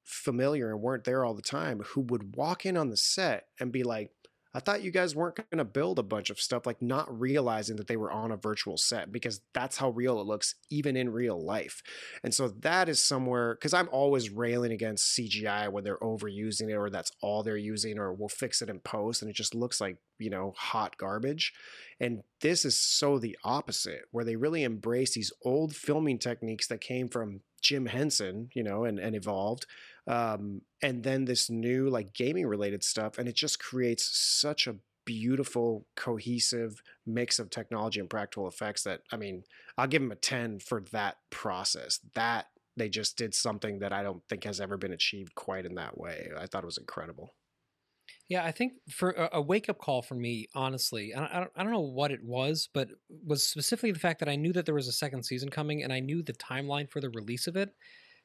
familiar 0.03 0.71
and 0.71 0.81
weren't 0.81 1.05
there 1.05 1.23
all 1.23 1.33
the 1.33 1.41
time 1.41 1.81
who 1.93 2.01
would 2.01 2.35
walk 2.35 2.65
in 2.65 2.75
on 2.75 2.89
the 2.89 2.97
set 2.97 3.45
and 3.59 3.71
be 3.71 3.83
like, 3.83 4.11
I 4.55 4.59
thought 4.59 4.83
you 4.83 4.91
guys 4.91 5.15
weren't 5.15 5.37
going 5.37 5.57
to 5.57 5.65
build 5.65 5.97
a 5.97 6.03
bunch 6.03 6.29
of 6.29 6.39
stuff, 6.39 6.67
like 6.67 6.79
not 6.79 7.19
realizing 7.19 7.75
that 7.77 7.87
they 7.87 7.97
were 7.97 8.11
on 8.11 8.31
a 8.31 8.37
virtual 8.37 8.77
set 8.77 9.11
because 9.11 9.41
that's 9.51 9.77
how 9.77 9.89
real 9.89 10.21
it 10.21 10.27
looks, 10.27 10.53
even 10.69 10.95
in 10.95 11.11
real 11.11 11.43
life. 11.43 11.81
And 12.23 12.31
so 12.35 12.49
that 12.59 12.87
is 12.87 13.03
somewhere, 13.03 13.55
because 13.55 13.73
I'm 13.73 13.89
always 13.91 14.29
railing 14.29 14.71
against 14.71 15.17
CGI 15.17 15.71
when 15.71 15.83
they're 15.83 15.97
overusing 15.97 16.69
it 16.69 16.75
or 16.75 16.91
that's 16.91 17.11
all 17.19 17.41
they're 17.41 17.57
using 17.57 17.97
or 17.97 18.13
we'll 18.13 18.29
fix 18.29 18.61
it 18.61 18.69
in 18.69 18.79
post 18.79 19.23
and 19.23 19.31
it 19.31 19.35
just 19.35 19.55
looks 19.55 19.81
like, 19.81 19.97
you 20.19 20.29
know, 20.29 20.53
hot 20.55 20.97
garbage. 20.97 21.51
And 21.99 22.21
this 22.41 22.63
is 22.63 22.77
so 22.77 23.17
the 23.17 23.35
opposite, 23.43 24.03
where 24.11 24.25
they 24.25 24.35
really 24.35 24.63
embrace 24.63 25.15
these 25.15 25.33
old 25.43 25.75
filming 25.75 26.19
techniques 26.19 26.67
that 26.67 26.79
came 26.79 27.09
from 27.09 27.41
Jim 27.63 27.87
Henson, 27.87 28.49
you 28.53 28.61
know, 28.61 28.83
and, 28.83 28.99
and 28.99 29.15
evolved. 29.15 29.65
Um, 30.05 30.61
and 30.81 31.03
then 31.03 31.25
this 31.25 31.49
new 31.49 31.89
like 31.89 32.13
gaming 32.13 32.45
related 32.45 32.83
stuff. 32.83 33.17
And 33.17 33.27
it 33.27 33.35
just 33.35 33.59
creates 33.59 34.03
such 34.15 34.67
a 34.67 34.75
beautiful, 35.05 35.85
cohesive 35.95 36.81
mix 37.05 37.39
of 37.39 37.49
technology 37.49 37.99
and 37.99 38.09
practical 38.09 38.47
effects 38.47 38.83
that, 38.83 39.01
I 39.11 39.17
mean, 39.17 39.43
I'll 39.77 39.87
give 39.87 40.01
them 40.01 40.11
a 40.11 40.15
10 40.15 40.59
for 40.59 40.81
that 40.91 41.17
process. 41.29 41.99
That 42.13 42.47
they 42.75 42.89
just 42.89 43.17
did 43.17 43.33
something 43.33 43.79
that 43.79 43.93
I 43.93 44.03
don't 44.03 44.23
think 44.27 44.43
has 44.43 44.59
ever 44.59 44.77
been 44.77 44.93
achieved 44.93 45.35
quite 45.35 45.65
in 45.65 45.75
that 45.75 45.97
way. 45.97 46.29
I 46.37 46.45
thought 46.45 46.63
it 46.63 46.67
was 46.67 46.77
incredible. 46.77 47.33
Yeah, 48.33 48.43
I 48.43 48.51
think 48.51 48.73
for 48.89 49.11
a, 49.11 49.39
wake 49.39 49.69
up 49.69 49.77
call 49.77 50.01
for 50.01 50.15
me, 50.15 50.47
honestly, 50.55 51.13
I 51.13 51.37
I 51.37 51.39
don't, 51.41 51.51
I 51.55 51.61
don't 51.61 51.71
know 51.71 51.81
what 51.81 52.09
it 52.11 52.23
was, 52.23 52.67
but 52.73 52.89
was 53.23 53.43
specifically 53.43 53.91
the 53.91 53.99
fact 53.99 54.19
that 54.21 54.27
I 54.27 54.35
knew 54.35 54.51
that 54.53 54.65
there 54.65 54.73
was 54.73 54.87
a 54.87 54.91
second 54.91 55.21
season 55.21 55.49
coming 55.49 55.83
and 55.83 55.93
I 55.93 55.99
knew 55.99 56.23
the 56.23 56.33
timeline 56.33 56.89
for 56.89 56.99
the 56.99 57.11
release 57.11 57.45
of 57.45 57.55
it. 57.55 57.69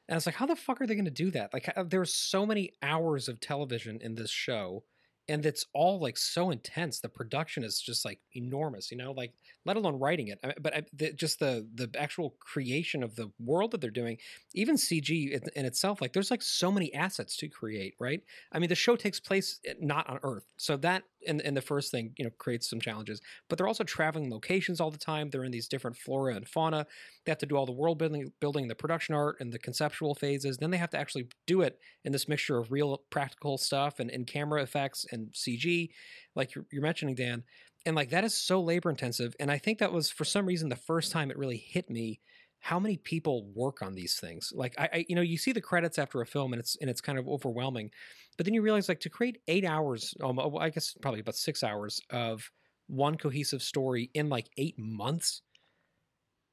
And 0.07 0.15
I 0.15 0.17
was 0.17 0.25
like, 0.25 0.33
how 0.33 0.47
the 0.47 0.55
fuck 0.55 0.81
are 0.81 0.87
they 0.87 0.95
going 0.95 1.05
to 1.05 1.11
do 1.11 1.29
that? 1.29 1.53
Like, 1.53 1.71
uh, 1.77 1.83
there's 1.83 2.15
so 2.15 2.43
many 2.43 2.71
hours 2.81 3.29
of 3.29 3.39
television 3.39 3.99
in 4.01 4.15
this 4.15 4.31
show, 4.31 4.83
and 5.29 5.45
it's 5.45 5.65
all 5.73 5.99
like 5.99 6.17
so 6.17 6.49
intense. 6.49 6.99
The 6.99 7.07
production 7.07 7.63
is 7.63 7.79
just 7.79 8.03
like 8.03 8.19
enormous, 8.33 8.91
you 8.91 8.97
know, 8.97 9.11
like 9.11 9.33
let 9.63 9.77
alone 9.77 9.99
writing 9.99 10.29
it. 10.29 10.39
But 10.59 10.75
I, 10.75 10.83
the, 10.91 11.13
just 11.13 11.39
the 11.39 11.67
the 11.73 11.89
actual 11.97 12.35
creation 12.39 13.03
of 13.03 13.15
the 13.15 13.31
world 13.39 13.71
that 13.71 13.81
they're 13.81 13.91
doing, 13.91 14.17
even 14.53 14.75
CG 14.75 15.31
in, 15.31 15.41
in, 15.55 15.65
itself, 15.65 16.01
like 16.01 16.13
there's 16.13 16.31
like 16.31 16.41
so 16.41 16.71
many 16.71 16.93
assets 16.93 17.37
to 17.37 17.47
create, 17.47 17.93
right? 17.99 18.21
I 18.51 18.59
mean, 18.59 18.69
the 18.69 18.75
show 18.75 18.95
takes 18.95 19.19
place 19.19 19.59
eh, 19.65 19.75
not 19.79 20.09
on 20.09 20.19
Earth, 20.23 20.45
so 20.57 20.75
that 20.77 21.03
in, 21.21 21.39
in 21.41 21.53
the 21.53 21.61
first 21.61 21.91
thing, 21.91 22.13
you 22.17 22.25
know, 22.25 22.31
creates 22.37 22.69
some 22.69 22.79
challenges. 22.79 23.21
But 23.47 23.57
they're 23.57 23.67
also 23.67 23.83
traveling 23.83 24.31
locations 24.31 24.79
all 24.79 24.91
the 24.91 24.97
time. 24.97 25.29
They're 25.29 25.43
in 25.43 25.51
these 25.51 25.67
different 25.67 25.97
flora 25.97 26.35
and 26.35 26.47
fauna. 26.47 26.85
They 27.25 27.31
have 27.31 27.39
to 27.39 27.45
do 27.45 27.55
all 27.55 27.65
the 27.65 27.71
world 27.71 27.97
building, 27.97 28.31
building, 28.39 28.67
the 28.67 28.75
production 28.75 29.15
art, 29.15 29.37
and 29.39 29.51
the 29.51 29.59
conceptual 29.59 30.15
phases. 30.15 30.57
Then 30.57 30.71
they 30.71 30.77
have 30.77 30.91
to 30.91 30.99
actually 30.99 31.27
do 31.47 31.61
it 31.61 31.79
in 32.05 32.11
this 32.11 32.27
mixture 32.27 32.57
of 32.57 32.71
real 32.71 33.01
practical 33.09 33.57
stuff 33.57 33.99
and, 33.99 34.09
and 34.09 34.27
camera 34.27 34.61
effects 34.61 35.05
and 35.11 35.31
CG, 35.33 35.89
like 36.35 36.55
you're, 36.55 36.65
you're 36.71 36.81
mentioning, 36.81 37.15
Dan. 37.15 37.43
And 37.85 37.95
like 37.95 38.09
that 38.09 38.23
is 38.23 38.35
so 38.35 38.61
labor 38.61 38.89
intensive. 38.89 39.35
And 39.39 39.49
I 39.49 39.57
think 39.57 39.79
that 39.79 39.93
was 39.93 40.11
for 40.11 40.25
some 40.25 40.45
reason 40.45 40.69
the 40.69 40.75
first 40.75 41.11
time 41.11 41.31
it 41.31 41.37
really 41.37 41.57
hit 41.57 41.89
me 41.89 42.19
how 42.59 42.79
many 42.79 42.97
people 42.97 43.49
work 43.53 43.81
on 43.81 43.95
these 43.95 44.19
things? 44.19 44.51
Like 44.53 44.75
I, 44.77 44.89
I, 44.93 45.05
you 45.07 45.15
know 45.15 45.21
you 45.21 45.37
see 45.37 45.51
the 45.51 45.61
credits 45.61 45.97
after 45.97 46.21
a 46.21 46.25
film 46.25 46.53
and 46.53 46.59
it's 46.59 46.75
and 46.81 46.89
it's 46.89 47.01
kind 47.01 47.17
of 47.17 47.27
overwhelming 47.27 47.91
but 48.39 48.45
then 48.45 48.53
you 48.53 48.61
realize 48.61 48.87
like 48.87 49.01
to 49.01 49.09
create 49.09 49.41
eight 49.49 49.65
hours 49.65 50.13
um, 50.23 50.39
i 50.59 50.69
guess 50.69 50.95
probably 51.01 51.19
about 51.19 51.35
six 51.35 51.61
hours 51.61 51.99
of 52.09 52.49
one 52.87 53.17
cohesive 53.17 53.61
story 53.61 54.09
in 54.13 54.29
like 54.29 54.49
eight 54.57 54.75
months 54.79 55.41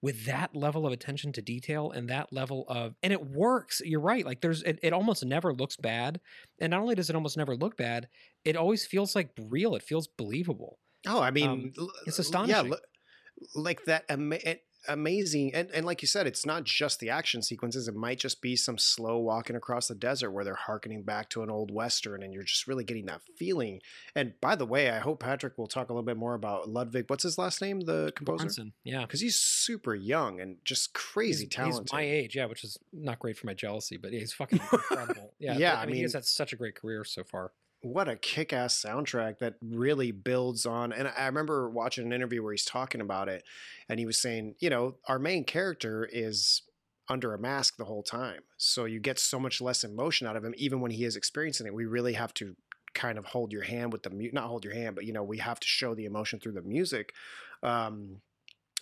with 0.03 0.27
that 0.27 0.55
level 0.55 0.85
of 0.85 0.93
attention 0.93 1.33
to 1.33 1.41
detail 1.41 1.93
and 1.93 2.11
that 2.11 2.33
level 2.33 2.65
of 2.69 2.95
and 3.03 3.13
it 3.13 3.25
works 3.25 3.81
you're 3.85 4.01
right 4.01 4.27
like 4.27 4.41
there's 4.41 4.63
it, 4.65 4.79
it 4.83 4.93
almost 4.93 5.25
never 5.25 5.55
looks 5.55 5.77
bad 5.77 6.21
and 6.61 6.73
not 6.73 6.81
only 6.81 6.97
does 6.97 7.09
it 7.09 7.17
almost 7.17 7.37
never 7.37 7.57
look 7.57 7.77
bad 7.77 8.09
it 8.45 8.57
always 8.57 8.85
feels 8.85 9.15
like 9.15 9.31
real 9.49 9.75
it 9.75 9.83
feels 9.83 10.09
believable. 10.19 10.79
Oh 11.07 11.21
i 11.21 11.31
mean 11.31 11.49
um, 11.49 11.73
it's 12.05 12.19
astonishing. 12.19 12.69
yeah 12.69 12.77
like 13.55 13.85
that 13.85 14.05
ama- 14.09 14.39
amazing 14.89 15.55
and, 15.55 15.71
and 15.73 15.85
like 15.87 16.03
you 16.03 16.09
said 16.09 16.27
it's 16.27 16.47
not 16.47 16.65
just 16.65 17.01
the 17.01 17.11
action 17.11 17.43
sequences 17.43 17.89
it 17.89 17.95
might 17.95 18.19
just 18.19 18.41
be 18.41 18.57
some 18.57 18.79
slow 18.79 19.19
walking 19.19 19.57
across 19.57 19.89
the 19.89 19.95
desert 19.95 20.31
where 20.31 20.45
they're 20.45 20.55
harkening 20.55 21.03
back 21.03 21.29
to 21.29 21.43
an 21.43 21.51
old 21.51 21.71
western 21.71 22.23
and 22.23 22.33
you're 22.33 22.43
just 22.43 22.67
really 22.67 22.85
getting 22.85 23.07
that 23.07 23.21
feeling 23.37 23.81
and 24.15 24.33
by 24.41 24.55
the 24.55 24.67
way 24.67 24.91
i 24.91 24.99
hope 24.99 25.21
patrick 25.21 25.57
will 25.59 25.67
talk 25.67 25.89
a 25.89 25.93
little 25.93 26.05
bit 26.05 26.17
more 26.17 26.35
about 26.35 26.69
ludwig 26.69 27.05
what's 27.09 27.23
his 27.23 27.39
last 27.39 27.61
name 27.61 27.81
the 27.81 28.13
composer? 28.17 28.65
Yeah. 28.85 29.03
Because 29.03 29.21
he's 29.21 29.37
super 29.37 29.95
young 29.95 30.41
and 30.41 30.57
just 30.65 30.93
crazy 30.95 31.45
he's, 31.45 31.55
talented 31.55 31.83
he's 31.85 31.93
my 31.93 32.03
age 32.03 32.37
yeah 32.37 32.47
which 32.47 32.65
is 32.65 32.79
not 32.93 33.19
great 33.19 33.37
for 33.37 33.47
my 33.47 33.55
jealousy 33.55 33.97
but 33.97 34.13
he's 34.13 34.33
fucking 34.33 34.61
incredible. 34.73 35.33
Yeah 35.39 35.59
Yeah, 35.59 35.75
I 35.75 35.83
I 35.83 35.87
mean, 35.87 35.97
he's 35.97 36.15
had 36.15 36.25
such 36.25 36.53
a 36.53 36.57
great 36.57 36.75
career 36.75 37.05
so 37.05 37.23
far 37.23 37.53
what 37.83 38.09
a 38.09 38.17
kick-ass 38.17 38.83
soundtrack 38.83 39.39
that 39.39 39.55
really 39.63 40.11
builds 40.11 40.67
on 40.67 40.93
and 40.93 41.09
i 41.17 41.27
remember 41.27 41.69
watching 41.69 42.05
an 42.07 42.13
interview 42.13 42.43
where 42.43 42.53
he's 42.53 42.65
talking 42.65 43.01
about 43.01 43.29
it 43.29 43.45
and 43.89 43.99
he 44.01 44.07
was 44.07 44.21
saying 44.21 44.55
you 44.59 44.71
know 44.71 44.97
our 45.09 45.19
main 45.19 45.45
character 45.45 46.09
is 46.11 46.63
under 47.09 47.35
a 47.35 47.39
mask 47.39 47.77
the 47.77 47.85
whole 47.85 48.03
time 48.03 48.43
so 48.57 48.85
you 48.85 48.99
get 48.99 49.19
so 49.19 49.39
much 49.39 49.61
less 49.61 49.85
emotion 49.85 50.27
out 50.27 50.37
of 50.37 50.45
him 50.45 50.55
even 50.57 50.81
when 50.81 50.91
he 50.91 51.05
is 51.05 51.17
experiencing 51.17 51.67
it. 51.67 51.75
We 51.75 51.87
really 51.87 52.15
have 52.15 52.35
to 52.35 52.57
kind 52.95 53.19
of 53.19 53.27
hold 53.27 53.53
your 53.53 53.63
hand 53.63 53.93
with 53.93 54.03
the 54.03 54.11
mute 54.11 54.33
not 54.33 54.45
hold 54.45 54.65
your 54.65 54.75
hand 54.75 54.97
but 54.97 55.05
you 55.05 55.13
know 55.13 55.23
we 55.23 55.39
have 55.39 55.61
to 55.61 55.67
show 55.67 55.95
the 55.95 56.07
emotion 56.07 56.41
through 56.41 56.53
the 56.53 56.63
music. 56.63 57.13
Um 57.63 58.23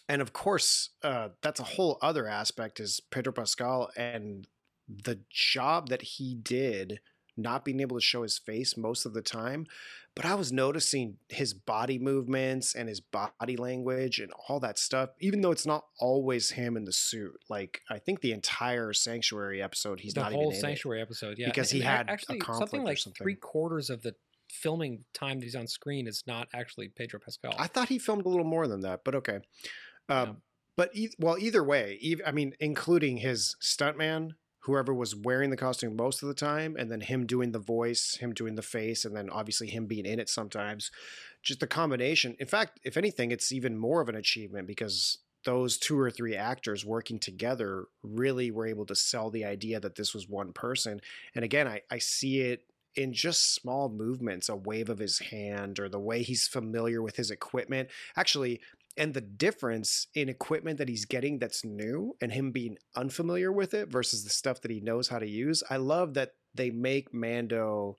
and 0.09 0.22
of 0.22 0.32
course 0.32 0.90
uh 1.03 1.30
that's 1.42 1.61
a 1.61 1.64
whole 1.64 1.99
other 2.01 2.28
aspect 2.28 2.80
is 2.80 3.01
pedro 3.11 3.32
pascal 3.32 3.90
and 3.97 4.47
the 4.88 5.18
job 5.30 5.88
that 5.88 6.03
he 6.03 6.34
did 6.34 7.01
not 7.37 7.64
being 7.64 7.80
able 7.80 7.97
to 7.97 8.05
show 8.05 8.22
his 8.22 8.39
face 8.39 8.76
most 8.76 9.05
of 9.07 9.14
the 9.14 9.22
time 9.22 9.66
but 10.14 10.24
i 10.24 10.35
was 10.35 10.53
noticing 10.53 11.16
his 11.28 11.53
body 11.55 11.99
movements 11.99 12.74
and 12.74 12.89
his 12.89 13.01
body 13.01 13.57
language 13.57 14.18
and 14.20 14.30
all 14.49 14.61
that 14.61 14.78
stuff 14.78 15.11
even 15.20 15.41
though 15.41 15.51
it's 15.51 15.66
not 15.66 15.85
always 15.99 16.51
him 16.51 16.76
in 16.76 16.85
the 16.85 16.93
suit 16.93 17.32
like 17.49 17.80
i 17.91 17.99
think 17.99 18.20
the 18.20 18.32
entire 18.32 18.93
sanctuary 18.93 19.61
episode 19.62 20.01
he's 20.01 20.14
the 20.14 20.20
not 20.20 20.32
whole 20.32 20.49
even 20.51 20.61
sanctuary 20.61 21.01
episode, 21.03 21.37
yeah, 21.39 21.47
because 21.49 21.72
And- 21.72 21.82
he 21.82 21.87
had 21.87 22.09
a 22.09 22.12
actually 22.12 22.39
conflict 22.39 22.70
something 22.70 22.80
or 22.82 22.85
like 22.85 22.99
something. 22.99 23.24
three 23.24 23.35
quarters 23.37 23.91
of 23.91 24.03
the 24.03 24.14
filming 24.51 25.05
time 25.12 25.41
that 25.41 25.45
he's 25.45 25.57
on 25.57 25.66
screen 25.66 26.07
is 26.07 26.22
not 26.26 26.47
actually 26.55 26.89
Pedro 26.89 27.18
Pascal. 27.18 27.55
i 27.59 27.66
thought 27.66 27.89
he 27.89 27.99
filmed 27.99 28.24
a 28.24 28.28
little 28.28 28.45
more 28.45 28.68
than 28.68 28.82
that 28.82 29.01
but 29.05 29.14
okay 29.16 29.41
uh, 30.09 30.26
but 30.76 30.91
e- 30.95 31.11
well 31.18 31.37
either 31.39 31.64
way 31.64 31.99
ev- 32.05 32.20
i 32.24 32.30
mean 32.30 32.53
including 32.61 33.16
his 33.16 33.57
stuntman 33.61 34.30
whoever 34.65 34.95
was 34.95 35.15
wearing 35.15 35.51
the 35.51 35.57
costume 35.57 35.95
most 35.95 36.23
of 36.23 36.29
the 36.29 36.35
time 36.35 36.75
and 36.79 36.91
then 36.91 37.01
him 37.01 37.27
doing 37.27 37.53
the 37.53 37.59
voice 37.59 38.17
him 38.21 38.33
doing 38.33 38.55
the 38.55 38.62
face 38.62 39.05
and 39.05 39.15
then 39.15 39.29
obviously 39.31 39.69
him 39.69 39.87
being 39.87 40.07
in 40.07 40.19
it 40.19 40.29
sometimes. 40.29 40.91
Just 41.43 41.61
the 41.61 41.67
combination. 41.67 42.35
In 42.39 42.47
fact 42.47 42.81
if 42.83 42.97
anything 42.97 43.31
it's 43.31 43.53
even 43.53 43.77
more 43.77 44.01
of 44.01 44.09
an 44.09 44.17
achievement 44.17 44.67
because 44.67 45.19
those 45.45 45.77
two 45.77 45.99
or 45.99 46.11
three 46.11 46.35
actors 46.35 46.87
working 46.87 47.19
together 47.19 47.85
really 48.03 48.51
were 48.51 48.67
able 48.67 48.87
to 48.87 48.95
sell 48.95 49.29
the 49.29 49.45
idea 49.45 49.79
that 49.79 49.97
this 49.97 50.15
was 50.15 50.29
one 50.29 50.53
person. 50.53 51.01
And 51.35 51.45
again 51.45 51.69
i, 51.69 51.83
I 51.91 51.99
see 51.99 52.41
it 52.41 52.65
in 52.97 53.12
just 53.12 53.55
small 53.55 53.89
movements 53.89 54.49
a 54.49 54.57
wave 54.57 54.89
of 54.89 54.99
his 54.99 55.19
hand 55.19 55.79
or 55.79 55.89
the 55.89 55.99
way 55.99 56.23
he's 56.23 56.47
familiar 56.47 57.03
with 57.03 57.17
his 57.17 57.31
equipment. 57.31 57.91
Actually 58.17 58.61
and 58.97 59.14
the 59.14 59.20
difference 59.20 60.07
in 60.14 60.28
equipment 60.28 60.78
that 60.78 60.88
he's 60.88 61.05
getting 61.05 61.38
that's 61.38 61.64
new 61.64 62.14
and 62.20 62.32
him 62.32 62.53
being 62.53 62.76
unfamiliar 62.95 63.51
with 63.51 63.74
it 63.74 63.90
versus 63.90 64.24
the 64.24 64.30
stuff 64.30 64.61
that 64.61 64.70
he 64.70 64.80
knows 64.80 65.09
how 65.09 65.18
to 65.18 65.28
use. 65.28 65.62
I 65.68 65.76
love 65.76 66.14
that 66.14 66.34
they 66.55 66.70
make 66.70 67.12
Mando 67.12 67.99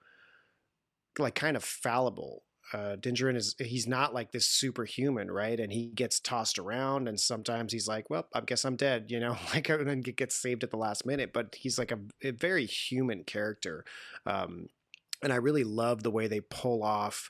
like 1.19 1.35
kind 1.35 1.57
of 1.57 1.63
fallible. 1.63 2.43
Uh, 2.73 2.95
Din 2.95 3.13
Djarin 3.13 3.35
is 3.35 3.55
he's 3.59 3.87
not 3.87 4.13
like 4.13 4.31
this 4.31 4.47
superhuman, 4.47 5.29
right? 5.29 5.59
And 5.59 5.71
he 5.71 5.91
gets 5.93 6.19
tossed 6.19 6.57
around, 6.57 7.07
and 7.07 7.19
sometimes 7.19 7.71
he's 7.71 7.87
like, 7.87 8.09
"Well, 8.09 8.27
I 8.33 8.41
guess 8.41 8.65
I'm 8.65 8.75
dead," 8.75 9.05
you 9.09 9.19
know, 9.19 9.37
like 9.53 9.69
and 9.69 9.87
then 9.87 10.01
gets 10.01 10.35
saved 10.35 10.63
at 10.63 10.71
the 10.71 10.77
last 10.77 11.05
minute. 11.05 11.31
But 11.31 11.55
he's 11.55 11.77
like 11.77 11.91
a, 11.91 11.99
a 12.23 12.31
very 12.31 12.65
human 12.65 13.23
character, 13.23 13.85
um, 14.25 14.67
and 15.21 15.31
I 15.31 15.37
really 15.37 15.63
love 15.63 16.01
the 16.01 16.11
way 16.11 16.27
they 16.27 16.39
pull 16.41 16.83
off 16.83 17.29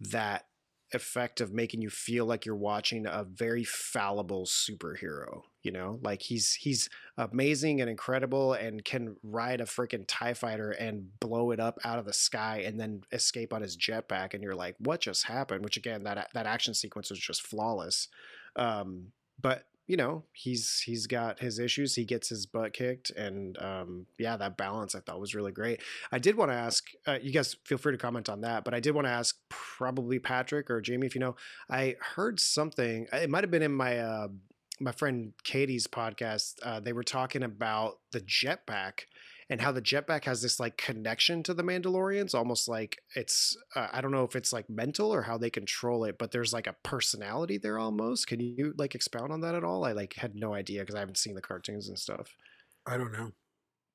that 0.00 0.46
effect 0.92 1.40
of 1.40 1.52
making 1.52 1.82
you 1.82 1.90
feel 1.90 2.24
like 2.26 2.46
you're 2.46 2.54
watching 2.54 3.06
a 3.06 3.24
very 3.24 3.64
fallible 3.64 4.46
superhero 4.46 5.42
you 5.66 5.72
know? 5.72 5.98
Like 6.00 6.22
he's 6.22 6.54
he's 6.54 6.88
amazing 7.18 7.80
and 7.80 7.90
incredible 7.90 8.52
and 8.52 8.84
can 8.84 9.16
ride 9.24 9.60
a 9.60 9.64
freaking 9.64 10.04
tie 10.06 10.32
fighter 10.32 10.70
and 10.70 11.08
blow 11.18 11.50
it 11.50 11.58
up 11.58 11.80
out 11.84 11.98
of 11.98 12.04
the 12.04 12.12
sky 12.12 12.62
and 12.64 12.78
then 12.78 13.02
escape 13.10 13.52
on 13.52 13.62
his 13.62 13.76
jetpack 13.76 14.32
and 14.32 14.44
you're 14.44 14.54
like 14.54 14.76
what 14.78 15.00
just 15.00 15.24
happened? 15.24 15.64
Which 15.64 15.76
again 15.76 16.04
that 16.04 16.30
that 16.34 16.46
action 16.46 16.72
sequence 16.72 17.10
was 17.10 17.18
just 17.18 17.42
flawless. 17.42 18.06
Um 18.54 19.08
but 19.42 19.66
you 19.86 19.96
know 19.96 20.24
he's 20.32 20.80
he's 20.80 21.06
got 21.06 21.40
his 21.40 21.58
issues 21.58 21.94
he 21.94 22.04
gets 22.04 22.28
his 22.28 22.46
butt 22.46 22.72
kicked 22.72 23.10
and 23.10 23.56
um 23.58 24.06
yeah 24.18 24.36
that 24.36 24.56
balance 24.56 24.94
i 24.94 25.00
thought 25.00 25.20
was 25.20 25.34
really 25.34 25.52
great. 25.52 25.80
I 26.10 26.18
did 26.18 26.36
want 26.36 26.50
to 26.50 26.56
ask 26.56 26.84
uh, 27.06 27.18
you 27.22 27.32
guys 27.32 27.56
feel 27.64 27.78
free 27.78 27.92
to 27.92 27.98
comment 27.98 28.28
on 28.28 28.40
that 28.42 28.64
but 28.64 28.74
i 28.74 28.80
did 28.80 28.94
want 28.94 29.06
to 29.06 29.12
ask 29.12 29.36
probably 29.48 30.18
patrick 30.18 30.70
or 30.70 30.80
jamie 30.80 31.06
if 31.06 31.14
you 31.14 31.20
know 31.20 31.36
i 31.70 31.96
heard 32.14 32.40
something 32.40 33.06
it 33.12 33.30
might 33.30 33.44
have 33.44 33.50
been 33.50 33.62
in 33.62 33.72
my 33.72 33.98
uh 33.98 34.28
my 34.80 34.92
friend 34.92 35.32
katie's 35.44 35.86
podcast 35.86 36.54
uh, 36.62 36.80
they 36.80 36.92
were 36.92 37.04
talking 37.04 37.42
about 37.42 37.98
the 38.12 38.20
jetpack 38.20 39.00
and 39.48 39.60
how 39.60 39.70
the 39.72 39.80
jetpack 39.82 40.24
has 40.24 40.42
this 40.42 40.58
like 40.58 40.76
connection 40.76 41.42
to 41.44 41.54
the 41.54 41.62
Mandalorians, 41.62 42.34
almost 42.34 42.68
like 42.68 42.98
it's 43.14 43.56
uh, 43.76 43.88
I 43.92 44.00
don't 44.00 44.10
know 44.10 44.24
if 44.24 44.34
it's 44.36 44.52
like 44.52 44.68
mental 44.68 45.12
or 45.14 45.22
how 45.22 45.38
they 45.38 45.50
control 45.50 46.04
it, 46.04 46.16
but 46.18 46.32
there's 46.32 46.52
like 46.52 46.66
a 46.66 46.76
personality 46.82 47.58
there 47.58 47.78
almost. 47.78 48.26
Can 48.26 48.40
you 48.40 48.74
like 48.76 48.94
expound 48.94 49.32
on 49.32 49.40
that 49.42 49.54
at 49.54 49.64
all? 49.64 49.84
I 49.84 49.92
like 49.92 50.14
had 50.14 50.34
no 50.34 50.54
idea 50.54 50.80
because 50.80 50.94
I 50.94 51.00
haven't 51.00 51.18
seen 51.18 51.34
the 51.34 51.40
cartoons 51.42 51.88
and 51.88 51.98
stuff. 51.98 52.34
I 52.86 52.96
don't 52.96 53.12
know. 53.12 53.32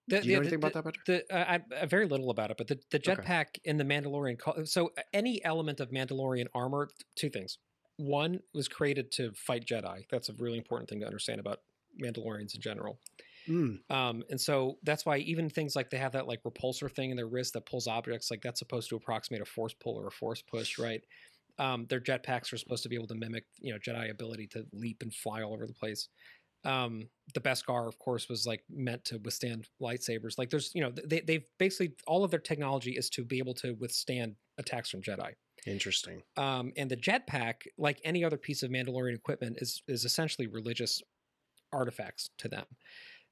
The- 0.08 0.22
Do 0.22 0.28
you 0.30 0.36
know 0.36 0.40
the- 0.42 0.48
anything 0.48 0.60
the- 0.62 0.68
about 0.68 0.74
that, 0.74 0.84
Patrick? 1.06 1.28
The, 1.30 1.36
uh, 1.36 1.60
I, 1.78 1.82
I 1.84 1.86
very 1.86 2.08
little 2.08 2.30
about 2.32 2.52
it, 2.52 2.58
but 2.58 2.68
the, 2.68 2.80
the 2.90 2.98
Okay. 2.98 3.14
jetpack 3.22 3.46
in 3.66 3.78
the 3.78 3.84
Mandalorian. 3.86 4.68
So 4.68 4.92
any 5.14 5.44
element 5.46 5.80
of 5.80 5.90
Mandalorian 5.92 6.48
armor, 6.56 6.90
two 7.16 7.30
things. 7.30 7.58
One 7.98 8.40
was 8.54 8.68
created 8.68 9.12
to 9.14 9.32
fight 9.34 9.66
Jedi. 9.66 10.06
That's 10.10 10.30
a 10.30 10.34
really 10.34 10.58
important 10.58 10.90
thing 10.90 11.02
to 11.02 11.06
understand 11.06 11.40
about 11.40 11.60
Mandalorians 12.02 12.56
in 12.56 12.62
general. 12.62 13.00
Mm, 13.48 13.84
Um, 13.90 14.24
and 14.30 14.40
so 14.40 14.80
that's 14.84 15.06
why 15.06 15.18
even 15.18 15.50
things 15.50 15.76
like 15.76 15.90
they 15.90 15.98
have 15.98 16.14
that 16.14 16.28
like 16.28 16.44
repulsor 16.44 16.90
thing 16.90 17.12
in 17.12 17.18
their 17.18 17.28
wrist 17.28 17.54
that 17.54 17.66
pulls 17.66 17.88
objects, 17.88 18.32
like 18.32 18.42
that's 18.42 18.60
supposed 18.60 18.90
to 18.90 18.96
approximate 18.96 19.42
a 19.42 19.46
force 19.46 19.74
pull 19.74 19.96
or 20.00 20.08
a 20.08 20.12
force 20.12 20.42
push, 20.42 20.78
right? 20.80 21.04
Um, 21.60 21.86
their 21.88 22.00
jetpacks 22.00 22.54
are 22.54 22.58
supposed 22.58 22.84
to 22.84 22.90
be 22.90 22.96
able 22.96 23.08
to 23.08 23.16
mimic, 23.16 23.46
you 23.60 23.74
know, 23.74 23.80
Jedi 23.80 24.10
ability 24.10 24.48
to 24.50 24.66
leap 24.72 25.02
and 25.02 25.14
fly 25.14 25.42
all 25.44 25.54
over 25.54 25.68
the 25.68 25.74
place. 25.74 26.08
Um, 26.64 27.10
the 27.34 27.42
Beskar, 27.42 27.88
of 27.88 28.00
course, 28.00 28.30
was 28.30 28.46
like 28.48 28.64
meant 28.70 29.06
to 29.06 29.18
withstand 29.20 29.68
lightsabers. 29.82 30.38
Like 30.38 30.50
there's, 30.52 30.72
you 30.76 30.82
know, 30.82 30.92
they 30.92 31.22
they've 31.22 31.46
basically 31.60 31.96
all 32.08 32.24
of 32.24 32.32
their 32.32 32.40
technology 32.40 32.92
is 32.92 33.10
to 33.12 33.26
be 33.26 33.40
able 33.40 33.56
to 33.56 33.74
withstand 33.74 34.36
attacks 34.58 34.90
from 34.92 35.02
Jedi. 35.02 35.34
interesting. 35.66 36.24
Um, 36.38 36.74
and 36.78 36.90
the 36.90 36.98
jetpack, 36.98 37.68
like 37.78 38.02
any 38.04 38.24
other 38.24 38.38
piece 38.38 38.64
of 38.64 38.72
Mandalorian 38.72 39.16
equipment, 39.16 39.58
is 39.62 39.84
is 39.88 40.06
essentially 40.06 40.48
religious 40.48 41.02
artifacts 41.74 42.30
to 42.40 42.50
them. 42.50 42.66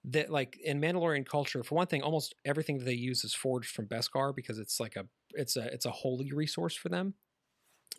That 0.05 0.29
like 0.29 0.57
in 0.63 0.79
Mandalorian 0.79 1.25
culture, 1.25 1.63
for 1.63 1.75
one 1.75 1.87
thing, 1.87 2.01
almost 2.01 2.33
everything 2.45 2.77
that 2.79 2.85
they 2.85 2.93
use 2.93 3.23
is 3.23 3.33
forged 3.33 3.71
from 3.71 3.87
Beskar 3.87 4.35
because 4.35 4.57
it's 4.57 4.79
like 4.79 4.95
a 4.95 5.05
it's 5.31 5.57
a 5.57 5.65
it's 5.73 5.85
a 5.85 5.91
holy 5.91 6.31
resource 6.31 6.75
for 6.75 6.89
them. 6.89 7.15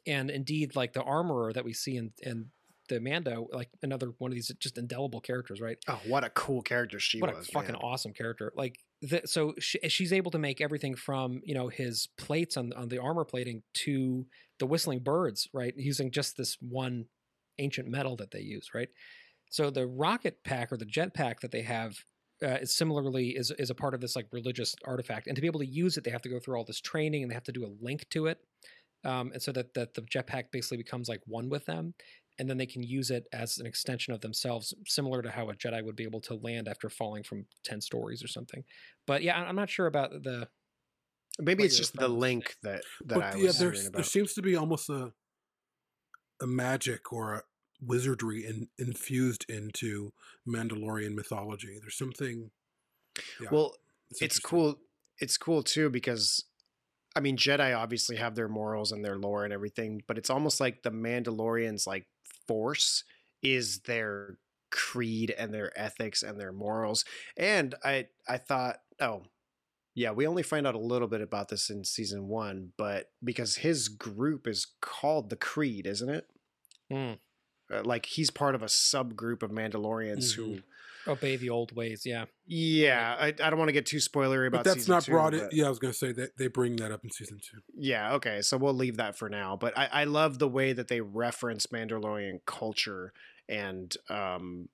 And 0.06 0.30
indeed, 0.30 0.74
like 0.74 0.94
the 0.94 1.02
armorer 1.02 1.52
that 1.52 1.64
we 1.64 1.74
see 1.74 1.96
in 1.96 2.12
in 2.22 2.46
the 2.88 3.00
Mando, 3.00 3.48
like 3.52 3.68
another 3.82 4.12
one 4.18 4.30
of 4.30 4.34
these 4.34 4.50
just 4.58 4.78
indelible 4.78 5.20
characters, 5.20 5.60
right? 5.60 5.76
Oh, 5.88 6.00
what 6.06 6.24
a 6.24 6.30
cool 6.30 6.62
character 6.62 6.98
she 6.98 7.20
what 7.20 7.34
was! 7.34 7.48
a 7.48 7.52
fucking 7.52 7.72
man. 7.72 7.82
awesome 7.82 8.12
character 8.12 8.52
like 8.56 8.78
the, 9.02 9.22
so 9.24 9.54
she, 9.58 9.78
she's 9.88 10.12
able 10.12 10.30
to 10.30 10.38
make 10.38 10.60
everything 10.60 10.94
from 10.94 11.40
you 11.44 11.54
know 11.54 11.68
his 11.68 12.08
plates 12.18 12.56
on 12.56 12.72
on 12.74 12.88
the 12.88 12.98
armor 12.98 13.24
plating 13.24 13.62
to 13.72 14.26
the 14.58 14.66
whistling 14.66 14.98
birds 14.98 15.48
right 15.54 15.74
using 15.76 16.10
just 16.10 16.36
this 16.36 16.56
one 16.60 17.06
ancient 17.58 17.88
metal 17.88 18.16
that 18.16 18.30
they 18.30 18.40
use 18.40 18.70
right 18.74 18.88
so 19.50 19.70
the 19.70 19.86
rocket 19.86 20.42
pack 20.44 20.72
or 20.72 20.76
the 20.76 20.84
jet 20.84 21.12
pack 21.12 21.40
that 21.40 21.52
they 21.52 21.62
have 21.62 21.96
uh, 22.42 22.58
is 22.62 22.74
similarly 22.74 23.36
is 23.36 23.50
is 23.58 23.68
a 23.70 23.74
part 23.74 23.92
of 23.92 24.00
this 24.00 24.16
like 24.16 24.26
religious 24.32 24.74
artifact 24.86 25.26
and 25.26 25.36
to 25.36 25.42
be 25.42 25.46
able 25.46 25.60
to 25.60 25.66
use 25.66 25.96
it 25.98 26.04
they 26.04 26.10
have 26.10 26.22
to 26.22 26.30
go 26.30 26.40
through 26.40 26.56
all 26.56 26.64
this 26.64 26.80
training 26.80 27.22
and 27.22 27.30
they 27.30 27.34
have 27.34 27.44
to 27.44 27.52
do 27.52 27.66
a 27.66 27.72
link 27.84 28.08
to 28.08 28.26
it 28.26 28.38
um, 29.04 29.30
and 29.32 29.42
so 29.42 29.52
that 29.52 29.74
that 29.74 29.92
the 29.94 30.02
jetpack 30.02 30.44
basically 30.50 30.78
becomes 30.78 31.08
like 31.08 31.20
one 31.26 31.50
with 31.50 31.66
them 31.66 31.94
and 32.40 32.48
then 32.48 32.56
they 32.56 32.66
can 32.66 32.82
use 32.82 33.10
it 33.10 33.26
as 33.34 33.58
an 33.58 33.66
extension 33.66 34.14
of 34.14 34.22
themselves, 34.22 34.72
similar 34.86 35.20
to 35.20 35.30
how 35.30 35.50
a 35.50 35.54
Jedi 35.54 35.84
would 35.84 35.94
be 35.94 36.04
able 36.04 36.22
to 36.22 36.34
land 36.36 36.68
after 36.68 36.88
falling 36.88 37.22
from 37.22 37.44
ten 37.64 37.82
stories 37.82 38.24
or 38.24 38.28
something. 38.28 38.64
But 39.06 39.22
yeah, 39.22 39.38
I- 39.38 39.44
I'm 39.44 39.56
not 39.56 39.68
sure 39.68 39.86
about 39.86 40.10
the. 40.22 40.48
Maybe 41.38 41.64
it's 41.64 41.76
just 41.76 41.94
the 41.94 42.08
link 42.08 42.56
that 42.62 42.82
that 43.04 43.14
but 43.14 43.24
I 43.24 43.36
yeah, 43.36 43.46
was 43.48 43.58
there's, 43.58 43.78
hearing 43.80 43.92
there 43.92 44.04
seems 44.04 44.32
to 44.34 44.42
be 44.42 44.56
almost 44.56 44.88
a 44.88 45.12
a 46.40 46.46
magic 46.46 47.12
or 47.12 47.34
a 47.34 47.42
wizardry 47.80 48.44
in, 48.44 48.68
infused 48.78 49.46
into 49.48 50.12
Mandalorian 50.46 51.14
mythology. 51.14 51.78
There's 51.80 51.96
something. 51.96 52.50
Yeah, 53.40 53.48
well, 53.50 53.74
it's 54.10 54.22
interesting. 54.22 54.48
cool. 54.48 54.78
It's 55.18 55.36
cool 55.36 55.62
too 55.62 55.90
because 55.90 56.44
I 57.14 57.20
mean 57.20 57.36
Jedi 57.36 57.76
obviously 57.76 58.16
have 58.16 58.34
their 58.34 58.48
morals 58.48 58.92
and 58.92 59.04
their 59.04 59.16
lore 59.16 59.44
and 59.44 59.52
everything, 59.52 60.02
but 60.06 60.18
it's 60.18 60.30
almost 60.30 60.60
like 60.60 60.82
the 60.82 60.90
Mandalorians 60.90 61.86
like 61.86 62.06
force 62.46 63.04
is 63.42 63.80
their 63.80 64.38
creed 64.70 65.34
and 65.36 65.52
their 65.52 65.78
ethics 65.78 66.22
and 66.22 66.38
their 66.38 66.52
morals. 66.52 67.04
And 67.36 67.74
I 67.84 68.06
I 68.28 68.38
thought, 68.38 68.80
oh, 69.00 69.24
yeah, 69.94 70.12
we 70.12 70.26
only 70.26 70.42
find 70.42 70.66
out 70.66 70.74
a 70.74 70.78
little 70.78 71.08
bit 71.08 71.20
about 71.20 71.48
this 71.48 71.68
in 71.68 71.84
season 71.84 72.28
1, 72.28 72.72
but 72.76 73.10
because 73.22 73.56
his 73.56 73.88
group 73.88 74.46
is 74.46 74.66
called 74.80 75.30
the 75.30 75.36
Creed, 75.36 75.86
isn't 75.86 76.08
it? 76.08 76.26
Hmm. 76.90 77.12
Uh, 77.72 77.82
like 77.84 78.06
he's 78.06 78.30
part 78.30 78.54
of 78.54 78.62
a 78.62 78.66
subgroup 78.66 79.42
of 79.42 79.50
Mandalorians 79.50 80.34
who 80.34 80.46
Mhm. 80.56 80.62
Obey 81.06 81.36
the 81.36 81.48
old 81.48 81.74
ways. 81.74 82.02
Yeah. 82.04 82.26
Yeah, 82.46 83.16
I, 83.18 83.28
I 83.28 83.32
don't 83.32 83.58
want 83.58 83.70
to 83.70 83.72
get 83.72 83.86
too 83.86 83.96
spoilery 83.96 84.46
about. 84.48 84.64
But 84.64 84.64
that's 84.64 84.80
season 84.80 84.92
not 84.94 85.04
two, 85.04 85.12
brought 85.12 85.32
in. 85.32 85.48
Yeah, 85.50 85.64
I 85.64 85.68
was 85.70 85.78
gonna 85.78 85.94
say 85.94 86.12
that 86.12 86.36
they 86.36 86.46
bring 86.48 86.76
that 86.76 86.92
up 86.92 87.02
in 87.04 87.10
season 87.10 87.38
two. 87.40 87.60
Yeah, 87.74 88.12
okay, 88.14 88.42
so 88.42 88.58
we'll 88.58 88.74
leave 88.74 88.98
that 88.98 89.16
for 89.16 89.30
now. 89.30 89.56
But 89.56 89.76
I, 89.78 89.86
I 89.86 90.04
love 90.04 90.38
the 90.38 90.46
way 90.48 90.74
that 90.74 90.88
they 90.88 91.00
reference 91.00 91.68
Mandalorian 91.68 92.40
culture 92.44 93.14
and 93.48 93.96
um, 94.10 94.68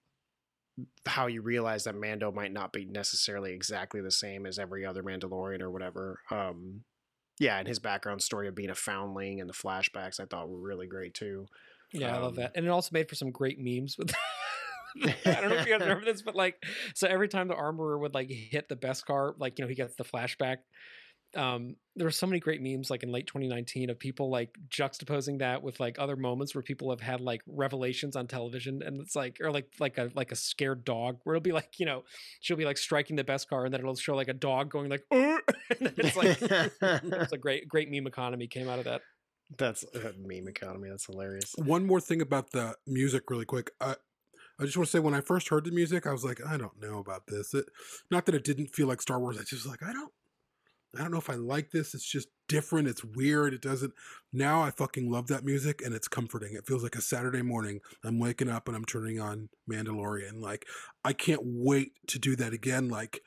how 1.07 1.29
you 1.29 1.43
realize 1.43 1.85
that 1.85 1.95
Mando 1.95 2.33
might 2.33 2.53
not 2.53 2.73
be 2.73 2.85
necessarily 2.85 3.53
exactly 3.53 4.01
the 4.01 4.11
same 4.11 4.47
as 4.47 4.59
every 4.59 4.85
other 4.85 5.03
Mandalorian 5.05 5.63
or 5.63 5.71
whatever. 5.71 6.21
Um, 6.31 6.83
yeah, 7.39 7.59
and 7.59 7.69
his 7.69 7.79
background 7.79 8.23
story 8.23 8.49
of 8.49 8.55
being 8.55 8.71
a 8.71 8.75
foundling 8.75 9.41
and 9.41 9.49
the 9.49 9.55
flashbacks 9.55 10.19
I 10.19 10.25
thought 10.25 10.49
were 10.49 10.59
really 10.59 10.87
great 10.89 11.15
too. 11.15 11.47
Yeah, 12.01 12.17
I 12.17 12.19
love 12.21 12.33
Um, 12.33 12.37
that. 12.37 12.53
And 12.55 12.67
it 12.67 12.69
also 12.69 12.91
made 12.93 13.09
for 13.09 13.15
some 13.15 13.31
great 13.31 13.59
memes 13.59 13.97
with 13.99 14.15
I 15.05 15.15
don't 15.25 15.51
know 15.51 15.57
if 15.57 15.67
you 15.67 15.73
guys 15.73 15.81
remember 15.87 16.05
this, 16.05 16.23
but 16.23 16.35
like 16.35 16.63
so 16.95 17.07
every 17.07 17.29
time 17.29 17.49
the 17.49 17.55
armorer 17.55 17.99
would 17.99 18.15
like 18.15 18.31
hit 18.31 18.69
the 18.69 18.77
Beskar, 18.77 19.35
like 19.39 19.59
you 19.59 19.65
know, 19.65 19.69
he 19.69 19.75
gets 19.75 19.95
the 19.97 20.05
flashback. 20.05 20.59
Um, 21.35 21.77
there 21.97 22.07
were 22.07 22.13
so 22.13 22.27
many 22.27 22.41
great 22.41 22.63
memes 22.63 22.89
like 22.89 23.03
in 23.03 23.13
late 23.13 23.27
2019 23.27 23.91
of 23.91 23.99
people 23.99 24.31
like 24.31 24.49
juxtaposing 24.71 25.41
that 25.41 25.63
with 25.63 25.81
like 25.81 25.99
other 25.99 26.17
moments 26.17 26.55
where 26.55 26.63
people 26.63 26.89
have 26.91 27.01
had 27.01 27.21
like 27.21 27.43
revelations 27.47 28.17
on 28.17 28.27
television 28.27 28.81
and 28.83 29.01
it's 29.03 29.15
like 29.15 29.37
or 29.43 29.51
like 29.51 29.67
like 29.79 29.99
a 29.99 30.11
like 30.15 30.33
a 30.33 30.37
scared 30.37 30.85
dog 30.85 31.19
where 31.25 31.35
it'll 31.37 31.43
be 31.43 31.53
like, 31.53 31.79
you 31.79 31.85
know, 31.85 32.05
she'll 32.41 32.57
be 32.57 32.65
like 32.65 32.79
striking 32.79 33.17
the 33.17 33.25
Beskar 33.25 33.65
and 33.67 33.75
then 33.75 33.81
it'll 33.81 33.97
show 33.97 34.15
like 34.17 34.29
a 34.29 34.33
dog 34.33 34.71
going 34.71 34.89
like 34.89 35.05
it's 35.71 36.17
like 36.17 36.39
it's 36.41 37.33
a 37.33 37.39
great 37.39 37.69
great 37.69 37.91
meme 37.91 38.07
economy 38.07 38.47
came 38.47 38.69
out 38.69 38.79
of 38.79 38.87
that. 38.87 39.03
That's 39.59 39.85
a 39.95 40.13
meme 40.19 40.49
economy. 40.49 40.89
That's 40.89 41.07
hilarious. 41.07 41.55
One 41.57 41.87
more 41.87 42.01
thing 42.01 42.21
about 42.21 42.51
the 42.51 42.75
music, 42.87 43.31
really 43.31 43.45
quick. 43.45 43.71
I, 43.81 43.95
I 44.59 44.65
just 44.65 44.77
want 44.77 44.87
to 44.87 44.91
say, 44.91 44.99
when 44.99 45.15
I 45.15 45.21
first 45.21 45.49
heard 45.49 45.65
the 45.65 45.71
music, 45.71 46.07
I 46.07 46.13
was 46.13 46.25
like, 46.25 46.41
I 46.45 46.57
don't 46.57 46.81
know 46.81 46.99
about 46.99 47.27
this. 47.29 47.55
It, 47.55 47.67
not 48.11 48.27
that 48.27 48.35
it 48.35 48.45
didn't 48.45 48.75
feel 48.75 48.87
like 48.87 49.03
Star 49.03 49.21
Wars. 49.21 49.37
I 49.37 49.41
just 49.41 49.65
was 49.65 49.67
like, 49.67 49.83
I 49.83 49.93
don't, 49.93 50.13
I 50.97 51.03
don't 51.03 51.13
know 51.13 51.19
if 51.19 51.31
I 51.31 51.35
like 51.35 51.71
this. 51.71 51.95
It's 51.95 52.11
just 52.11 52.29
different. 52.49 52.89
It's 52.89 53.05
weird. 53.05 53.53
It 53.53 53.61
doesn't. 53.61 53.93
Now 54.33 54.63
I 54.63 54.71
fucking 54.71 55.11
love 55.11 55.27
that 55.29 55.45
music, 55.45 55.83
and 55.85 55.95
it's 55.95 56.09
comforting. 56.09 56.55
It 56.55 56.67
feels 56.67 56.83
like 56.83 56.95
a 56.95 57.03
Saturday 57.03 57.43
morning. 57.43 57.81
I'm 58.03 58.19
waking 58.19 58.49
up 58.49 58.67
and 58.67 58.77
I'm 58.77 58.85
turning 58.85 59.21
on 59.21 59.51
Mandalorian. 59.71 60.41
Like 60.41 60.67
I 61.05 61.13
can't 61.13 61.43
wait 61.45 61.93
to 62.09 62.19
do 62.19 62.35
that 62.37 62.53
again. 62.53 62.89
Like 62.89 63.21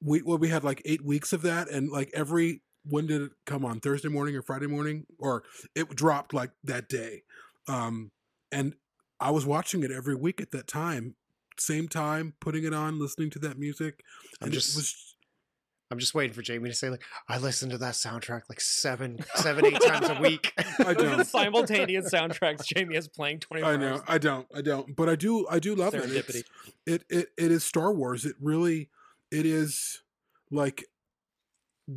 we, 0.00 0.22
well, 0.22 0.38
we 0.38 0.48
had 0.48 0.64
like 0.64 0.80
eight 0.84 1.04
weeks 1.04 1.32
of 1.32 1.42
that, 1.42 1.68
and 1.68 1.90
like 1.90 2.10
every 2.14 2.62
when 2.84 3.06
did 3.06 3.22
it 3.22 3.32
come 3.46 3.64
on 3.64 3.80
Thursday 3.80 4.08
morning 4.08 4.36
or 4.36 4.42
Friday 4.42 4.66
morning, 4.66 5.06
or 5.18 5.44
it 5.74 5.88
dropped 5.90 6.34
like 6.34 6.50
that 6.64 6.88
day. 6.88 7.22
Um, 7.68 8.10
and 8.50 8.74
I 9.20 9.30
was 9.30 9.46
watching 9.46 9.82
it 9.82 9.90
every 9.90 10.14
week 10.14 10.40
at 10.40 10.50
that 10.50 10.66
time, 10.66 11.14
same 11.58 11.88
time, 11.88 12.34
putting 12.40 12.64
it 12.64 12.74
on, 12.74 12.98
listening 12.98 13.30
to 13.30 13.38
that 13.40 13.58
music. 13.58 14.02
I'm 14.40 14.46
And 14.46 14.52
just 14.52 14.74
it 14.74 14.78
was 14.78 15.12
I'm 15.92 15.98
just 15.98 16.14
waiting 16.14 16.32
for 16.32 16.40
Jamie 16.40 16.70
to 16.70 16.74
say 16.74 16.88
like 16.88 17.02
I 17.28 17.36
listen 17.36 17.68
to 17.68 17.78
that 17.78 17.92
soundtrack 17.92 18.42
like 18.48 18.60
seven, 18.62 19.18
seven, 19.34 19.66
eight 19.66 19.78
times 19.80 20.08
a 20.08 20.20
week. 20.20 20.52
I 20.78 20.94
don't. 20.94 21.24
simultaneous 21.26 22.10
soundtracks 22.10 22.64
Jamie 22.64 22.96
is 22.96 23.08
playing 23.08 23.40
24 23.40 23.70
I 23.70 23.76
know, 23.76 23.88
hours. 23.92 24.00
I 24.08 24.18
don't, 24.18 24.46
I 24.54 24.62
don't, 24.62 24.96
but 24.96 25.10
I 25.10 25.16
do, 25.16 25.46
I 25.50 25.58
do 25.58 25.74
love 25.74 25.94
it. 25.94 26.02
Serendipity. 26.02 26.44
It, 26.86 27.04
it, 27.10 27.28
it 27.36 27.52
is 27.52 27.62
Star 27.62 27.92
Wars. 27.92 28.24
It 28.24 28.36
really, 28.40 28.88
it 29.30 29.44
is 29.44 30.02
like 30.50 30.86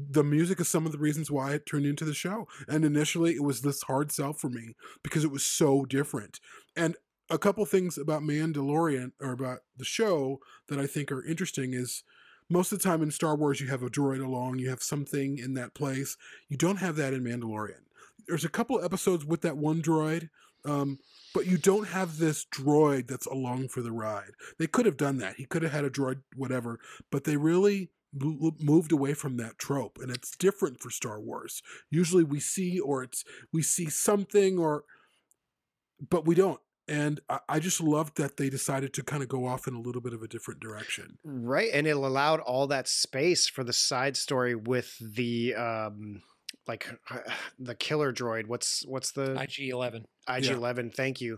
the 0.09 0.23
music 0.23 0.59
is 0.59 0.67
some 0.67 0.85
of 0.85 0.91
the 0.91 0.97
reasons 0.97 1.31
why 1.31 1.53
it 1.53 1.65
turned 1.65 1.85
into 1.85 2.05
the 2.05 2.13
show. 2.13 2.47
And 2.67 2.83
initially, 2.85 3.33
it 3.33 3.43
was 3.43 3.61
this 3.61 3.83
hard 3.83 4.11
sell 4.11 4.33
for 4.33 4.49
me 4.49 4.75
because 5.03 5.23
it 5.23 5.31
was 5.31 5.45
so 5.45 5.85
different. 5.85 6.39
And 6.75 6.95
a 7.29 7.37
couple 7.37 7.65
things 7.65 7.97
about 7.97 8.21
Mandalorian 8.21 9.11
or 9.19 9.31
about 9.31 9.59
the 9.77 9.85
show 9.85 10.39
that 10.67 10.79
I 10.79 10.87
think 10.87 11.11
are 11.11 11.25
interesting 11.25 11.73
is 11.73 12.03
most 12.49 12.71
of 12.71 12.79
the 12.79 12.83
time 12.83 13.01
in 13.01 13.11
Star 13.11 13.35
Wars, 13.35 13.59
you 13.59 13.67
have 13.67 13.81
a 13.81 13.89
droid 13.89 14.23
along, 14.23 14.59
you 14.59 14.69
have 14.69 14.83
something 14.83 15.37
in 15.37 15.55
that 15.55 15.73
place. 15.73 16.17
You 16.47 16.57
don't 16.57 16.77
have 16.77 16.95
that 16.97 17.13
in 17.13 17.23
Mandalorian. 17.23 17.81
There's 18.27 18.45
a 18.45 18.49
couple 18.49 18.83
episodes 18.83 19.25
with 19.25 19.41
that 19.41 19.57
one 19.57 19.81
droid, 19.81 20.29
um, 20.63 20.99
but 21.33 21.47
you 21.47 21.57
don't 21.57 21.87
have 21.87 22.17
this 22.17 22.45
droid 22.45 23.07
that's 23.07 23.25
along 23.25 23.69
for 23.69 23.81
the 23.81 23.91
ride. 23.91 24.31
They 24.59 24.67
could 24.67 24.85
have 24.85 24.97
done 24.97 25.17
that. 25.17 25.35
He 25.35 25.45
could 25.45 25.63
have 25.63 25.71
had 25.71 25.85
a 25.85 25.89
droid, 25.89 26.21
whatever, 26.35 26.79
but 27.11 27.23
they 27.23 27.37
really 27.37 27.89
moved 28.15 28.91
away 28.91 29.13
from 29.13 29.37
that 29.37 29.57
trope, 29.57 29.97
and 30.01 30.11
it's 30.11 30.35
different 30.35 30.79
for 30.79 30.89
Star 30.89 31.19
Wars. 31.19 31.61
Usually, 31.89 32.23
we 32.23 32.39
see 32.39 32.79
or 32.79 33.03
it's 33.03 33.23
we 33.51 33.61
see 33.61 33.89
something, 33.89 34.57
or 34.57 34.83
but 36.09 36.25
we 36.25 36.35
don't. 36.35 36.59
And 36.87 37.19
I, 37.29 37.39
I 37.49 37.59
just 37.59 37.81
loved 37.81 38.17
that 38.17 38.37
they 38.37 38.49
decided 38.49 38.93
to 38.93 39.03
kind 39.03 39.23
of 39.23 39.29
go 39.29 39.45
off 39.45 39.67
in 39.67 39.73
a 39.73 39.81
little 39.81 40.01
bit 40.01 40.13
of 40.13 40.21
a 40.21 40.27
different 40.27 40.59
direction. 40.59 41.17
Right, 41.23 41.69
and 41.73 41.87
it 41.87 41.95
allowed 41.95 42.41
all 42.41 42.67
that 42.67 42.87
space 42.87 43.47
for 43.47 43.63
the 43.63 43.73
side 43.73 44.15
story 44.15 44.55
with 44.55 44.95
the 44.99 45.55
um 45.55 46.21
like 46.67 46.87
the 47.59 47.75
killer 47.75 48.13
droid. 48.13 48.47
What's 48.47 48.85
what's 48.85 49.11
the 49.11 49.39
IG 49.41 49.69
11. 49.69 50.05
IG 50.27 50.45
Eleven? 50.45 50.91
Thank 50.91 51.21
you, 51.21 51.37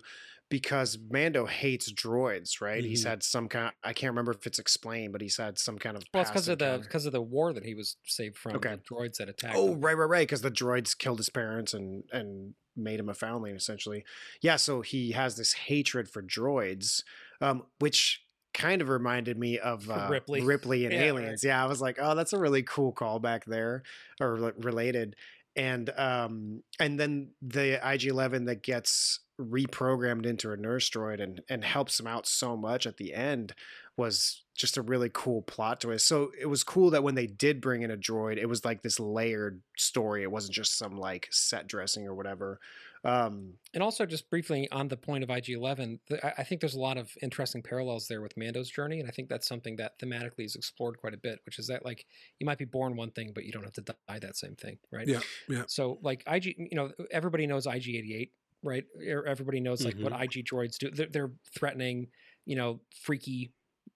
because 0.50 0.98
Mando 1.10 1.46
hates 1.46 1.92
droids. 1.92 2.62
Right, 2.62 2.84
he's 2.84 3.04
Mhm. 3.06 3.10
had 3.10 3.24
some 3.24 3.48
kind. 3.50 3.74
I 3.84 3.94
can't 3.94 4.12
remember 4.12 4.32
if 4.32 4.46
it's 4.48 4.60
explained, 4.60 5.12
but 5.12 5.22
he's 5.22 5.38
had 5.38 5.58
some 5.60 5.78
kind 5.78 5.98
of. 5.98 6.04
Well, 6.14 6.22
it's 6.22 6.30
because 6.32 6.48
of 6.48 6.60
the 6.60 6.80
because 6.82 7.06
of 7.06 7.12
the 7.14 7.22
war 7.22 7.54
that 7.54 7.64
he 7.66 7.74
was 7.76 7.98
saved 8.06 8.38
from. 8.38 8.56
Okay. 8.58 8.76
The 8.76 8.96
droids 8.96 9.18
that 9.18 9.30
attacked. 9.30 9.56
Oh, 9.58 9.74
him. 9.74 9.82
right, 9.82 9.98
right, 9.98 10.10
right. 10.10 10.28
Because 10.28 10.42
the 10.42 10.52
droids 10.52 10.98
killed 10.98 11.20
his 11.20 11.30
parents 11.30 11.74
and 11.74 12.04
and 12.12 12.54
made 12.76 13.00
him 13.00 13.10
a 13.10 13.14
foundling, 13.14 13.56
essentially. 13.56 14.06
Yeah, 14.42 14.56
so 14.56 14.82
he 14.82 15.12
has 15.14 15.36
this 15.36 15.54
hatred 15.54 16.08
for 16.10 16.22
droids, 16.22 17.04
um, 17.42 17.64
which 17.80 18.24
kind 18.54 18.82
of 18.82 18.90
reminded 18.90 19.38
me 19.38 19.58
of 19.60 19.90
uh, 19.90 20.08
Ripley. 20.10 20.42
Ripley 20.42 20.86
and 20.86 20.94
Yeah, 20.94 21.00
right. 21.00 21.08
Aliens. 21.08 21.44
Yeah, 21.44 21.62
I 21.64 21.68
was 21.68 21.82
like, 21.82 21.98
oh, 22.00 22.14
that's 22.16 22.34
a 22.34 22.40
really 22.40 22.64
cool 22.64 22.94
callback 22.94 23.46
there, 23.46 23.84
or 24.22 24.38
like, 24.38 24.54
related. 24.60 25.16
And 25.58 25.90
um, 25.98 26.64
and 26.80 27.00
then 27.00 27.32
the 27.42 27.80
IG 27.84 28.06
Eleven 28.06 28.46
that 28.46 28.64
gets 28.64 29.20
reprogrammed 29.40 30.26
into 30.26 30.52
a 30.52 30.58
nurse 30.58 30.90
droid 30.90 31.22
and 31.22 31.42
and 31.50 31.64
helps 31.64 32.00
him 32.00 32.08
out 32.08 32.28
so 32.28 32.56
much 32.56 32.88
at 32.88 32.98
the 32.98 33.14
end 33.14 33.54
was 33.98 34.44
just 34.56 34.78
a 34.78 34.82
really 34.82 35.10
cool 35.12 35.42
plot 35.42 35.82
twist. 35.82 36.08
So 36.08 36.32
it 36.40 36.46
was 36.46 36.64
cool 36.64 36.92
that 36.92 37.04
when 37.04 37.16
they 37.16 37.28
did 37.28 37.60
bring 37.60 37.82
in 37.82 37.92
a 37.92 37.98
droid, 37.98 38.38
it 38.38 38.46
was 38.46 38.64
like 38.64 38.84
this 38.84 39.00
layered 39.00 39.62
story. 39.76 40.22
It 40.22 40.32
wasn't 40.32 40.54
just 40.54 40.78
some 40.78 40.98
like 40.98 41.28
set 41.32 41.68
dressing 41.68 42.08
or 42.08 42.14
whatever. 42.14 42.60
Um, 43.08 43.54
And 43.74 43.82
also, 43.82 44.06
just 44.06 44.30
briefly 44.30 44.70
on 44.72 44.90
the 44.90 44.98
point 44.98 45.24
of 45.24 45.30
IG 45.30 45.50
Eleven, 45.50 46.00
I 46.12 46.34
I 46.40 46.44
think 46.44 46.62
there's 46.62 46.76
a 46.76 46.80
lot 46.80 46.98
of 46.98 47.12
interesting 47.22 47.64
parallels 47.64 48.08
there 48.08 48.22
with 48.22 48.36
Mando's 48.36 48.70
journey. 48.70 49.00
And 49.00 49.08
I 49.08 49.12
think 49.12 49.30
that's 49.30 49.48
something 49.48 49.78
that 49.78 49.98
thematically 50.00 50.46
is 50.46 50.56
explored 50.56 50.98
quite 50.98 51.14
a 51.14 51.18
bit, 51.18 51.40
which 51.46 51.58
is 51.58 51.68
that, 51.68 51.86
like, 51.86 52.06
you 52.40 52.46
might 52.46 52.58
be 52.58 52.66
born 52.66 52.96
one 52.98 53.12
thing, 53.12 53.32
but 53.34 53.46
you 53.46 53.52
don't 53.52 53.64
have 53.64 53.74
to 53.74 53.82
die 53.82 54.20
that 54.20 54.36
same 54.36 54.56
thing, 54.56 54.78
right? 54.92 55.08
Yeah, 55.08 55.22
yeah. 55.48 55.64
So, 55.68 56.00
like, 56.02 56.24
IG, 56.28 56.46
you 56.58 56.76
know, 56.76 56.92
everybody 57.12 57.48
knows 57.48 57.66
IG 57.66 57.96
88, 57.96 58.34
right? 58.64 58.86
Er- 59.08 59.26
Everybody 59.26 59.60
knows, 59.62 59.86
like, 59.86 59.96
what 60.00 60.12
IG 60.14 60.44
droids 60.44 60.78
do. 60.78 60.92
They're, 60.92 61.08
they're 61.08 61.32
threatening, 61.58 62.10
you 62.46 62.56
know, 62.56 62.82
freaky, 63.04 63.54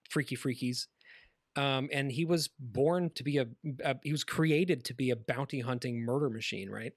freaky 0.09 0.37
freakies. 0.37 0.87
Um, 1.57 1.89
and 1.91 2.09
he 2.09 2.23
was 2.23 2.47
born 2.59 3.09
to 3.15 3.23
be 3.25 3.37
a, 3.37 3.45
a, 3.83 3.97
he 4.03 4.13
was 4.13 4.23
created 4.23 4.85
to 4.85 4.93
be 4.93 5.09
a 5.09 5.17
bounty 5.17 5.59
hunting 5.59 5.99
murder 5.99 6.29
machine, 6.29 6.69
right? 6.69 6.93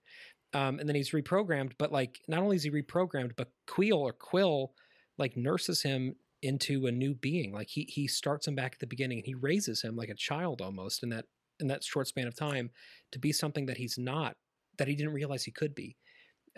Um, 0.55 0.79
and 0.79 0.89
then 0.89 0.95
he's 0.95 1.11
reprogrammed, 1.11 1.73
but 1.79 1.93
like 1.93 2.21
not 2.29 2.43
only 2.43 2.57
is 2.57 2.63
he 2.63 2.71
reprogrammed, 2.71 3.33
but 3.37 3.51
Quill 3.67 3.99
or 3.99 4.13
Quill 4.13 4.73
like 5.19 5.37
nurses 5.37 5.83
him 5.83 6.15
into 6.43 6.87
a 6.87 6.93
new 6.93 7.15
being. 7.15 7.53
Like 7.53 7.69
he 7.69 7.85
he 7.85 8.07
starts 8.07 8.47
him 8.47 8.55
back 8.55 8.75
at 8.75 8.79
the 8.79 8.87
beginning 8.87 9.19
and 9.19 9.27
he 9.27 9.35
raises 9.35 9.83
him 9.83 9.97
like 9.97 10.11
a 10.11 10.15
child 10.15 10.61
almost 10.61 11.03
in 11.03 11.09
that 11.11 11.25
in 11.61 11.69
that 11.69 11.83
short 11.83 12.07
span 12.07 12.27
of 12.27 12.37
time 12.37 12.71
to 13.13 13.19
be 13.19 13.33
something 13.33 13.67
that 13.67 13.77
he's 13.77 13.97
not, 13.99 14.37
that 14.79 14.89
he 14.89 14.95
didn't 14.95 15.13
realize 15.13 15.45
he 15.45 15.51
could 15.51 15.75
be. 15.75 15.97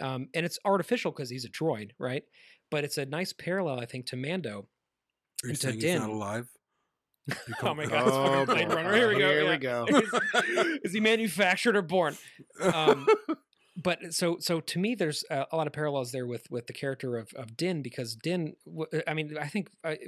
Um, 0.01 0.29
and 0.35 0.45
it's 0.45 0.59
artificial 0.65 1.11
because 1.11 1.31
he's 1.31 1.45
a 1.45 1.51
droid, 1.51 1.93
right? 1.99 2.23
But 2.71 2.85
it's 2.85 2.99
a 2.99 3.07
nice 3.07 3.33
parallel, 3.33 3.81
I 3.81 3.87
think, 3.87 4.07
to 4.07 4.17
Mando. 4.17 4.69
Are 5.43 5.47
you 5.47 5.51
And 5.51 5.61
to 5.61 5.67
saying 5.69 5.81
he's 5.81 6.01
not 6.01 6.11
alive? 6.11 6.49
You 7.29 7.35
Oh 7.63 7.75
my 7.75 7.87
God, 7.87 8.09
it's 8.09 8.17
fucking 8.17 8.69
Blade. 8.69 8.75
Runner. 8.75 8.95
Here 8.95 9.09
we 9.09 9.19
go. 9.19 9.31
Here 9.31 9.45
yeah. 9.45 9.51
we 9.51 9.57
go. 9.57 9.87
is, 9.89 10.79
is 10.85 10.93
he 10.93 11.01
manufactured 11.01 11.77
or 11.77 11.83
born? 11.83 12.17
um, 12.61 13.07
but 13.77 14.05
uh, 14.05 14.11
so 14.11 14.39
so 14.41 14.61
to 14.61 14.79
me, 14.79 14.95
there's 14.95 15.25
a, 15.31 15.47
a 15.53 15.57
lot 15.57 15.67
of 15.67 15.73
parallels 15.73 16.13
there 16.13 16.27
with 16.27 16.51
with 16.51 16.67
the 16.67 16.73
character 16.73 17.17
of 17.17 17.33
of 17.35 17.57
Din 17.57 17.83
because 17.83 18.17
Din. 18.17 18.55
Uh, 18.79 19.01
I 19.07 19.15
mean, 19.15 19.37
I 19.39 19.49
think 19.49 19.69
I, 19.85 19.99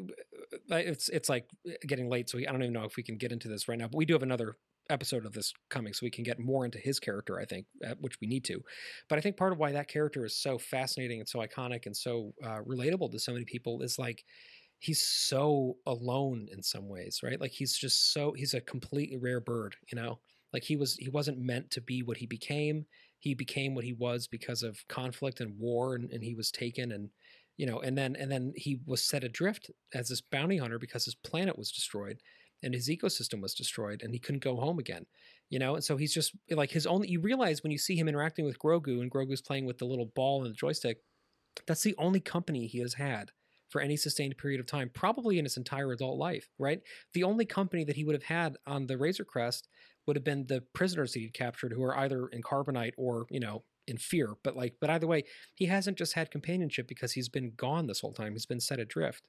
it's 0.70 1.08
it's 1.08 1.28
like 1.28 1.48
getting 1.86 2.08
late, 2.08 2.28
so 2.30 2.38
we, 2.38 2.46
I 2.46 2.52
don't 2.52 2.62
even 2.62 2.72
know 2.72 2.84
if 2.84 2.96
we 2.96 3.02
can 3.02 3.16
get 3.16 3.32
into 3.32 3.48
this 3.48 3.68
right 3.68 3.78
now. 3.78 3.88
But 3.88 3.98
we 3.98 4.06
do 4.06 4.14
have 4.14 4.22
another 4.22 4.56
episode 4.90 5.26
of 5.26 5.32
this 5.32 5.52
coming, 5.68 5.92
so 5.92 6.00
we 6.04 6.10
can 6.10 6.24
get 6.24 6.38
more 6.38 6.64
into 6.64 6.78
his 6.78 6.98
character. 6.98 7.38
I 7.38 7.44
think, 7.44 7.66
uh, 7.86 7.94
which 8.00 8.20
we 8.20 8.26
need 8.26 8.44
to. 8.44 8.62
But 9.08 9.18
I 9.18 9.22
think 9.22 9.36
part 9.36 9.52
of 9.52 9.58
why 9.58 9.72
that 9.72 9.88
character 9.88 10.24
is 10.24 10.36
so 10.36 10.58
fascinating 10.58 11.20
and 11.20 11.28
so 11.28 11.40
iconic 11.40 11.86
and 11.86 11.96
so 11.96 12.32
uh, 12.44 12.60
relatable 12.66 13.12
to 13.12 13.18
so 13.18 13.32
many 13.32 13.44
people 13.44 13.82
is 13.82 13.98
like 13.98 14.24
he's 14.78 15.02
so 15.02 15.76
alone 15.86 16.48
in 16.52 16.62
some 16.62 16.88
ways, 16.88 17.20
right? 17.22 17.40
Like 17.40 17.50
he's 17.52 17.76
just 17.76 18.12
so 18.12 18.32
he's 18.32 18.54
a 18.54 18.60
completely 18.60 19.16
rare 19.16 19.40
bird, 19.40 19.76
you 19.90 19.96
know. 19.96 20.20
Like 20.52 20.62
he 20.64 20.76
was 20.76 20.94
he 20.94 21.08
wasn't 21.08 21.38
meant 21.38 21.70
to 21.72 21.80
be 21.80 22.02
what 22.02 22.16
he 22.16 22.26
became. 22.26 22.86
He 23.18 23.34
became 23.34 23.74
what 23.74 23.84
he 23.84 23.92
was 23.92 24.26
because 24.26 24.62
of 24.62 24.86
conflict 24.88 25.40
and 25.40 25.58
war, 25.58 25.94
and, 25.94 26.10
and 26.10 26.22
he 26.22 26.34
was 26.34 26.50
taken 26.50 26.92
and 26.92 27.10
you 27.56 27.66
know, 27.66 27.80
and 27.80 27.98
then 27.98 28.14
and 28.16 28.30
then 28.30 28.52
he 28.56 28.80
was 28.86 29.02
set 29.02 29.24
adrift 29.24 29.70
as 29.92 30.08
this 30.08 30.20
bounty 30.20 30.58
hunter 30.58 30.78
because 30.78 31.04
his 31.04 31.16
planet 31.16 31.58
was 31.58 31.72
destroyed 31.72 32.20
and 32.62 32.74
his 32.74 32.88
ecosystem 32.88 33.40
was 33.40 33.54
destroyed 33.54 34.02
and 34.02 34.12
he 34.12 34.20
couldn't 34.20 34.44
go 34.44 34.56
home 34.56 34.78
again 34.78 35.06
you 35.50 35.58
know? 35.58 35.74
And 35.74 35.84
so 35.84 35.96
he's 35.96 36.14
just 36.14 36.32
like 36.50 36.70
his 36.70 36.86
only 36.86 37.08
you 37.08 37.20
realize 37.20 37.62
when 37.62 37.72
you 37.72 37.78
see 37.78 37.96
him 37.96 38.08
interacting 38.08 38.44
with 38.44 38.58
grogu 38.58 39.00
and 39.00 39.10
grogu's 39.10 39.42
playing 39.42 39.66
with 39.66 39.78
the 39.78 39.86
little 39.86 40.12
ball 40.14 40.42
and 40.42 40.50
the 40.50 40.56
joystick 40.56 40.98
that's 41.66 41.82
the 41.82 41.94
only 41.98 42.20
company 42.20 42.66
he 42.66 42.78
has 42.78 42.94
had 42.94 43.30
for 43.68 43.80
any 43.80 43.96
sustained 43.96 44.36
period 44.38 44.60
of 44.60 44.66
time 44.66 44.90
probably 44.94 45.38
in 45.38 45.44
his 45.44 45.56
entire 45.56 45.92
adult 45.92 46.18
life 46.18 46.48
right? 46.58 46.80
The 47.14 47.24
only 47.24 47.44
company 47.44 47.84
that 47.84 47.96
he 47.96 48.04
would 48.04 48.14
have 48.14 48.22
had 48.22 48.56
on 48.66 48.86
the 48.86 48.98
razor 48.98 49.24
crest 49.24 49.68
would 50.08 50.16
have 50.16 50.24
been 50.24 50.48
the 50.48 50.62
prisoners 50.74 51.14
he'd 51.14 51.34
captured 51.34 51.74
who 51.74 51.84
are 51.84 51.96
either 51.98 52.28
in 52.28 52.42
carbonite 52.42 52.94
or 52.98 53.26
you 53.30 53.40
know 53.40 53.64
in 53.88 53.98
fear 53.98 54.36
but 54.44 54.56
like 54.56 54.76
but 54.80 54.90
either 54.90 55.06
way 55.06 55.24
he 55.54 55.66
hasn't 55.66 55.98
just 55.98 56.14
had 56.14 56.30
companionship 56.30 56.88
because 56.88 57.12
he's 57.12 57.30
been 57.30 57.52
gone 57.56 57.86
this 57.86 58.00
whole 58.00 58.14
time 58.14 58.32
he's 58.32 58.46
been 58.46 58.60
set 58.60 58.80
adrift. 58.80 59.28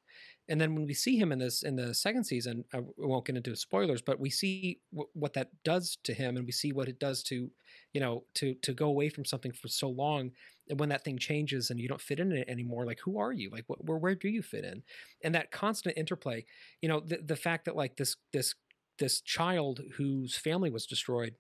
And 0.50 0.60
then 0.60 0.76
when 0.76 0.86
we 0.86 0.94
see 0.94 1.18
him 1.18 1.32
in 1.32 1.40
this 1.40 1.64
in 1.64 1.76
the 1.76 1.94
second 1.94 2.26
season 2.26 2.66
i 2.74 2.82
won't 2.98 3.26
get 3.26 3.38
into 3.38 3.56
spoilers 3.56 4.02
but 4.02 4.20
we 4.20 4.30
see 4.30 4.82
w- 4.92 5.10
what 5.14 5.34
that 5.34 5.52
does 5.64 5.98
to 6.04 6.14
him 6.14 6.38
and 6.38 6.46
we 6.46 6.52
see 6.52 6.74
what 6.74 6.90
it 6.90 7.00
does 7.00 7.24
to 7.24 7.52
you 7.94 8.02
know 8.02 8.26
to 8.36 8.56
to 8.56 8.74
go 8.74 8.88
away 8.88 9.10
from 9.10 9.26
something 9.26 9.52
for 9.54 9.68
so 9.68 9.90
long 9.90 10.32
and 10.70 10.80
when 10.80 10.90
that 10.90 11.04
thing 11.04 11.18
changes 11.18 11.70
and 11.70 11.80
you 11.80 11.88
don't 11.88 12.02
fit 12.02 12.20
in 12.20 12.32
it 12.32 12.48
anymore 12.50 12.86
like 12.86 13.00
who 13.04 13.18
are 13.18 13.32
you? 13.32 13.50
Like 13.50 13.66
wh- 13.68 13.84
where 13.84 13.98
where 13.98 14.16
do 14.16 14.30
you 14.30 14.42
fit 14.42 14.64
in? 14.66 14.84
And 15.24 15.34
that 15.36 15.52
constant 15.52 15.98
interplay 15.98 16.46
you 16.82 16.90
know 16.90 17.00
the 17.00 17.18
the 17.18 17.36
fact 17.36 17.66
that 17.66 17.76
like 17.76 17.98
this 17.98 18.16
this 18.34 18.56
this 19.00 19.22
child 19.22 19.82
whose 19.98 20.38
family 20.38 20.70
was 20.70 20.86
destroyed 20.86 21.36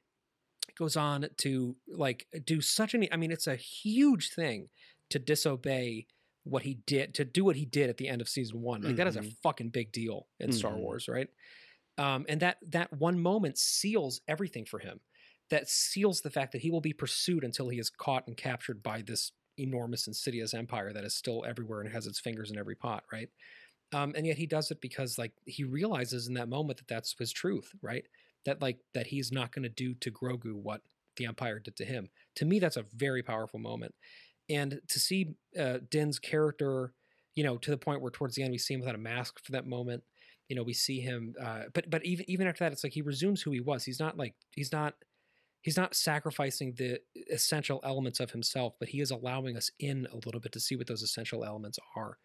goes 0.77 0.95
on 0.95 1.27
to 1.37 1.75
like 1.87 2.27
do 2.45 2.61
such 2.61 2.93
an 2.93 3.05
i 3.11 3.17
mean 3.17 3.31
it's 3.31 3.47
a 3.47 3.55
huge 3.55 4.31
thing 4.31 4.69
to 5.09 5.19
disobey 5.19 6.05
what 6.43 6.63
he 6.63 6.75
did 6.85 7.13
to 7.13 7.25
do 7.25 7.43
what 7.43 7.55
he 7.55 7.65
did 7.65 7.89
at 7.89 7.97
the 7.97 8.07
end 8.07 8.21
of 8.21 8.29
season 8.29 8.61
one 8.61 8.81
like 8.81 8.95
that 8.95 9.07
is 9.07 9.15
a 9.15 9.21
Mhm. 9.21 9.35
fucking 9.43 9.69
big 9.69 9.91
deal 9.91 10.27
in 10.39 10.51
star 10.51 10.73
Mhm. 10.73 10.79
wars 10.79 11.07
right 11.07 11.29
um, 11.97 12.25
and 12.29 12.39
that 12.41 12.57
that 12.65 12.93
one 12.93 13.19
moment 13.19 13.57
seals 13.57 14.21
everything 14.27 14.65
for 14.65 14.79
him 14.79 15.01
that 15.49 15.67
seals 15.67 16.21
the 16.21 16.29
fact 16.29 16.51
that 16.53 16.61
he 16.61 16.71
will 16.71 16.81
be 16.81 16.93
pursued 16.93 17.43
until 17.43 17.69
he 17.69 17.79
is 17.79 17.89
caught 17.89 18.27
and 18.27 18.37
captured 18.37 18.81
by 18.83 19.01
this 19.01 19.31
enormous 19.57 20.07
insidious 20.07 20.53
empire 20.53 20.93
that 20.93 21.03
is 21.03 21.15
still 21.15 21.43
everywhere 21.45 21.81
and 21.81 21.91
has 21.91 22.07
its 22.07 22.19
fingers 22.19 22.51
in 22.51 22.57
every 22.57 22.75
pot 22.75 23.03
right 23.11 23.29
um, 23.93 24.13
and 24.15 24.25
yet 24.25 24.37
he 24.37 24.45
does 24.45 24.71
it 24.71 24.81
because 24.81 25.17
like 25.17 25.31
he 25.45 25.63
realizes 25.63 26.27
in 26.27 26.33
that 26.35 26.49
moment 26.49 26.77
that 26.77 26.87
that's 26.87 27.15
his 27.17 27.31
truth 27.31 27.71
right? 27.81 28.05
That 28.45 28.61
like 28.61 28.79
that 28.93 29.07
he's 29.07 29.31
not 29.31 29.51
going 29.53 29.63
to 29.63 29.69
do 29.69 29.93
to 29.95 30.11
grogu 30.11 30.53
what 30.53 30.81
the 31.17 31.25
empire 31.25 31.59
did 31.59 31.75
to 31.77 31.85
him. 31.85 32.09
To 32.35 32.45
me 32.45 32.59
that's 32.59 32.77
a 32.77 32.85
very 32.95 33.23
powerful 33.23 33.59
moment. 33.59 33.93
And 34.49 34.81
to 34.87 34.99
see 34.99 35.35
uh, 35.59 35.79
din's 35.89 36.19
character 36.19 36.93
you 37.35 37.43
know 37.43 37.57
to 37.57 37.71
the 37.71 37.77
point 37.77 38.01
where 38.01 38.11
towards 38.11 38.35
the 38.35 38.43
end 38.43 38.51
we 38.51 38.57
see 38.57 38.73
him 38.73 38.79
without 38.79 38.95
a 38.95 38.99
mask 38.99 39.39
for 39.43 39.51
that 39.53 39.65
moment 39.65 40.03
you 40.49 40.55
know 40.55 40.63
we 40.63 40.73
see 40.73 40.99
him 40.99 41.35
uh, 41.41 41.63
but 41.73 41.89
but 41.89 42.05
even 42.05 42.29
even 42.29 42.47
after 42.47 42.63
that 42.63 42.71
it's 42.71 42.83
like 42.83 42.93
he 42.93 43.01
resumes 43.01 43.41
who 43.41 43.51
he 43.51 43.61
was. 43.61 43.83
He's 43.85 43.99
not 43.99 44.17
like 44.17 44.35
he's 44.51 44.71
not 44.71 44.95
he's 45.61 45.77
not 45.77 45.95
sacrificing 45.95 46.73
the 46.73 46.99
essential 47.31 47.79
elements 47.83 48.19
of 48.19 48.31
himself 48.31 48.75
but 48.79 48.89
he 48.89 49.01
is 49.01 49.11
allowing 49.11 49.57
us 49.57 49.69
in 49.79 50.07
a 50.11 50.15
little 50.15 50.39
bit 50.39 50.51
to 50.53 50.59
see 50.59 50.75
what 50.75 50.87
those 50.87 51.03
essential 51.03 51.43
elements 51.43 51.79
are 51.95 52.17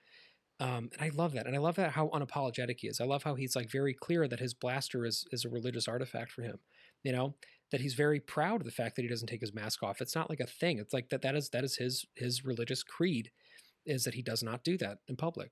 um, 0.61 0.90
and 0.92 1.00
I 1.00 1.11
love 1.14 1.32
that, 1.32 1.46
and 1.46 1.57
I 1.57 1.59
love 1.59 1.76
that 1.76 1.92
how 1.92 2.09
unapologetic 2.09 2.80
he 2.80 2.88
is. 2.88 3.00
I 3.00 3.05
love 3.05 3.24
how 3.24 3.34
he's 3.34 3.57
like 3.57 3.70
very 3.70 3.94
clear 3.94 4.28
that 4.28 4.40
his 4.40 4.55
blaster 4.55 5.05
is 5.05 5.26
is 5.32 5.44
a 5.44 5.48
religious 5.48 5.88
artifact 5.88 6.30
for 6.30 6.42
him. 6.42 6.59
You 7.02 7.12
know 7.12 7.34
that 7.72 7.80
he's 7.80 7.94
very 7.94 8.20
proud 8.20 8.61
of 8.61 8.64
the 8.64 8.70
fact 8.70 8.94
that 8.94 9.02
he 9.02 9.09
doesn't 9.09 9.26
take 9.26 9.40
his 9.40 9.52
mask 9.55 9.82
off. 9.82 10.00
It's 10.00 10.14
not 10.14 10.30
like 10.30 10.40
a 10.40 10.46
thing. 10.46 10.78
It's 10.78 10.92
like 10.92 11.09
that 11.09 11.22
that 11.22 11.34
is 11.34 11.50
that 11.50 11.64
is 11.64 11.76
his 11.76 12.07
his 12.14 12.44
religious 12.44 12.82
creed, 12.82 13.30
is 13.84 14.05
that 14.05 14.14
he 14.14 14.22
does 14.22 14.42
not 14.42 14.62
do 14.62 14.78
that 14.78 14.98
in 15.09 15.16
public. 15.16 15.50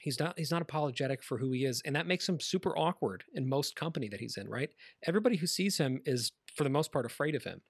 He's 0.00 0.20
not 0.20 0.38
he's 0.38 0.52
not 0.52 0.62
apologetic 0.62 1.22
for 1.24 1.38
who 1.38 1.50
he 1.52 1.64
is, 1.64 1.82
and 1.84 1.96
that 1.96 2.06
makes 2.06 2.28
him 2.28 2.38
super 2.38 2.76
awkward 2.78 3.24
in 3.34 3.48
most 3.48 3.74
company 3.74 4.08
that 4.08 4.20
he's 4.20 4.36
in. 4.36 4.48
Right? 4.48 4.70
Everybody 5.06 5.36
who 5.36 5.46
sees 5.48 5.78
him 5.78 6.00
is 6.04 6.32
for 6.54 6.62
the 6.64 6.70
most 6.70 6.92
part 6.92 7.06
afraid 7.06 7.34
of 7.34 7.42
him, 7.42 7.60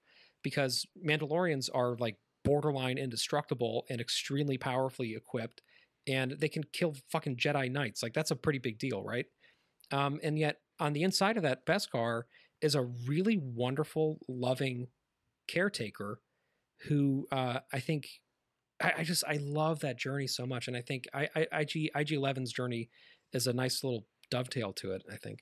because 0.43 0.85
Mandalorians 1.03 1.69
are 1.73 1.95
like 1.97 2.17
borderline 2.43 2.97
indestructible 2.97 3.85
and 3.89 3.99
extremely 3.99 4.57
powerfully 4.57 5.15
equipped 5.15 5.61
and 6.07 6.35
they 6.39 6.49
can 6.49 6.63
kill 6.73 6.95
fucking 7.11 7.37
Jedi 7.37 7.71
Knights. 7.71 8.03
Like 8.03 8.13
that's 8.13 8.31
a 8.31 8.35
pretty 8.35 8.59
big 8.59 8.77
deal, 8.77 9.03
right? 9.03 9.25
Um, 9.91 10.19
and 10.23 10.37
yet 10.37 10.57
on 10.79 10.93
the 10.93 11.03
inside 11.03 11.37
of 11.37 11.43
that 11.43 11.65
Beskar 11.65 12.23
is 12.61 12.75
a 12.75 12.83
really 13.07 13.37
wonderful, 13.37 14.19
loving 14.27 14.87
caretaker 15.47 16.19
who 16.87 17.27
uh, 17.31 17.59
I 17.71 17.79
think 17.79 18.07
I, 18.81 18.93
I 18.99 19.03
just 19.03 19.23
I 19.27 19.37
love 19.41 19.79
that 19.81 19.97
journey 19.97 20.27
so 20.27 20.45
much, 20.45 20.67
and 20.67 20.75
I 20.75 20.81
think 20.81 21.05
I, 21.13 21.29
I, 21.35 21.61
IG 21.61 21.89
IG 21.95 22.09
11's 22.09 22.51
journey 22.51 22.89
is 23.33 23.47
a 23.47 23.53
nice 23.53 23.83
little 23.83 24.05
dovetail 24.29 24.73
to 24.73 24.93
it. 24.93 25.03
I 25.11 25.17
think. 25.17 25.39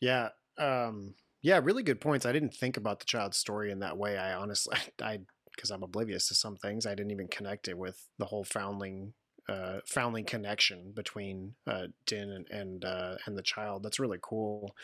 Yeah. 0.00 0.30
Um, 0.58 1.14
yeah, 1.42 1.60
really 1.62 1.82
good 1.82 2.00
points. 2.00 2.26
I 2.26 2.32
didn't 2.32 2.54
think 2.54 2.76
about 2.76 3.00
the 3.00 3.06
child's 3.06 3.36
story 3.36 3.70
in 3.70 3.80
that 3.80 3.96
way. 3.96 4.16
I 4.16 4.34
honestly, 4.34 4.76
I, 5.02 5.20
because 5.54 5.70
I'm 5.70 5.82
oblivious 5.82 6.28
to 6.28 6.34
some 6.34 6.56
things, 6.56 6.86
I 6.86 6.94
didn't 6.94 7.12
even 7.12 7.28
connect 7.28 7.68
it 7.68 7.78
with 7.78 8.08
the 8.18 8.26
whole 8.26 8.44
foundling, 8.44 9.14
uh, 9.48 9.78
foundling 9.86 10.24
connection 10.24 10.92
between 10.94 11.54
uh, 11.66 11.86
Din 12.06 12.30
and 12.30 12.50
and, 12.50 12.84
uh, 12.84 13.16
and 13.26 13.36
the 13.36 13.42
child. 13.42 13.82
That's 13.82 13.98
really 13.98 14.18
cool. 14.22 14.74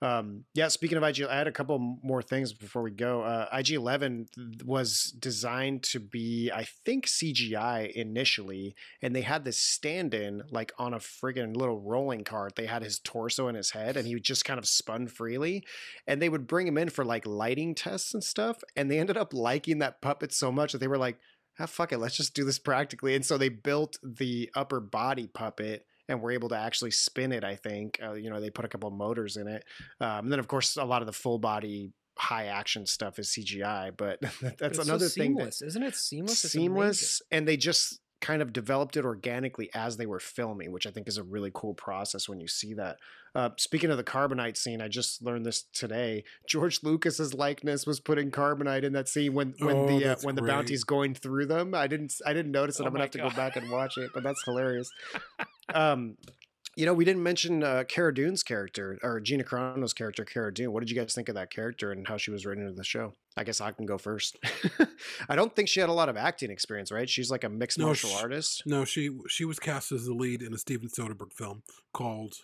Um, 0.00 0.44
yeah, 0.54 0.68
speaking 0.68 0.96
of 0.96 1.04
IG, 1.04 1.22
I 1.22 1.36
had 1.36 1.46
a 1.46 1.52
couple 1.52 1.98
more 2.02 2.22
things 2.22 2.52
before 2.52 2.82
we 2.82 2.90
go. 2.90 3.22
Uh, 3.22 3.48
IG 3.52 3.72
Eleven 3.72 4.26
was 4.64 5.14
designed 5.18 5.82
to 5.84 6.00
be, 6.00 6.50
I 6.50 6.64
think, 6.84 7.06
CGI 7.06 7.92
initially, 7.92 8.74
and 9.02 9.14
they 9.14 9.22
had 9.22 9.44
this 9.44 9.58
stand-in 9.58 10.42
like 10.50 10.72
on 10.78 10.94
a 10.94 10.98
friggin' 10.98 11.56
little 11.56 11.80
rolling 11.80 12.24
cart. 12.24 12.56
They 12.56 12.66
had 12.66 12.82
his 12.82 12.98
torso 12.98 13.48
in 13.48 13.54
his 13.54 13.70
head, 13.70 13.96
and 13.96 14.06
he 14.06 14.14
would 14.14 14.24
just 14.24 14.44
kind 14.44 14.58
of 14.58 14.66
spun 14.66 15.08
freely. 15.08 15.64
And 16.06 16.20
they 16.20 16.28
would 16.28 16.46
bring 16.46 16.66
him 16.66 16.78
in 16.78 16.88
for 16.88 17.04
like 17.04 17.26
lighting 17.26 17.74
tests 17.74 18.14
and 18.14 18.24
stuff. 18.24 18.62
And 18.74 18.90
they 18.90 18.98
ended 18.98 19.16
up 19.16 19.34
liking 19.34 19.78
that 19.78 20.00
puppet 20.00 20.32
so 20.32 20.50
much 20.50 20.72
that 20.72 20.78
they 20.78 20.88
were 20.88 20.98
like, 20.98 21.18
"Ah, 21.58 21.66
fuck 21.66 21.92
it, 21.92 21.98
let's 21.98 22.16
just 22.16 22.34
do 22.34 22.44
this 22.44 22.58
practically." 22.58 23.14
And 23.14 23.24
so 23.24 23.38
they 23.38 23.48
built 23.48 23.98
the 24.02 24.50
upper 24.54 24.80
body 24.80 25.26
puppet. 25.26 25.86
And 26.08 26.22
were 26.22 26.30
able 26.30 26.48
to 26.50 26.56
actually 26.56 26.92
spin 26.92 27.32
it. 27.32 27.42
I 27.42 27.56
think 27.56 27.98
uh, 28.00 28.12
you 28.12 28.30
know 28.30 28.40
they 28.40 28.48
put 28.48 28.64
a 28.64 28.68
couple 28.68 28.88
motors 28.92 29.36
in 29.36 29.48
it, 29.48 29.64
um, 30.00 30.26
and 30.26 30.30
then 30.32 30.38
of 30.38 30.46
course 30.46 30.76
a 30.76 30.84
lot 30.84 31.02
of 31.02 31.06
the 31.06 31.12
full 31.12 31.40
body 31.40 31.90
high 32.16 32.44
action 32.46 32.86
stuff 32.86 33.18
is 33.18 33.28
CGI. 33.30 33.90
But 33.96 34.20
But 34.40 34.56
that's 34.56 34.78
it's 34.78 34.88
another 34.88 35.08
so 35.08 35.20
thing. 35.20 35.34
that- 35.34 35.54
seamless, 35.54 35.62
isn't 35.62 35.82
it? 35.82 35.96
Seamless. 35.96 36.44
It's 36.44 36.52
seamless 36.52 37.22
and 37.32 37.48
they 37.48 37.56
just 37.56 37.98
kind 38.20 38.40
of 38.40 38.52
developed 38.52 38.96
it 38.96 39.04
organically 39.04 39.68
as 39.74 39.96
they 39.96 40.06
were 40.06 40.18
filming 40.18 40.72
which 40.72 40.86
i 40.86 40.90
think 40.90 41.06
is 41.06 41.18
a 41.18 41.22
really 41.22 41.50
cool 41.54 41.74
process 41.74 42.28
when 42.28 42.40
you 42.40 42.48
see 42.48 42.74
that. 42.74 42.96
Uh, 43.34 43.50
speaking 43.58 43.90
of 43.90 43.98
the 43.98 44.04
carbonite 44.04 44.56
scene 44.56 44.80
i 44.80 44.88
just 44.88 45.22
learned 45.22 45.44
this 45.44 45.64
today. 45.74 46.24
George 46.48 46.82
lucas's 46.82 47.34
likeness 47.34 47.86
was 47.86 48.00
put 48.00 48.18
in 48.18 48.30
carbonite 48.30 48.82
in 48.82 48.94
that 48.94 49.08
scene 49.08 49.34
when 49.34 49.54
when 49.58 49.76
Oh, 49.76 49.86
the 49.86 50.12
uh, 50.12 50.16
when 50.22 50.34
the 50.34 50.42
bounty's 50.42 50.84
going 50.84 51.14
through 51.14 51.46
them. 51.46 51.74
I 51.74 51.86
didn't 51.86 52.14
i 52.24 52.32
didn't 52.32 52.52
notice 52.52 52.80
it. 52.80 52.84
Oh 52.84 52.86
i'm 52.86 52.92
gonna 52.92 53.04
have 53.04 53.10
to 53.10 53.18
go 53.18 53.30
back 53.30 53.56
and 53.56 53.70
watch 53.70 53.98
it 53.98 54.10
but 54.14 54.22
that's 54.22 54.42
hilarious. 54.44 54.90
Um 55.74 56.16
you 56.76 56.84
know, 56.84 56.92
we 56.92 57.06
didn't 57.06 57.22
mention 57.22 57.64
uh, 57.64 57.84
Cara 57.88 58.12
Dune's 58.14 58.42
character 58.42 58.98
or 59.02 59.18
Gina 59.18 59.44
Carano's 59.44 59.94
character, 59.94 60.26
Cara 60.26 60.52
Dune. 60.52 60.72
What 60.72 60.80
did 60.80 60.90
you 60.90 60.96
guys 60.96 61.14
think 61.14 61.30
of 61.30 61.34
that 61.34 61.50
character 61.50 61.90
and 61.90 62.06
how 62.06 62.18
she 62.18 62.30
was 62.30 62.44
written 62.44 62.64
into 62.64 62.76
the 62.76 62.84
show? 62.84 63.14
I 63.36 63.44
guess 63.44 63.60
I 63.60 63.70
can 63.72 63.86
go 63.86 63.98
first. 63.98 64.38
I 65.28 65.36
don't 65.36 65.54
think 65.54 65.68
she 65.68 65.80
had 65.80 65.88
a 65.88 65.92
lot 65.92 66.08
of 66.08 66.16
acting 66.16 66.50
experience, 66.50 66.90
right? 66.90 67.08
She's 67.08 67.30
like 67.30 67.44
a 67.44 67.48
mixed 67.48 67.78
No, 67.78 67.86
martial 67.86 68.10
sh- 68.10 68.22
artist. 68.22 68.62
No, 68.66 68.84
she 68.84 69.10
she 69.28 69.44
was 69.44 69.58
cast 69.58 69.92
as 69.92 70.06
the 70.06 70.14
lead 70.14 70.42
in 70.42 70.54
a 70.54 70.58
Steven 70.58 70.88
Soderbergh 70.88 71.32
film 71.32 71.62
called 71.92 72.34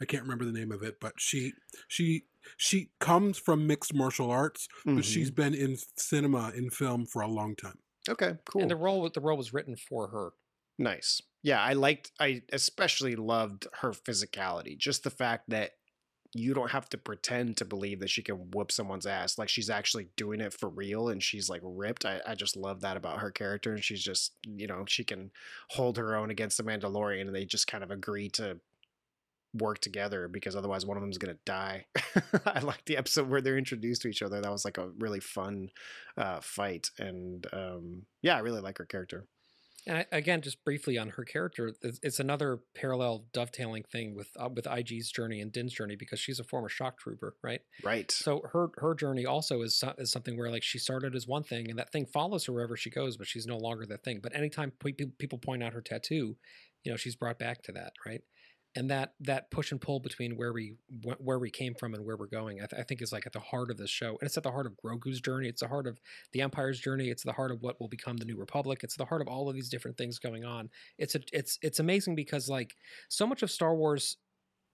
I 0.00 0.04
can't 0.04 0.22
remember 0.22 0.44
the 0.44 0.52
name 0.52 0.70
of 0.70 0.82
it, 0.82 0.98
but 1.00 1.14
she 1.18 1.52
she 1.88 2.24
she 2.56 2.90
comes 3.00 3.36
from 3.38 3.66
mixed 3.66 3.92
martial 3.94 4.30
arts, 4.30 4.68
but 4.84 4.94
Mhm. 4.96 5.04
she's 5.04 5.30
been 5.30 5.54
in 5.54 5.76
cinema 5.96 6.52
in 6.56 6.70
film 6.70 7.04
for 7.06 7.20
a 7.22 7.28
long 7.28 7.56
time. 7.56 7.78
okay, 8.08 8.36
cool. 8.46 8.62
And 8.62 8.70
the 8.70 8.76
role 8.76 9.08
the 9.10 9.20
role 9.20 9.36
was 9.36 9.52
written 9.52 9.76
for 9.76 10.08
her. 10.08 10.30
Nice. 10.78 11.20
Yeah, 11.42 11.60
I 11.60 11.72
liked 11.72 12.12
I 12.20 12.42
especially 12.52 13.16
loved 13.16 13.66
her 13.80 13.90
physicality. 13.90 14.78
Just 14.78 15.02
the 15.02 15.10
fact 15.10 15.50
that 15.50 15.72
you 16.34 16.52
don't 16.52 16.70
have 16.70 16.88
to 16.90 16.98
pretend 16.98 17.56
to 17.56 17.64
believe 17.64 18.00
that 18.00 18.10
she 18.10 18.22
can 18.22 18.50
whoop 18.50 18.70
someone's 18.70 19.06
ass. 19.06 19.38
Like 19.38 19.48
she's 19.48 19.70
actually 19.70 20.08
doing 20.16 20.40
it 20.40 20.52
for 20.52 20.68
real 20.68 21.08
and 21.08 21.22
she's 21.22 21.48
like 21.48 21.62
ripped. 21.64 22.04
I, 22.04 22.20
I 22.26 22.34
just 22.34 22.56
love 22.56 22.82
that 22.82 22.96
about 22.96 23.20
her 23.20 23.30
character. 23.30 23.72
And 23.72 23.82
she's 23.82 24.02
just, 24.02 24.34
you 24.46 24.66
know, 24.66 24.84
she 24.86 25.04
can 25.04 25.30
hold 25.70 25.96
her 25.96 26.14
own 26.14 26.30
against 26.30 26.58
the 26.58 26.64
Mandalorian 26.64 27.22
and 27.22 27.34
they 27.34 27.46
just 27.46 27.66
kind 27.66 27.82
of 27.82 27.90
agree 27.90 28.28
to 28.30 28.60
work 29.54 29.78
together 29.78 30.28
because 30.28 30.54
otherwise 30.54 30.84
one 30.84 30.98
of 30.98 31.02
them's 31.02 31.16
gonna 31.16 31.38
die. 31.46 31.86
I 32.46 32.60
like 32.60 32.84
the 32.84 32.98
episode 32.98 33.30
where 33.30 33.40
they're 33.40 33.56
introduced 33.56 34.02
to 34.02 34.08
each 34.08 34.22
other. 34.22 34.40
That 34.42 34.52
was 34.52 34.66
like 34.66 34.76
a 34.76 34.90
really 34.98 35.20
fun 35.20 35.70
uh 36.18 36.40
fight. 36.40 36.90
And 36.98 37.46
um 37.54 38.02
yeah, 38.20 38.36
I 38.36 38.40
really 38.40 38.60
like 38.60 38.76
her 38.78 38.84
character. 38.84 39.26
And 39.88 39.98
I, 39.98 40.06
again, 40.12 40.42
just 40.42 40.62
briefly 40.64 40.98
on 40.98 41.08
her 41.08 41.24
character, 41.24 41.72
it's, 41.82 41.98
it's 42.02 42.20
another 42.20 42.60
parallel 42.76 43.24
dovetailing 43.32 43.84
thing 43.90 44.14
with 44.14 44.28
uh, 44.38 44.50
with 44.54 44.66
IG's 44.66 45.10
journey 45.10 45.40
and 45.40 45.50
Din's 45.50 45.72
journey 45.72 45.96
because 45.96 46.20
she's 46.20 46.38
a 46.38 46.44
former 46.44 46.68
shock 46.68 46.98
trooper, 46.98 47.36
right? 47.42 47.62
Right. 47.82 48.10
So 48.10 48.42
her 48.52 48.68
her 48.76 48.94
journey 48.94 49.24
also 49.24 49.62
is 49.62 49.78
so- 49.78 49.94
is 49.96 50.12
something 50.12 50.36
where 50.36 50.50
like 50.50 50.62
she 50.62 50.78
started 50.78 51.14
as 51.14 51.26
one 51.26 51.42
thing 51.42 51.70
and 51.70 51.78
that 51.78 51.90
thing 51.90 52.04
follows 52.04 52.44
her 52.46 52.52
wherever 52.52 52.76
she 52.76 52.90
goes, 52.90 53.16
but 53.16 53.26
she's 53.26 53.46
no 53.46 53.56
longer 53.56 53.86
that 53.86 54.04
thing. 54.04 54.20
But 54.22 54.36
anytime 54.36 54.72
pe- 54.78 54.92
pe- 54.92 55.06
people 55.18 55.38
point 55.38 55.62
out 55.62 55.72
her 55.72 55.80
tattoo, 55.80 56.36
you 56.84 56.92
know, 56.92 56.96
she's 56.96 57.16
brought 57.16 57.38
back 57.38 57.62
to 57.62 57.72
that, 57.72 57.94
right? 58.06 58.20
And 58.76 58.90
that 58.90 59.14
that 59.20 59.50
push 59.50 59.72
and 59.72 59.80
pull 59.80 59.98
between 59.98 60.36
where 60.36 60.52
we 60.52 60.74
where 61.18 61.38
we 61.38 61.50
came 61.50 61.74
from 61.74 61.94
and 61.94 62.04
where 62.04 62.16
we're 62.16 62.26
going, 62.26 62.60
I, 62.60 62.66
th- 62.66 62.78
I 62.78 62.84
think 62.84 63.02
is 63.02 63.12
like 63.12 63.26
at 63.26 63.32
the 63.32 63.40
heart 63.40 63.70
of 63.70 63.76
this 63.76 63.90
show, 63.90 64.10
and 64.10 64.22
it's 64.22 64.36
at 64.36 64.42
the 64.42 64.52
heart 64.52 64.66
of 64.66 64.74
Grogu's 64.76 65.20
journey. 65.20 65.48
It's 65.48 65.62
the 65.62 65.68
heart 65.68 65.86
of 65.86 65.98
the 66.32 66.42
Empire's 66.42 66.78
journey. 66.78 67.08
It's 67.08 67.24
the 67.24 67.32
heart 67.32 67.50
of 67.50 67.62
what 67.62 67.80
will 67.80 67.88
become 67.88 68.18
the 68.18 68.26
New 68.26 68.36
Republic. 68.36 68.80
It's 68.84 68.96
the 68.96 69.06
heart 69.06 69.22
of 69.22 69.26
all 69.26 69.48
of 69.48 69.54
these 69.54 69.70
different 69.70 69.96
things 69.96 70.18
going 70.18 70.44
on. 70.44 70.68
It's 70.98 71.14
a, 71.14 71.20
it's 71.32 71.58
it's 71.62 71.80
amazing 71.80 72.14
because 72.14 72.48
like 72.48 72.76
so 73.08 73.26
much 73.26 73.42
of 73.42 73.50
Star 73.50 73.74
Wars 73.74 74.18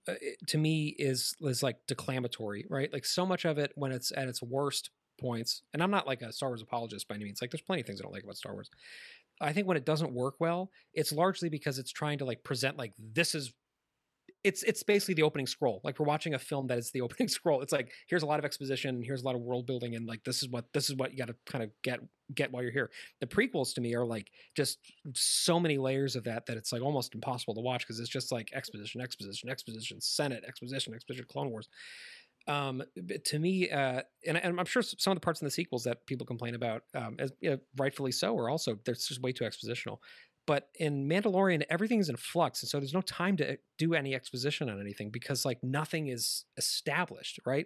uh, 0.07 0.13
to 0.47 0.57
me 0.57 0.95
is 0.99 1.35
is 1.41 1.63
like 1.63 1.77
declamatory, 1.87 2.65
right? 2.69 2.91
Like 2.91 3.05
so 3.05 3.25
much 3.25 3.45
of 3.45 3.57
it 3.57 3.71
when 3.75 3.91
it's 3.91 4.11
at 4.15 4.27
its 4.27 4.43
worst 4.43 4.91
points, 5.19 5.63
and 5.73 5.81
I'm 5.81 5.91
not 5.91 6.05
like 6.05 6.21
a 6.21 6.31
Star 6.31 6.49
Wars 6.49 6.61
apologist 6.61 7.07
by 7.07 7.15
any 7.15 7.23
means. 7.23 7.41
Like 7.41 7.51
there's 7.51 7.61
plenty 7.61 7.81
of 7.81 7.87
things 7.87 8.01
I 8.01 8.03
don't 8.03 8.13
like 8.13 8.23
about 8.23 8.37
Star 8.37 8.53
Wars. 8.53 8.69
I 9.41 9.51
think 9.51 9.67
when 9.67 9.77
it 9.77 9.85
doesn't 9.85 10.13
work 10.13 10.35
well, 10.39 10.69
it's 10.93 11.11
largely 11.11 11.49
because 11.49 11.79
it's 11.79 11.91
trying 11.91 12.19
to 12.19 12.25
like 12.25 12.43
present 12.43 12.77
like 12.77 12.93
this 12.97 13.35
is 13.35 13.53
it's 14.45 14.61
it's 14.61 14.83
basically 14.83 15.15
the 15.15 15.23
opening 15.23 15.47
scroll. 15.47 15.81
Like 15.83 15.99
we're 15.99 16.05
watching 16.05 16.35
a 16.35 16.39
film 16.39 16.67
that 16.67 16.77
is 16.77 16.91
the 16.91 17.01
opening 17.05 17.27
scroll. 17.27 17.61
It's 17.61 17.73
like 17.73 17.91
here's 18.07 18.21
a 18.21 18.27
lot 18.27 18.37
of 18.37 18.45
exposition, 18.45 18.95
and 18.95 19.03
here's 19.03 19.23
a 19.23 19.25
lot 19.25 19.35
of 19.35 19.41
world 19.41 19.65
building, 19.65 19.95
and 19.95 20.07
like 20.07 20.23
this 20.23 20.43
is 20.43 20.49
what 20.49 20.71
this 20.71 20.89
is 20.89 20.95
what 20.95 21.11
you 21.11 21.17
got 21.17 21.27
to 21.27 21.35
kind 21.47 21.63
of 21.63 21.71
get 21.83 21.99
get 22.33 22.51
while 22.51 22.61
you're 22.61 22.71
here. 22.71 22.91
The 23.21 23.27
prequels 23.27 23.73
to 23.73 23.81
me 23.81 23.95
are 23.95 24.05
like 24.05 24.29
just 24.55 24.77
so 25.13 25.59
many 25.59 25.77
layers 25.77 26.15
of 26.15 26.23
that 26.25 26.45
that 26.45 26.57
it's 26.57 26.71
like 26.71 26.83
almost 26.83 27.15
impossible 27.15 27.55
to 27.55 27.61
watch 27.61 27.81
because 27.81 27.99
it's 27.99 28.09
just 28.09 28.31
like 28.31 28.51
exposition, 28.53 29.01
exposition, 29.01 29.49
exposition, 29.49 29.99
Senate, 29.99 30.43
exposition, 30.47 30.93
exposition, 30.93 31.25
Clone 31.27 31.49
Wars. 31.49 31.67
Um, 32.47 32.83
to 33.25 33.39
me, 33.39 33.71
uh, 33.71 34.01
and, 34.27 34.37
and 34.37 34.59
I'm 34.59 34.65
sure 34.67 34.83
some 34.83 35.11
of 35.11 35.17
the 35.17 35.21
parts 35.21 35.41
in 35.41 35.45
the 35.45 35.51
sequels 35.51 35.83
that 35.85 36.05
people 36.05 36.27
complain 36.27 36.53
about, 36.53 36.83
um, 36.93 37.15
as 37.17 37.31
you 37.41 37.49
know, 37.49 37.57
rightfully 37.77 38.11
so, 38.11 38.37
are 38.37 38.49
also 38.49 38.77
there's 38.85 39.07
just 39.07 39.21
way 39.21 39.31
too 39.31 39.45
expositional. 39.45 39.97
But 40.47 40.69
in 40.79 41.07
Mandalorian, 41.09 41.63
everything's 41.69 42.09
in 42.09 42.17
flux, 42.17 42.61
and 42.61 42.69
so 42.69 42.79
there's 42.79 42.93
no 42.93 43.01
time 43.01 43.37
to 43.37 43.53
uh, 43.53 43.55
do 43.77 43.93
any 43.93 44.13
exposition 44.13 44.69
on 44.69 44.79
anything 44.79 45.09
because 45.09 45.45
like 45.45 45.63
nothing 45.63 46.07
is 46.07 46.45
established, 46.57 47.39
right? 47.45 47.65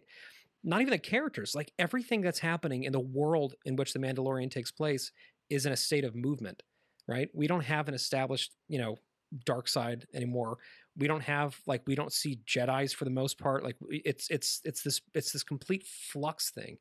Not 0.63 0.81
even 0.81 0.91
the 0.91 0.99
characters, 0.99 1.55
like 1.55 1.73
everything 1.77 2.21
that's 2.21 2.39
happening 2.39 2.83
in 2.83 2.93
the 2.93 2.99
world 2.99 3.55
in 3.65 3.75
which 3.75 3.93
the 3.93 3.99
Mandalorian 3.99 4.51
takes 4.51 4.71
place 4.71 5.11
is 5.49 5.65
in 5.65 5.73
a 5.73 5.77
state 5.77 6.03
of 6.03 6.15
movement, 6.15 6.63
right? 7.07 7.29
We 7.33 7.47
don't 7.47 7.63
have 7.63 7.87
an 7.87 7.93
established, 7.93 8.53
you 8.67 8.79
know, 8.79 8.97
dark 9.45 9.67
side 9.67 10.05
anymore. 10.13 10.57
We 10.97 11.07
don't 11.07 11.23
have 11.23 11.59
like 11.65 11.81
we 11.85 11.95
don't 11.95 12.13
see 12.13 12.39
Jedi's 12.45 12.93
for 12.93 13.05
the 13.05 13.11
most 13.11 13.37
part. 13.37 13.63
Like 13.63 13.77
it's 13.89 14.29
it's 14.29 14.61
it's 14.63 14.83
this 14.83 15.01
it's 15.13 15.31
this 15.31 15.43
complete 15.43 15.85
flux 15.85 16.51
thing. 16.51 16.77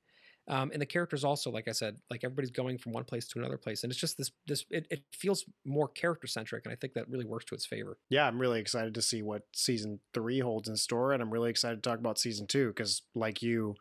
Um, 0.49 0.71
and 0.73 0.81
the 0.81 0.87
characters 0.87 1.25
also, 1.25 1.51
like 1.51 1.69
I 1.69 1.73
said, 1.73 1.99
like 2.11 2.25
everybody's 2.25 2.51
going 2.51 2.79
from 2.79 2.93
one 2.93 3.05
place 3.05 3.27
to 3.29 3.39
another 3.39 3.59
place, 3.59 3.83
and 3.83 3.93
it's 3.93 4.01
just 4.01 4.17
this 4.17 4.31
this 4.47 4.65
it, 4.71 4.87
it 4.91 5.03
feels 5.13 5.45
more 5.67 5.89
character 5.89 6.27
centric, 6.27 6.65
and 6.65 6.73
I 6.73 6.77
think 6.77 6.95
that 6.95 7.09
really 7.09 7.27
works 7.27 7.45
to 7.47 7.55
its 7.55 7.67
favor. 7.67 7.99
yeah, 8.09 8.27
I'm 8.27 8.41
really 8.41 8.61
excited 8.61 8.95
to 8.95 9.03
see 9.03 9.23
what 9.23 9.43
season 9.55 10.01
three 10.15 10.41
holds 10.41 10.69
in 10.69 10.77
store, 10.77 11.13
and 11.13 11.23
I'm 11.23 11.31
really 11.31 11.51
excited 11.51 11.83
to 11.83 11.89
talk 11.89 11.99
about 11.99 12.19
season 12.19 12.47
two 12.47 12.69
because, 12.69 13.03
like 13.15 13.43
you, 13.43 13.75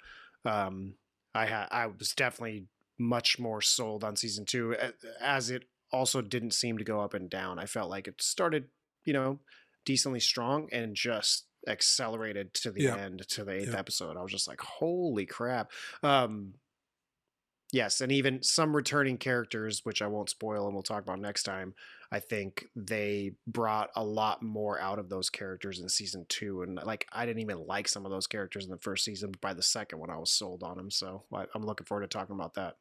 um, 0.43 0.95
I 1.34 1.45
had 1.45 1.68
I 1.72 1.88
was 1.88 2.11
definitely 2.11 2.68
much 2.99 3.39
more 3.39 3.61
sold 3.61 4.03
on 4.03 4.15
season 4.15 4.45
two, 4.45 4.76
as 5.22 5.49
it 5.49 5.63
also 5.91 6.22
didn't 6.22 6.51
seem 6.51 6.78
to 6.78 6.84
go 6.84 6.99
up 6.99 7.13
and 7.13 7.30
down. 7.30 7.59
I 7.59 7.65
felt 7.65 7.89
like 7.89 8.07
it 8.07 8.22
started, 8.22 8.65
you 9.05 9.13
know, 9.13 9.39
decently 9.86 10.20
strong 10.20 10.68
and 10.74 10.95
just 10.95 11.45
accelerated 11.68 12.53
to 12.55 12.72
the 12.72 12.88
end 12.88 13.28
to 13.30 13.43
the 13.43 13.51
eighth 13.51 13.76
episode. 13.76 14.18
I 14.18 14.22
was 14.22 14.32
just 14.32 14.47
like, 14.47 14.61
holy 14.61 15.26
crap. 15.26 15.72
Um, 16.03 16.53
yes, 17.72 18.01
and 18.01 18.11
even 18.11 18.43
some 18.43 18.76
returning 18.76 19.18
characters, 19.18 19.82
which 19.84 20.01
I 20.01 20.07
won't 20.07 20.30
spoil 20.30 20.65
and 20.65 20.74
we'll 20.74 20.84
talk 20.84 21.03
about 21.03 21.20
next 21.20 21.43
time. 21.43 21.74
I 22.11 22.20
think 22.20 22.65
they 22.76 23.34
brought 23.45 23.89
a 23.95 24.03
lot 24.03 24.41
more 24.41 24.80
out 24.80 24.97
of 24.97 25.09
those 25.09 25.30
characters 25.30 25.82
in 25.82 25.89
season 25.89 26.26
two, 26.30 26.61
and 26.61 26.80
like 26.86 27.05
I 27.11 27.26
didn't 27.26 27.41
even 27.41 27.65
like 27.68 27.88
some 27.88 28.05
of 28.05 28.11
those 28.11 28.28
characters 28.28 28.63
in 28.63 28.72
the 28.72 28.78
first 28.78 29.03
season. 29.03 29.32
But 29.32 29.41
by 29.41 29.53
the 29.53 29.61
second 29.61 29.99
one, 29.99 30.09
I 30.09 30.18
was 30.18 30.32
sold 30.32 30.63
on 30.63 30.78
them. 30.78 30.89
So 30.89 31.24
I, 31.34 31.45
I'm 31.53 31.65
looking 31.65 31.86
forward 31.86 32.09
to 32.09 32.18
talking 32.18 32.36
about 32.36 32.53
that. 32.53 32.76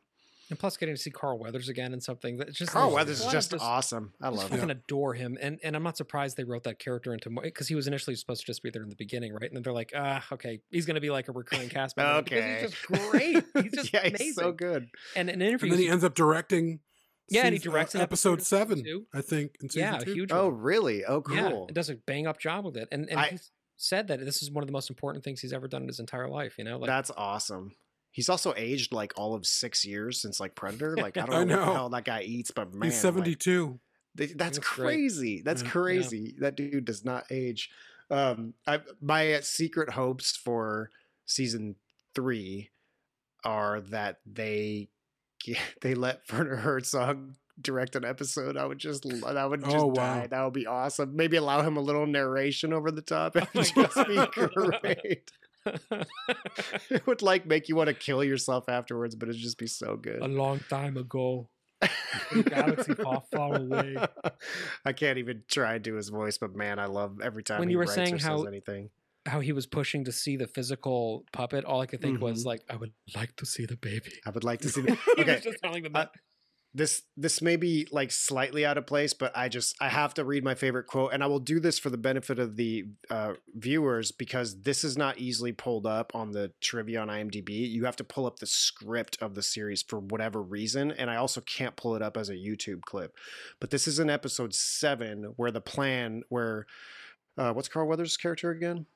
And 0.48 0.58
plus, 0.58 0.76
getting 0.76 0.94
to 0.94 1.00
see 1.00 1.10
Carl 1.10 1.38
Weathers 1.38 1.68
again 1.68 1.92
and 1.92 2.02
something 2.02 2.36
that 2.36 2.52
just 2.52 2.70
Carl 2.70 2.92
Weathers 2.92 3.18
is 3.18 3.24
lot 3.24 3.34
of 3.34 3.40
just 3.50 3.54
awesome. 3.60 4.12
I 4.22 4.28
I 4.28 4.30
just 4.30 4.42
love 4.42 4.50
him. 4.52 4.58
fucking 4.58 4.70
adore 4.70 5.14
him, 5.14 5.36
and 5.40 5.58
and 5.64 5.74
I'm 5.74 5.82
not 5.82 5.96
surprised 5.96 6.36
they 6.36 6.44
wrote 6.44 6.64
that 6.64 6.78
character 6.78 7.12
into 7.12 7.30
more 7.30 7.42
because 7.42 7.66
he 7.68 7.74
was 7.74 7.86
initially 7.88 8.14
supposed 8.16 8.42
to 8.42 8.46
just 8.46 8.62
be 8.62 8.70
there 8.70 8.82
in 8.82 8.88
the 8.88 8.94
beginning, 8.96 9.32
right? 9.32 9.42
And 9.50 9.56
then 9.56 9.62
they're 9.62 9.72
like, 9.72 9.92
ah, 9.96 10.24
okay, 10.32 10.60
he's 10.70 10.86
gonna 10.86 11.00
be 11.00 11.10
like 11.10 11.28
a 11.28 11.32
recurring 11.32 11.68
cast 11.68 11.96
member 11.96 12.22
because 12.22 12.38
Okay. 12.38 12.60
he's 12.62 12.70
just 12.70 12.82
great. 12.86 13.44
He's 13.62 13.72
just 13.74 13.92
yeah, 13.92 14.00
amazing. 14.00 14.26
he's 14.26 14.34
so 14.36 14.52
good. 14.52 14.86
And 15.16 15.28
in 15.28 15.42
And 15.42 15.58
then 15.60 15.78
he 15.78 15.88
ends 15.88 16.04
up 16.04 16.14
directing. 16.14 16.80
Yeah, 17.28 17.42
and 17.44 17.52
he 17.52 17.58
season- 17.58 17.72
directs 17.72 17.94
uh, 17.96 17.98
an 17.98 18.02
episode 18.02 18.34
episode 18.34 18.46
seven, 18.46 18.84
two. 18.84 19.06
I 19.12 19.20
think. 19.22 19.56
In 19.60 19.68
season 19.68 19.92
yeah, 19.94 19.98
two. 19.98 20.10
a 20.12 20.14
huge. 20.14 20.30
Oh, 20.32 20.46
really? 20.48 21.04
Oh, 21.04 21.22
cool. 21.22 21.34
Yeah, 21.36 21.50
cool. 21.50 21.66
it 21.68 21.74
does 21.74 21.90
a 21.90 21.96
bang 21.96 22.28
up 22.28 22.38
job 22.38 22.64
with 22.64 22.76
it, 22.76 22.86
and 22.92 23.10
and 23.10 23.18
I- 23.18 23.28
he 23.30 23.38
said 23.78 24.06
that 24.08 24.20
this 24.24 24.42
is 24.44 24.50
one 24.52 24.62
of 24.62 24.68
the 24.68 24.72
most 24.72 24.88
important 24.90 25.24
things 25.24 25.40
he's 25.40 25.52
ever 25.52 25.66
done 25.66 25.82
in 25.82 25.88
his 25.88 25.98
entire 25.98 26.28
life. 26.28 26.54
You 26.56 26.62
know, 26.64 26.78
like 26.78 26.86
That's 26.86 27.10
awesome. 27.16 27.72
He's 28.16 28.30
also 28.30 28.54
aged 28.56 28.92
like 28.92 29.12
all 29.16 29.34
of 29.34 29.44
six 29.44 29.84
years 29.84 30.22
since 30.22 30.40
like 30.40 30.54
Predator. 30.54 30.96
Like 30.98 31.18
I 31.18 31.26
don't 31.26 31.28
know, 31.28 31.36
I 31.36 31.38
what 31.40 31.48
the 31.48 31.66
know. 31.66 31.72
hell 31.74 31.88
that 31.90 32.06
guy 32.06 32.22
eats, 32.22 32.50
but 32.50 32.72
man, 32.74 32.90
He's 32.90 32.98
72. 32.98 33.78
Th- 34.16 34.32
that's 34.34 34.56
looks 34.56 34.68
great. 34.72 34.86
crazy. 34.86 35.42
That's 35.44 35.60
Yeah. 35.60 35.66
Yeah. 35.66 35.72
crazy. 35.72 36.34
That 36.38 36.56
dude 36.56 36.86
does 36.86 37.04
not 37.04 37.24
age. 37.30 37.68
Um, 38.10 38.54
I, 38.66 38.80
my 39.02 39.40
secret 39.40 39.90
hopes 39.90 40.34
for 40.34 40.88
season 41.26 41.74
three 42.14 42.70
are 43.44 43.82
that 43.90 44.20
they 44.24 44.88
they 45.82 45.94
let 45.94 46.22
Werner 46.32 46.56
Herzog 46.56 47.34
direct 47.60 47.96
an 47.96 48.04
episode. 48.06 48.56
I 48.56 48.64
would 48.64 48.78
just 48.78 49.02
that 49.02 49.46
would 49.50 49.62
just 49.62 49.76
Oh, 49.76 49.92
die. 49.92 50.20
wow. 50.20 50.26
That 50.30 50.44
would 50.44 50.54
be 50.54 50.66
awesome. 50.66 51.14
Maybe 51.16 51.36
allow 51.36 51.60
him 51.60 51.76
a 51.76 51.80
little 51.80 52.06
narration 52.06 52.72
over 52.72 52.90
the 52.90 53.02
top. 53.02 53.36
It 53.36 53.44
Oh 53.44 53.48
would 53.54 53.76
my 53.76 53.82
just 53.84 54.08
be 54.08 54.26
great. 54.80 55.30
it 56.90 57.06
would 57.06 57.22
like 57.22 57.46
make 57.46 57.68
you 57.68 57.76
want 57.76 57.88
to 57.88 57.94
kill 57.94 58.22
yourself 58.24 58.68
afterwards, 58.68 59.14
but 59.14 59.28
it'd 59.28 59.40
just 59.40 59.58
be 59.58 59.66
so 59.66 59.96
good. 59.96 60.20
a 60.22 60.28
long 60.28 60.60
time 60.68 60.96
ago. 60.96 61.48
galaxy 62.46 62.94
far, 62.94 63.22
far 63.30 63.56
away. 63.56 63.96
I 64.84 64.92
can't 64.92 65.18
even 65.18 65.42
try 65.48 65.74
and 65.74 65.84
do 65.84 65.94
his 65.94 66.08
voice, 66.08 66.38
but 66.38 66.54
man, 66.56 66.78
I 66.78 66.86
love 66.86 67.20
every 67.22 67.42
time 67.42 67.58
When 67.60 67.68
he 67.68 67.72
you 67.72 67.78
were 67.78 67.86
saying 67.86 68.18
how- 68.18 68.38
says 68.38 68.46
anything. 68.46 68.90
How 69.26 69.40
he 69.40 69.52
was 69.52 69.66
pushing 69.66 70.04
to 70.04 70.12
see 70.12 70.36
the 70.36 70.46
physical 70.46 71.24
puppet. 71.32 71.64
All 71.64 71.80
I 71.80 71.86
could 71.86 72.00
think 72.00 72.20
was 72.20 72.44
Mhm. 72.44 72.46
like, 72.46 72.62
I 72.70 72.76
would 72.76 72.92
like 73.16 73.34
to 73.36 73.44
see 73.46 73.66
the 73.66 73.76
baby. 73.76 74.12
I 74.24 74.30
would 74.30 74.44
like 74.44 74.60
to 74.60 74.68
see. 74.68 74.82
The, 74.86 74.94
he 75.16 75.22
okay, 75.22 75.34
was 75.34 75.42
just 75.42 75.58
telling 75.62 75.82
them 75.82 75.96
uh, 75.96 75.98
that. 76.04 76.10
This 76.76 77.02
this 77.16 77.40
may 77.40 77.56
be 77.56 77.88
like 77.90 78.10
slightly 78.10 78.66
out 78.66 78.76
of 78.76 78.86
place, 78.86 79.14
but 79.14 79.34
I 79.34 79.48
just 79.48 79.74
I 79.80 79.88
have 79.88 80.12
to 80.14 80.24
read 80.24 80.44
my 80.44 80.54
favorite 80.54 80.86
quote, 80.86 81.12
and 81.14 81.22
I 81.22 81.26
will 81.26 81.40
do 81.40 81.58
this 81.58 81.78
for 81.78 81.88
the 81.88 81.96
benefit 81.96 82.38
of 82.38 82.56
the 82.56 82.84
uh, 83.08 83.32
viewers 83.54 84.12
because 84.12 84.60
this 84.60 84.84
is 84.84 84.96
not 84.96 85.18
easily 85.18 85.52
pulled 85.52 85.86
up 85.86 86.14
on 86.14 86.32
the 86.32 86.52
trivia 86.60 87.00
on 87.00 87.08
IMDb. 87.08 87.70
You 87.70 87.86
have 87.86 87.96
to 87.96 88.04
pull 88.04 88.26
up 88.26 88.40
the 88.40 88.46
script 88.46 89.16
of 89.22 89.34
the 89.34 89.42
series 89.42 89.82
for 89.82 90.00
whatever 90.00 90.42
reason, 90.42 90.90
and 90.90 91.10
I 91.10 91.16
also 91.16 91.40
can't 91.40 91.76
pull 91.76 91.96
it 91.96 92.02
up 92.02 92.18
as 92.18 92.28
a 92.28 92.34
YouTube 92.34 92.82
clip. 92.82 93.16
But 93.58 93.70
this 93.70 93.88
is 93.88 93.98
in 93.98 94.10
episode 94.10 94.54
seven 94.54 95.32
where 95.36 95.50
the 95.50 95.62
plan 95.62 96.22
where. 96.28 96.66
Uh, 97.38 97.52
what's 97.52 97.68
Carl 97.68 97.86
Weathers' 97.86 98.16
character 98.16 98.50
again? 98.50 98.86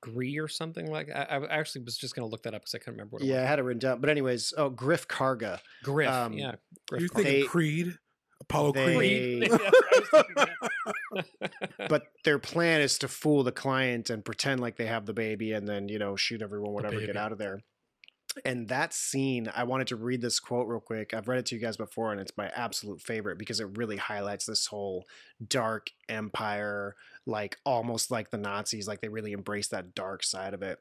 Gree 0.00 0.38
or 0.38 0.48
something 0.48 0.90
like. 0.90 1.08
I, 1.14 1.22
I 1.22 1.58
actually 1.58 1.84
was 1.84 1.96
just 1.96 2.14
gonna 2.14 2.28
look 2.28 2.42
that 2.44 2.54
up 2.54 2.62
because 2.62 2.74
I 2.74 2.78
couldn't 2.78 2.94
remember 2.94 3.14
what 3.16 3.22
it 3.22 3.26
Yeah, 3.26 3.42
I 3.42 3.46
had 3.46 3.58
it 3.58 3.62
written 3.62 3.80
down. 3.80 4.00
But 4.00 4.10
anyways, 4.10 4.54
oh, 4.56 4.70
Griff 4.70 5.06
Karga. 5.08 5.58
Griff. 5.82 6.08
um, 6.10 6.32
yeah. 6.32 6.52
You're 6.90 7.00
Griff. 7.00 7.10
thinking 7.12 7.32
They- 7.40 7.46
Creed? 7.46 7.98
Apollo 8.40 8.72
they- 8.72 8.94
Creed? 8.96 9.50
Creed. 9.50 9.60
Yeah, 9.60 9.70
I 9.70 9.98
was 9.98 10.08
thinking 10.10 10.34
that. 10.36 11.88
but 11.88 12.02
their 12.24 12.38
plan 12.38 12.80
is 12.80 12.98
to 12.98 13.08
fool 13.08 13.42
the 13.44 13.52
client 13.52 14.10
and 14.10 14.24
pretend 14.24 14.60
like 14.60 14.76
they 14.76 14.86
have 14.86 15.06
the 15.06 15.12
baby 15.12 15.52
and 15.52 15.68
then 15.68 15.88
you 15.88 15.98
know 15.98 16.16
shoot 16.16 16.40
everyone 16.42 16.72
whatever 16.72 17.00
get 17.00 17.16
out 17.16 17.32
of 17.32 17.38
there 17.38 17.60
and 18.44 18.68
that 18.68 18.92
scene 18.92 19.50
i 19.54 19.62
wanted 19.62 19.86
to 19.86 19.96
read 19.96 20.20
this 20.20 20.40
quote 20.40 20.68
real 20.68 20.80
quick 20.80 21.14
i've 21.14 21.28
read 21.28 21.38
it 21.38 21.46
to 21.46 21.54
you 21.54 21.60
guys 21.60 21.76
before 21.76 22.12
and 22.12 22.20
it's 22.20 22.36
my 22.36 22.48
absolute 22.54 23.00
favorite 23.00 23.38
because 23.38 23.60
it 23.60 23.76
really 23.76 23.96
highlights 23.96 24.46
this 24.46 24.66
whole 24.66 25.06
dark 25.46 25.90
empire 26.08 26.96
like 27.26 27.58
almost 27.64 28.10
like 28.10 28.30
the 28.30 28.38
nazis 28.38 28.88
like 28.88 29.00
they 29.00 29.08
really 29.08 29.32
embrace 29.32 29.68
that 29.68 29.94
dark 29.94 30.22
side 30.22 30.54
of 30.54 30.62
it 30.62 30.78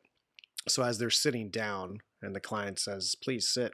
so 0.67 0.83
as 0.83 0.97
they're 0.97 1.09
sitting 1.09 1.49
down 1.49 1.99
and 2.21 2.35
the 2.35 2.39
client 2.39 2.79
says 2.79 3.15
please 3.15 3.47
sit 3.47 3.73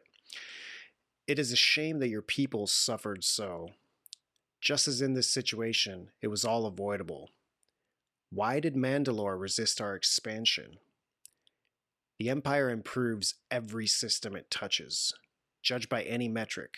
it 1.27 1.39
is 1.39 1.51
a 1.51 1.57
shame 1.57 1.99
that 1.99 2.09
your 2.09 2.21
people 2.21 2.67
suffered 2.67 3.23
so 3.23 3.69
just 4.65 4.87
as 4.87 4.99
in 4.99 5.13
this 5.13 5.31
situation, 5.31 6.09
it 6.23 6.27
was 6.27 6.43
all 6.43 6.65
avoidable. 6.65 7.29
Why 8.31 8.59
did 8.59 8.73
Mandalore 8.73 9.39
resist 9.39 9.79
our 9.79 9.95
expansion? 9.95 10.79
The 12.19 12.29
Empire 12.29 12.69
improves 12.69 13.35
every 13.51 13.87
system 13.87 14.35
it 14.35 14.49
touches, 14.49 15.13
judged 15.61 15.89
by 15.89 16.03
any 16.03 16.27
metric 16.29 16.75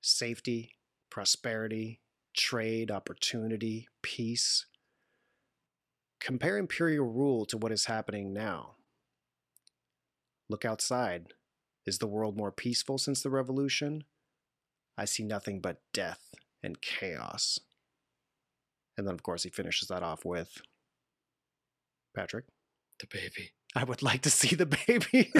safety, 0.00 0.76
prosperity, 1.10 2.00
trade, 2.36 2.90
opportunity, 2.90 3.88
peace. 4.02 4.66
Compare 6.20 6.58
imperial 6.58 7.06
rule 7.06 7.44
to 7.46 7.56
what 7.56 7.72
is 7.72 7.86
happening 7.86 8.32
now. 8.32 8.76
Look 10.48 10.64
outside. 10.64 11.34
Is 11.86 11.98
the 11.98 12.06
world 12.06 12.36
more 12.36 12.52
peaceful 12.52 12.98
since 12.98 13.22
the 13.22 13.30
revolution? 13.30 14.04
I 14.96 15.04
see 15.04 15.22
nothing 15.22 15.60
but 15.60 15.80
death 15.92 16.34
and 16.62 16.80
chaos. 16.80 17.58
And 18.96 19.06
then, 19.06 19.14
of 19.14 19.22
course, 19.22 19.44
he 19.44 19.50
finishes 19.50 19.88
that 19.88 20.02
off 20.02 20.24
with 20.24 20.60
Patrick. 22.14 22.46
the 23.00 23.06
baby. 23.06 23.52
I 23.74 23.84
would 23.84 24.02
like 24.02 24.22
to 24.22 24.30
see 24.30 24.54
the 24.54 24.66
baby, 24.86 25.32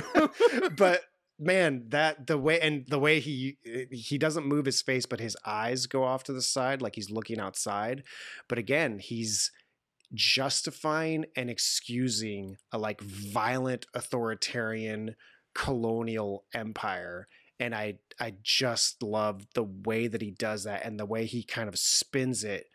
but 0.77 1.03
man, 1.39 1.85
that 1.89 2.27
the 2.27 2.39
way 2.39 2.61
and 2.61 2.85
the 2.89 2.99
way 2.99 3.21
he 3.21 3.59
eh, 3.67 3.85
he 3.91 4.19
doesn't 4.19 4.47
move 4.47 4.67
his 4.67 4.83
face, 4.83 5.07
but 5.07 5.21
his 5.21 5.37
eyes 5.47 5.87
go 5.87 6.05
off 6.05 6.25
to 6.25 6.33
the 6.33 6.43
side 6.43 6.83
like 6.83 6.95
he's 6.95 7.11
looking 7.11 7.41
outside. 7.41 8.03
But 8.49 8.59
again, 8.59 8.99
he's 8.99 9.51
justifying 10.15 11.27
and 11.37 11.51
excusing 11.51 12.57
a 12.73 12.79
like 12.79 13.01
violent 13.01 13.87
authoritarian 13.95 15.15
colonial 15.55 16.45
empire 16.55 17.29
and 17.61 17.75
i 17.75 17.95
i 18.21 18.33
just 18.43 19.03
love 19.03 19.47
the 19.55 19.65
way 19.65 20.07
that 20.07 20.23
he 20.23 20.31
does 20.31 20.65
that 20.65 20.85
and 20.85 20.99
the 20.99 21.05
way 21.05 21.27
he 21.27 21.43
kind 21.43 21.69
of 21.69 21.79
spins 21.79 22.43
it 22.43 22.67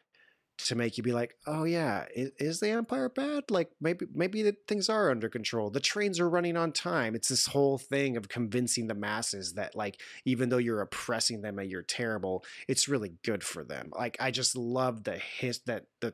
to 0.67 0.75
make 0.75 0.97
you 0.97 1.03
be 1.03 1.11
like 1.11 1.35
oh 1.47 1.63
yeah 1.63 2.05
is, 2.15 2.31
is 2.39 2.59
the 2.59 2.69
empire 2.69 3.09
bad? 3.09 3.49
Like 3.49 3.71
maybe 3.79 4.05
maybe 4.13 4.51
things 4.67 4.89
are 4.89 5.11
under 5.11 5.29
control. 5.29 5.69
The 5.69 5.79
trains 5.79 6.19
are 6.19 6.29
running 6.29 6.57
on 6.57 6.71
time. 6.71 7.15
It's 7.15 7.29
this 7.29 7.47
whole 7.47 7.77
thing 7.77 8.17
of 8.17 8.29
convincing 8.29 8.87
the 8.87 8.95
masses 8.95 9.53
that 9.53 9.75
like 9.75 10.01
even 10.25 10.49
though 10.49 10.57
you're 10.57 10.81
oppressing 10.81 11.41
them 11.41 11.59
and 11.59 11.69
you're 11.69 11.81
terrible 11.81 12.43
it's 12.67 12.87
really 12.87 13.13
good 13.23 13.43
for 13.43 13.63
them. 13.63 13.91
Like 13.95 14.17
i 14.19 14.31
just 14.31 14.55
love 14.55 15.03
the 15.03 15.17
his 15.17 15.59
that 15.65 15.85
the 16.01 16.13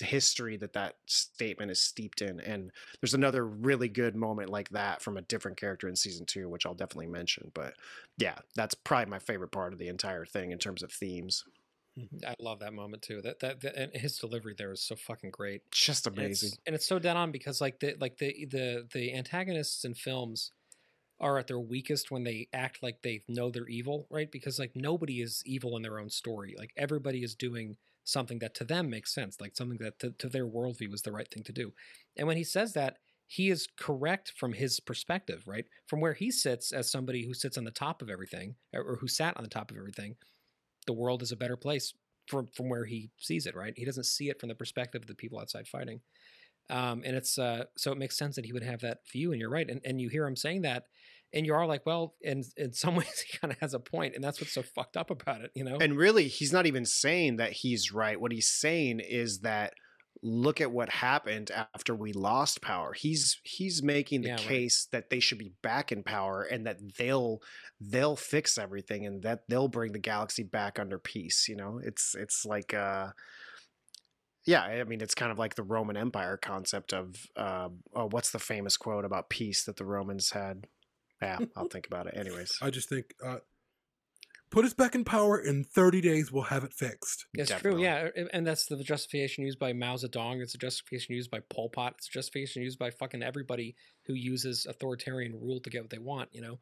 history 0.00 0.56
that 0.56 0.72
that 0.72 0.96
statement 1.06 1.70
is 1.70 1.80
steeped 1.80 2.20
in 2.20 2.40
and 2.40 2.72
there's 3.00 3.14
another 3.14 3.46
really 3.46 3.88
good 3.88 4.16
moment 4.16 4.50
like 4.50 4.68
that 4.70 5.00
from 5.00 5.16
a 5.16 5.22
different 5.22 5.56
character 5.56 5.88
in 5.88 5.94
season 5.94 6.26
two 6.26 6.48
which 6.48 6.66
i'll 6.66 6.74
definitely 6.74 7.06
mention 7.06 7.50
but 7.54 7.74
yeah 8.18 8.34
that's 8.56 8.74
probably 8.74 9.10
my 9.10 9.18
favorite 9.18 9.52
part 9.52 9.72
of 9.72 9.78
the 9.78 9.88
entire 9.88 10.24
thing 10.24 10.50
in 10.50 10.58
terms 10.58 10.82
of 10.82 10.90
themes 10.90 11.44
Mm-hmm. 11.98 12.26
I 12.26 12.34
love 12.40 12.58
that 12.60 12.72
moment 12.72 13.02
too. 13.02 13.20
That 13.22 13.40
that, 13.40 13.60
that 13.60 13.76
and 13.76 13.92
his 13.94 14.18
delivery 14.18 14.54
there 14.58 14.72
is 14.72 14.82
so 14.82 14.96
fucking 14.96 15.30
great. 15.30 15.62
just 15.70 16.06
And 16.06 16.16
it's- 16.18 16.42
amazing 16.42 16.58
and 16.66 16.74
it's 16.74 16.86
so 16.86 16.98
dead 16.98 17.16
on 17.16 17.30
because 17.30 17.60
like 17.60 17.78
the 17.80 17.94
like 18.00 18.18
the 18.18 18.46
the 18.50 18.88
the 18.92 19.14
antagonists 19.14 19.84
in 19.84 19.94
films 19.94 20.50
are 21.20 21.38
at 21.38 21.46
their 21.46 21.60
weakest 21.60 22.10
when 22.10 22.24
they 22.24 22.48
act 22.52 22.82
like 22.82 23.02
they 23.02 23.22
know 23.28 23.48
they're 23.50 23.68
evil, 23.68 24.06
right? 24.10 24.30
Because 24.30 24.58
like 24.58 24.72
nobody 24.74 25.20
is 25.22 25.42
evil 25.46 25.76
in 25.76 25.82
their 25.82 26.00
own 26.00 26.10
story. 26.10 26.56
Like 26.58 26.72
everybody 26.76 27.22
is 27.22 27.36
doing 27.36 27.76
something 28.02 28.40
that 28.40 28.54
to 28.56 28.64
them 28.64 28.90
makes 28.90 29.14
sense, 29.14 29.40
like 29.40 29.56
something 29.56 29.78
that 29.78 29.98
to, 30.00 30.10
to 30.18 30.28
their 30.28 30.46
worldview 30.46 30.92
is 30.92 31.02
the 31.02 31.12
right 31.12 31.30
thing 31.32 31.44
to 31.44 31.52
do. 31.52 31.72
And 32.16 32.26
when 32.26 32.36
he 32.36 32.44
says 32.44 32.72
that, 32.72 32.98
he 33.26 33.48
is 33.48 33.68
correct 33.78 34.32
from 34.36 34.52
his 34.52 34.80
perspective, 34.80 35.44
right? 35.46 35.64
From 35.86 36.00
where 36.00 36.12
he 36.12 36.30
sits 36.30 36.72
as 36.72 36.90
somebody 36.90 37.24
who 37.24 37.32
sits 37.32 37.56
on 37.56 37.64
the 37.64 37.70
top 37.70 38.02
of 38.02 38.10
everything, 38.10 38.56
or 38.74 38.98
who 39.00 39.08
sat 39.08 39.36
on 39.36 39.44
the 39.44 39.48
top 39.48 39.70
of 39.70 39.76
everything, 39.78 40.16
the 40.86 40.92
world 40.92 41.22
is 41.22 41.32
a 41.32 41.36
better 41.36 41.56
place 41.56 41.94
from 42.26 42.48
from 42.54 42.68
where 42.68 42.84
he 42.84 43.10
sees 43.18 43.46
it, 43.46 43.54
right? 43.54 43.74
He 43.76 43.84
doesn't 43.84 44.06
see 44.06 44.28
it 44.28 44.40
from 44.40 44.48
the 44.48 44.54
perspective 44.54 45.02
of 45.02 45.08
the 45.08 45.14
people 45.14 45.38
outside 45.38 45.68
fighting. 45.68 46.00
Um, 46.70 47.02
and 47.04 47.14
it's 47.14 47.38
uh, 47.38 47.64
so 47.76 47.92
it 47.92 47.98
makes 47.98 48.16
sense 48.16 48.36
that 48.36 48.46
he 48.46 48.52
would 48.52 48.62
have 48.62 48.80
that 48.80 49.00
view, 49.12 49.32
and 49.32 49.40
you're 49.40 49.50
right. 49.50 49.68
And 49.68 49.80
and 49.84 50.00
you 50.00 50.08
hear 50.08 50.26
him 50.26 50.36
saying 50.36 50.62
that, 50.62 50.84
and 51.32 51.44
you 51.44 51.54
are 51.54 51.66
like, 51.66 51.84
well, 51.84 52.14
in 52.22 52.42
in 52.56 52.72
some 52.72 52.94
ways 52.96 53.24
he 53.26 53.38
kind 53.38 53.52
of 53.52 53.58
has 53.60 53.74
a 53.74 53.80
point, 53.80 54.14
and 54.14 54.24
that's 54.24 54.40
what's 54.40 54.54
so 54.54 54.62
fucked 54.62 54.96
up 54.96 55.10
about 55.10 55.42
it, 55.42 55.50
you 55.54 55.64
know? 55.64 55.76
and 55.80 55.96
really 55.96 56.28
he's 56.28 56.52
not 56.52 56.66
even 56.66 56.86
saying 56.86 57.36
that 57.36 57.52
he's 57.52 57.92
right 57.92 58.20
what 58.20 58.32
he's 58.32 58.48
saying 58.48 59.00
is 59.00 59.40
that 59.40 59.74
look 60.24 60.60
at 60.60 60.72
what 60.72 60.88
happened 60.88 61.50
after 61.50 61.94
we 61.94 62.12
lost 62.14 62.62
power. 62.62 62.94
He's 62.94 63.38
he's 63.44 63.82
making 63.82 64.22
the 64.22 64.28
Yeah, 64.28 64.34
right. 64.44 64.44
case 64.48 64.86
that 64.90 65.10
they 65.10 65.20
should 65.20 65.38
be 65.38 65.52
back 65.62 65.92
in 65.92 66.02
power 66.02 66.42
and 66.42 66.66
that 66.66 66.96
they'll 66.96 67.40
they'll 67.80 68.16
fix 68.16 68.56
everything 68.58 69.06
and 69.06 69.22
that 69.22 69.44
they'll 69.48 69.68
bring 69.68 69.92
the 69.92 69.98
galaxy 69.98 70.42
back 70.42 70.78
under 70.78 70.98
peace 70.98 71.46
you 71.48 71.56
know? 71.56 71.78
It's 71.84 72.14
it's 72.14 72.46
like 72.46 72.72
uh 72.74 73.10
yeah 74.46 74.62
i 74.62 74.84
mean 74.84 75.00
it's 75.00 75.14
kind 75.14 75.32
of 75.32 75.38
like 75.38 75.54
the 75.54 75.62
roman 75.62 75.96
empire 75.96 76.36
concept 76.36 76.92
of 76.92 77.26
uh, 77.36 77.68
oh 77.94 78.06
what's 78.10 78.30
the 78.30 78.38
famous 78.38 78.76
quote 78.76 79.04
about 79.04 79.30
peace 79.30 79.64
that 79.64 79.76
the 79.76 79.84
romans 79.86 80.30
had? 80.30 80.66
Yeah 81.22 81.40
i'll 81.56 81.66
think 81.66 81.86
about 81.86 82.06
it. 82.06 82.16
Anyways. 82.16 82.58
I 82.60 82.70
just 82.70 82.88
think, 82.88 83.14
uh, 83.22 83.38
put 84.54 84.64
us 84.64 84.72
back 84.72 84.94
in 84.94 85.04
power. 85.04 85.38
In 85.38 85.64
30 85.64 86.00
days, 86.00 86.30
we'll 86.32 86.44
have 86.44 86.64
it 86.64 86.72
fixed. 86.72 87.26
It's 87.34 87.50
Definitely. 87.50 87.82
true, 87.82 87.84
yeah, 87.84 88.08
and 88.32 88.46
that's 88.46 88.66
the 88.66 88.82
justification 88.82 89.44
used 89.44 89.58
by 89.58 89.72
Mao 89.72 89.96
Zedong. 89.96 90.40
It's 90.40 90.54
a 90.54 90.58
justification 90.58 91.14
used 91.14 91.30
by 91.30 91.40
Pol 91.50 91.68
Pot. 91.68 91.94
It's 91.98 92.08
a 92.08 92.12
justification 92.12 92.62
used 92.62 92.78
by 92.78 92.90
fucking 92.90 93.22
everybody 93.22 93.74
who 94.06 94.14
uses 94.14 94.64
authoritarian 94.66 95.32
rule 95.34 95.60
to 95.60 95.70
get 95.70 95.82
what 95.82 95.90
they 95.90 95.98
want. 95.98 96.30
You 96.32 96.40
know, 96.42 96.58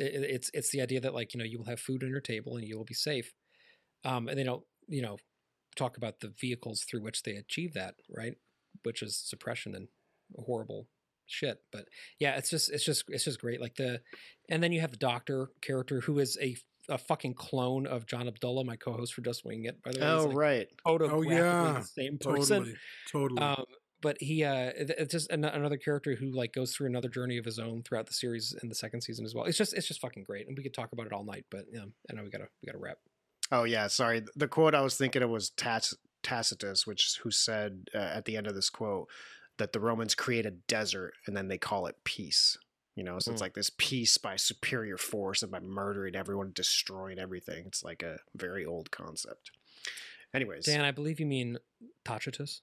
I- 0.00 0.04
I- 0.04 0.30
it's 0.36 0.50
it's 0.54 0.70
the 0.70 0.80
idea 0.80 1.00
that 1.00 1.14
like 1.14 1.34
you 1.34 1.38
know 1.38 1.44
you 1.44 1.58
will 1.58 1.66
have 1.66 1.80
food 1.80 2.02
on 2.04 2.08
your 2.10 2.20
table 2.20 2.56
and 2.56 2.66
you 2.66 2.76
will 2.78 2.84
be 2.84 2.94
safe, 2.94 3.34
um, 4.04 4.28
and 4.28 4.38
they 4.38 4.44
don't 4.44 4.64
you 4.88 5.02
know 5.02 5.18
talk 5.76 5.96
about 5.96 6.20
the 6.20 6.32
vehicles 6.40 6.84
through 6.84 7.02
which 7.02 7.22
they 7.24 7.36
achieve 7.36 7.74
that, 7.74 7.96
right? 8.08 8.34
Which 8.84 9.02
is 9.02 9.16
suppression 9.18 9.74
and 9.74 9.88
horrible 10.36 10.88
shit. 11.26 11.58
But 11.72 11.86
yeah, 12.18 12.36
it's 12.36 12.50
just 12.50 12.70
it's 12.70 12.84
just 12.84 13.04
it's 13.08 13.24
just 13.24 13.40
great. 13.40 13.60
Like 13.60 13.74
the, 13.76 14.00
and 14.48 14.62
then 14.62 14.72
you 14.72 14.80
have 14.80 14.90
the 14.92 14.96
doctor 14.96 15.48
character 15.60 16.00
who 16.02 16.18
is 16.18 16.38
a 16.40 16.56
a 16.88 16.98
fucking 16.98 17.34
clone 17.34 17.86
of 17.86 18.06
John 18.06 18.28
Abdullah, 18.28 18.64
my 18.64 18.76
co-host 18.76 19.14
for 19.14 19.20
Just 19.20 19.44
Wing 19.44 19.64
It. 19.64 19.82
By 19.82 19.92
the 19.92 20.00
way, 20.00 20.06
oh 20.06 20.26
like, 20.26 20.36
right 20.36 20.68
photographically 20.84 21.36
yeah. 21.36 21.80
the 21.80 21.84
same 21.84 22.18
person. 22.18 22.58
Totally. 22.58 22.76
Totally. 23.10 23.42
Um, 23.42 23.64
but 24.00 24.16
he, 24.20 24.42
uh, 24.42 24.72
it's 24.74 25.12
just 25.12 25.30
an- 25.30 25.44
another 25.44 25.76
character 25.76 26.16
who 26.16 26.32
like 26.32 26.52
goes 26.52 26.74
through 26.74 26.88
another 26.88 27.08
journey 27.08 27.38
of 27.38 27.44
his 27.44 27.60
own 27.60 27.82
throughout 27.84 28.06
the 28.06 28.12
series 28.12 28.54
in 28.62 28.68
the 28.68 28.74
second 28.74 29.00
season 29.02 29.24
as 29.24 29.34
well. 29.34 29.44
It's 29.44 29.56
just, 29.56 29.74
it's 29.74 29.86
just 29.86 30.00
fucking 30.00 30.24
great, 30.24 30.48
and 30.48 30.56
we 30.56 30.62
could 30.64 30.74
talk 30.74 30.92
about 30.92 31.06
it 31.06 31.12
all 31.12 31.24
night. 31.24 31.44
But 31.50 31.66
yeah, 31.72 31.84
I 32.10 32.14
know 32.14 32.24
we 32.24 32.30
gotta, 32.30 32.48
we 32.62 32.66
gotta 32.66 32.78
wrap. 32.78 32.98
Oh 33.52 33.64
yeah, 33.64 33.86
sorry. 33.86 34.24
The 34.34 34.48
quote 34.48 34.74
I 34.74 34.80
was 34.80 34.96
thinking 34.96 35.22
of 35.22 35.30
was 35.30 35.50
Tac- 35.50 35.84
Tacitus, 36.22 36.86
which 36.86 37.18
who 37.22 37.30
said 37.30 37.88
uh, 37.94 37.98
at 37.98 38.24
the 38.24 38.36
end 38.36 38.46
of 38.46 38.54
this 38.54 38.70
quote 38.70 39.08
that 39.58 39.72
the 39.72 39.80
Romans 39.80 40.14
create 40.14 40.46
a 40.46 40.50
desert 40.50 41.12
and 41.26 41.36
then 41.36 41.48
they 41.48 41.58
call 41.58 41.86
it 41.86 41.96
peace. 42.02 42.56
You 42.94 43.04
know, 43.04 43.18
so 43.18 43.32
it's 43.32 43.40
Mm. 43.40 43.44
like 43.46 43.54
this 43.54 43.70
peace 43.78 44.18
by 44.18 44.36
superior 44.36 44.98
force 44.98 45.42
and 45.42 45.50
by 45.50 45.60
murdering 45.60 46.14
everyone, 46.14 46.52
destroying 46.54 47.18
everything. 47.18 47.64
It's 47.66 47.82
like 47.82 48.02
a 48.02 48.18
very 48.34 48.66
old 48.66 48.90
concept. 48.90 49.50
Anyways, 50.34 50.66
Dan, 50.66 50.84
I 50.84 50.90
believe 50.90 51.18
you 51.20 51.26
mean 51.26 51.58
Tacitus. 52.04 52.60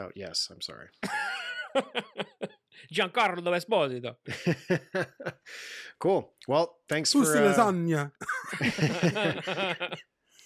oh 0.00 0.10
yes, 0.14 0.48
I'm 0.50 0.60
sorry. 0.62 0.88
Giancarlo 2.92 3.52
Esposito. 3.54 4.16
cool. 5.98 6.32
Well, 6.48 6.78
thanks 6.88 7.12
Who's 7.12 7.28
for 7.30 7.36
uh, 7.36 7.52
lasagna? 7.54 8.12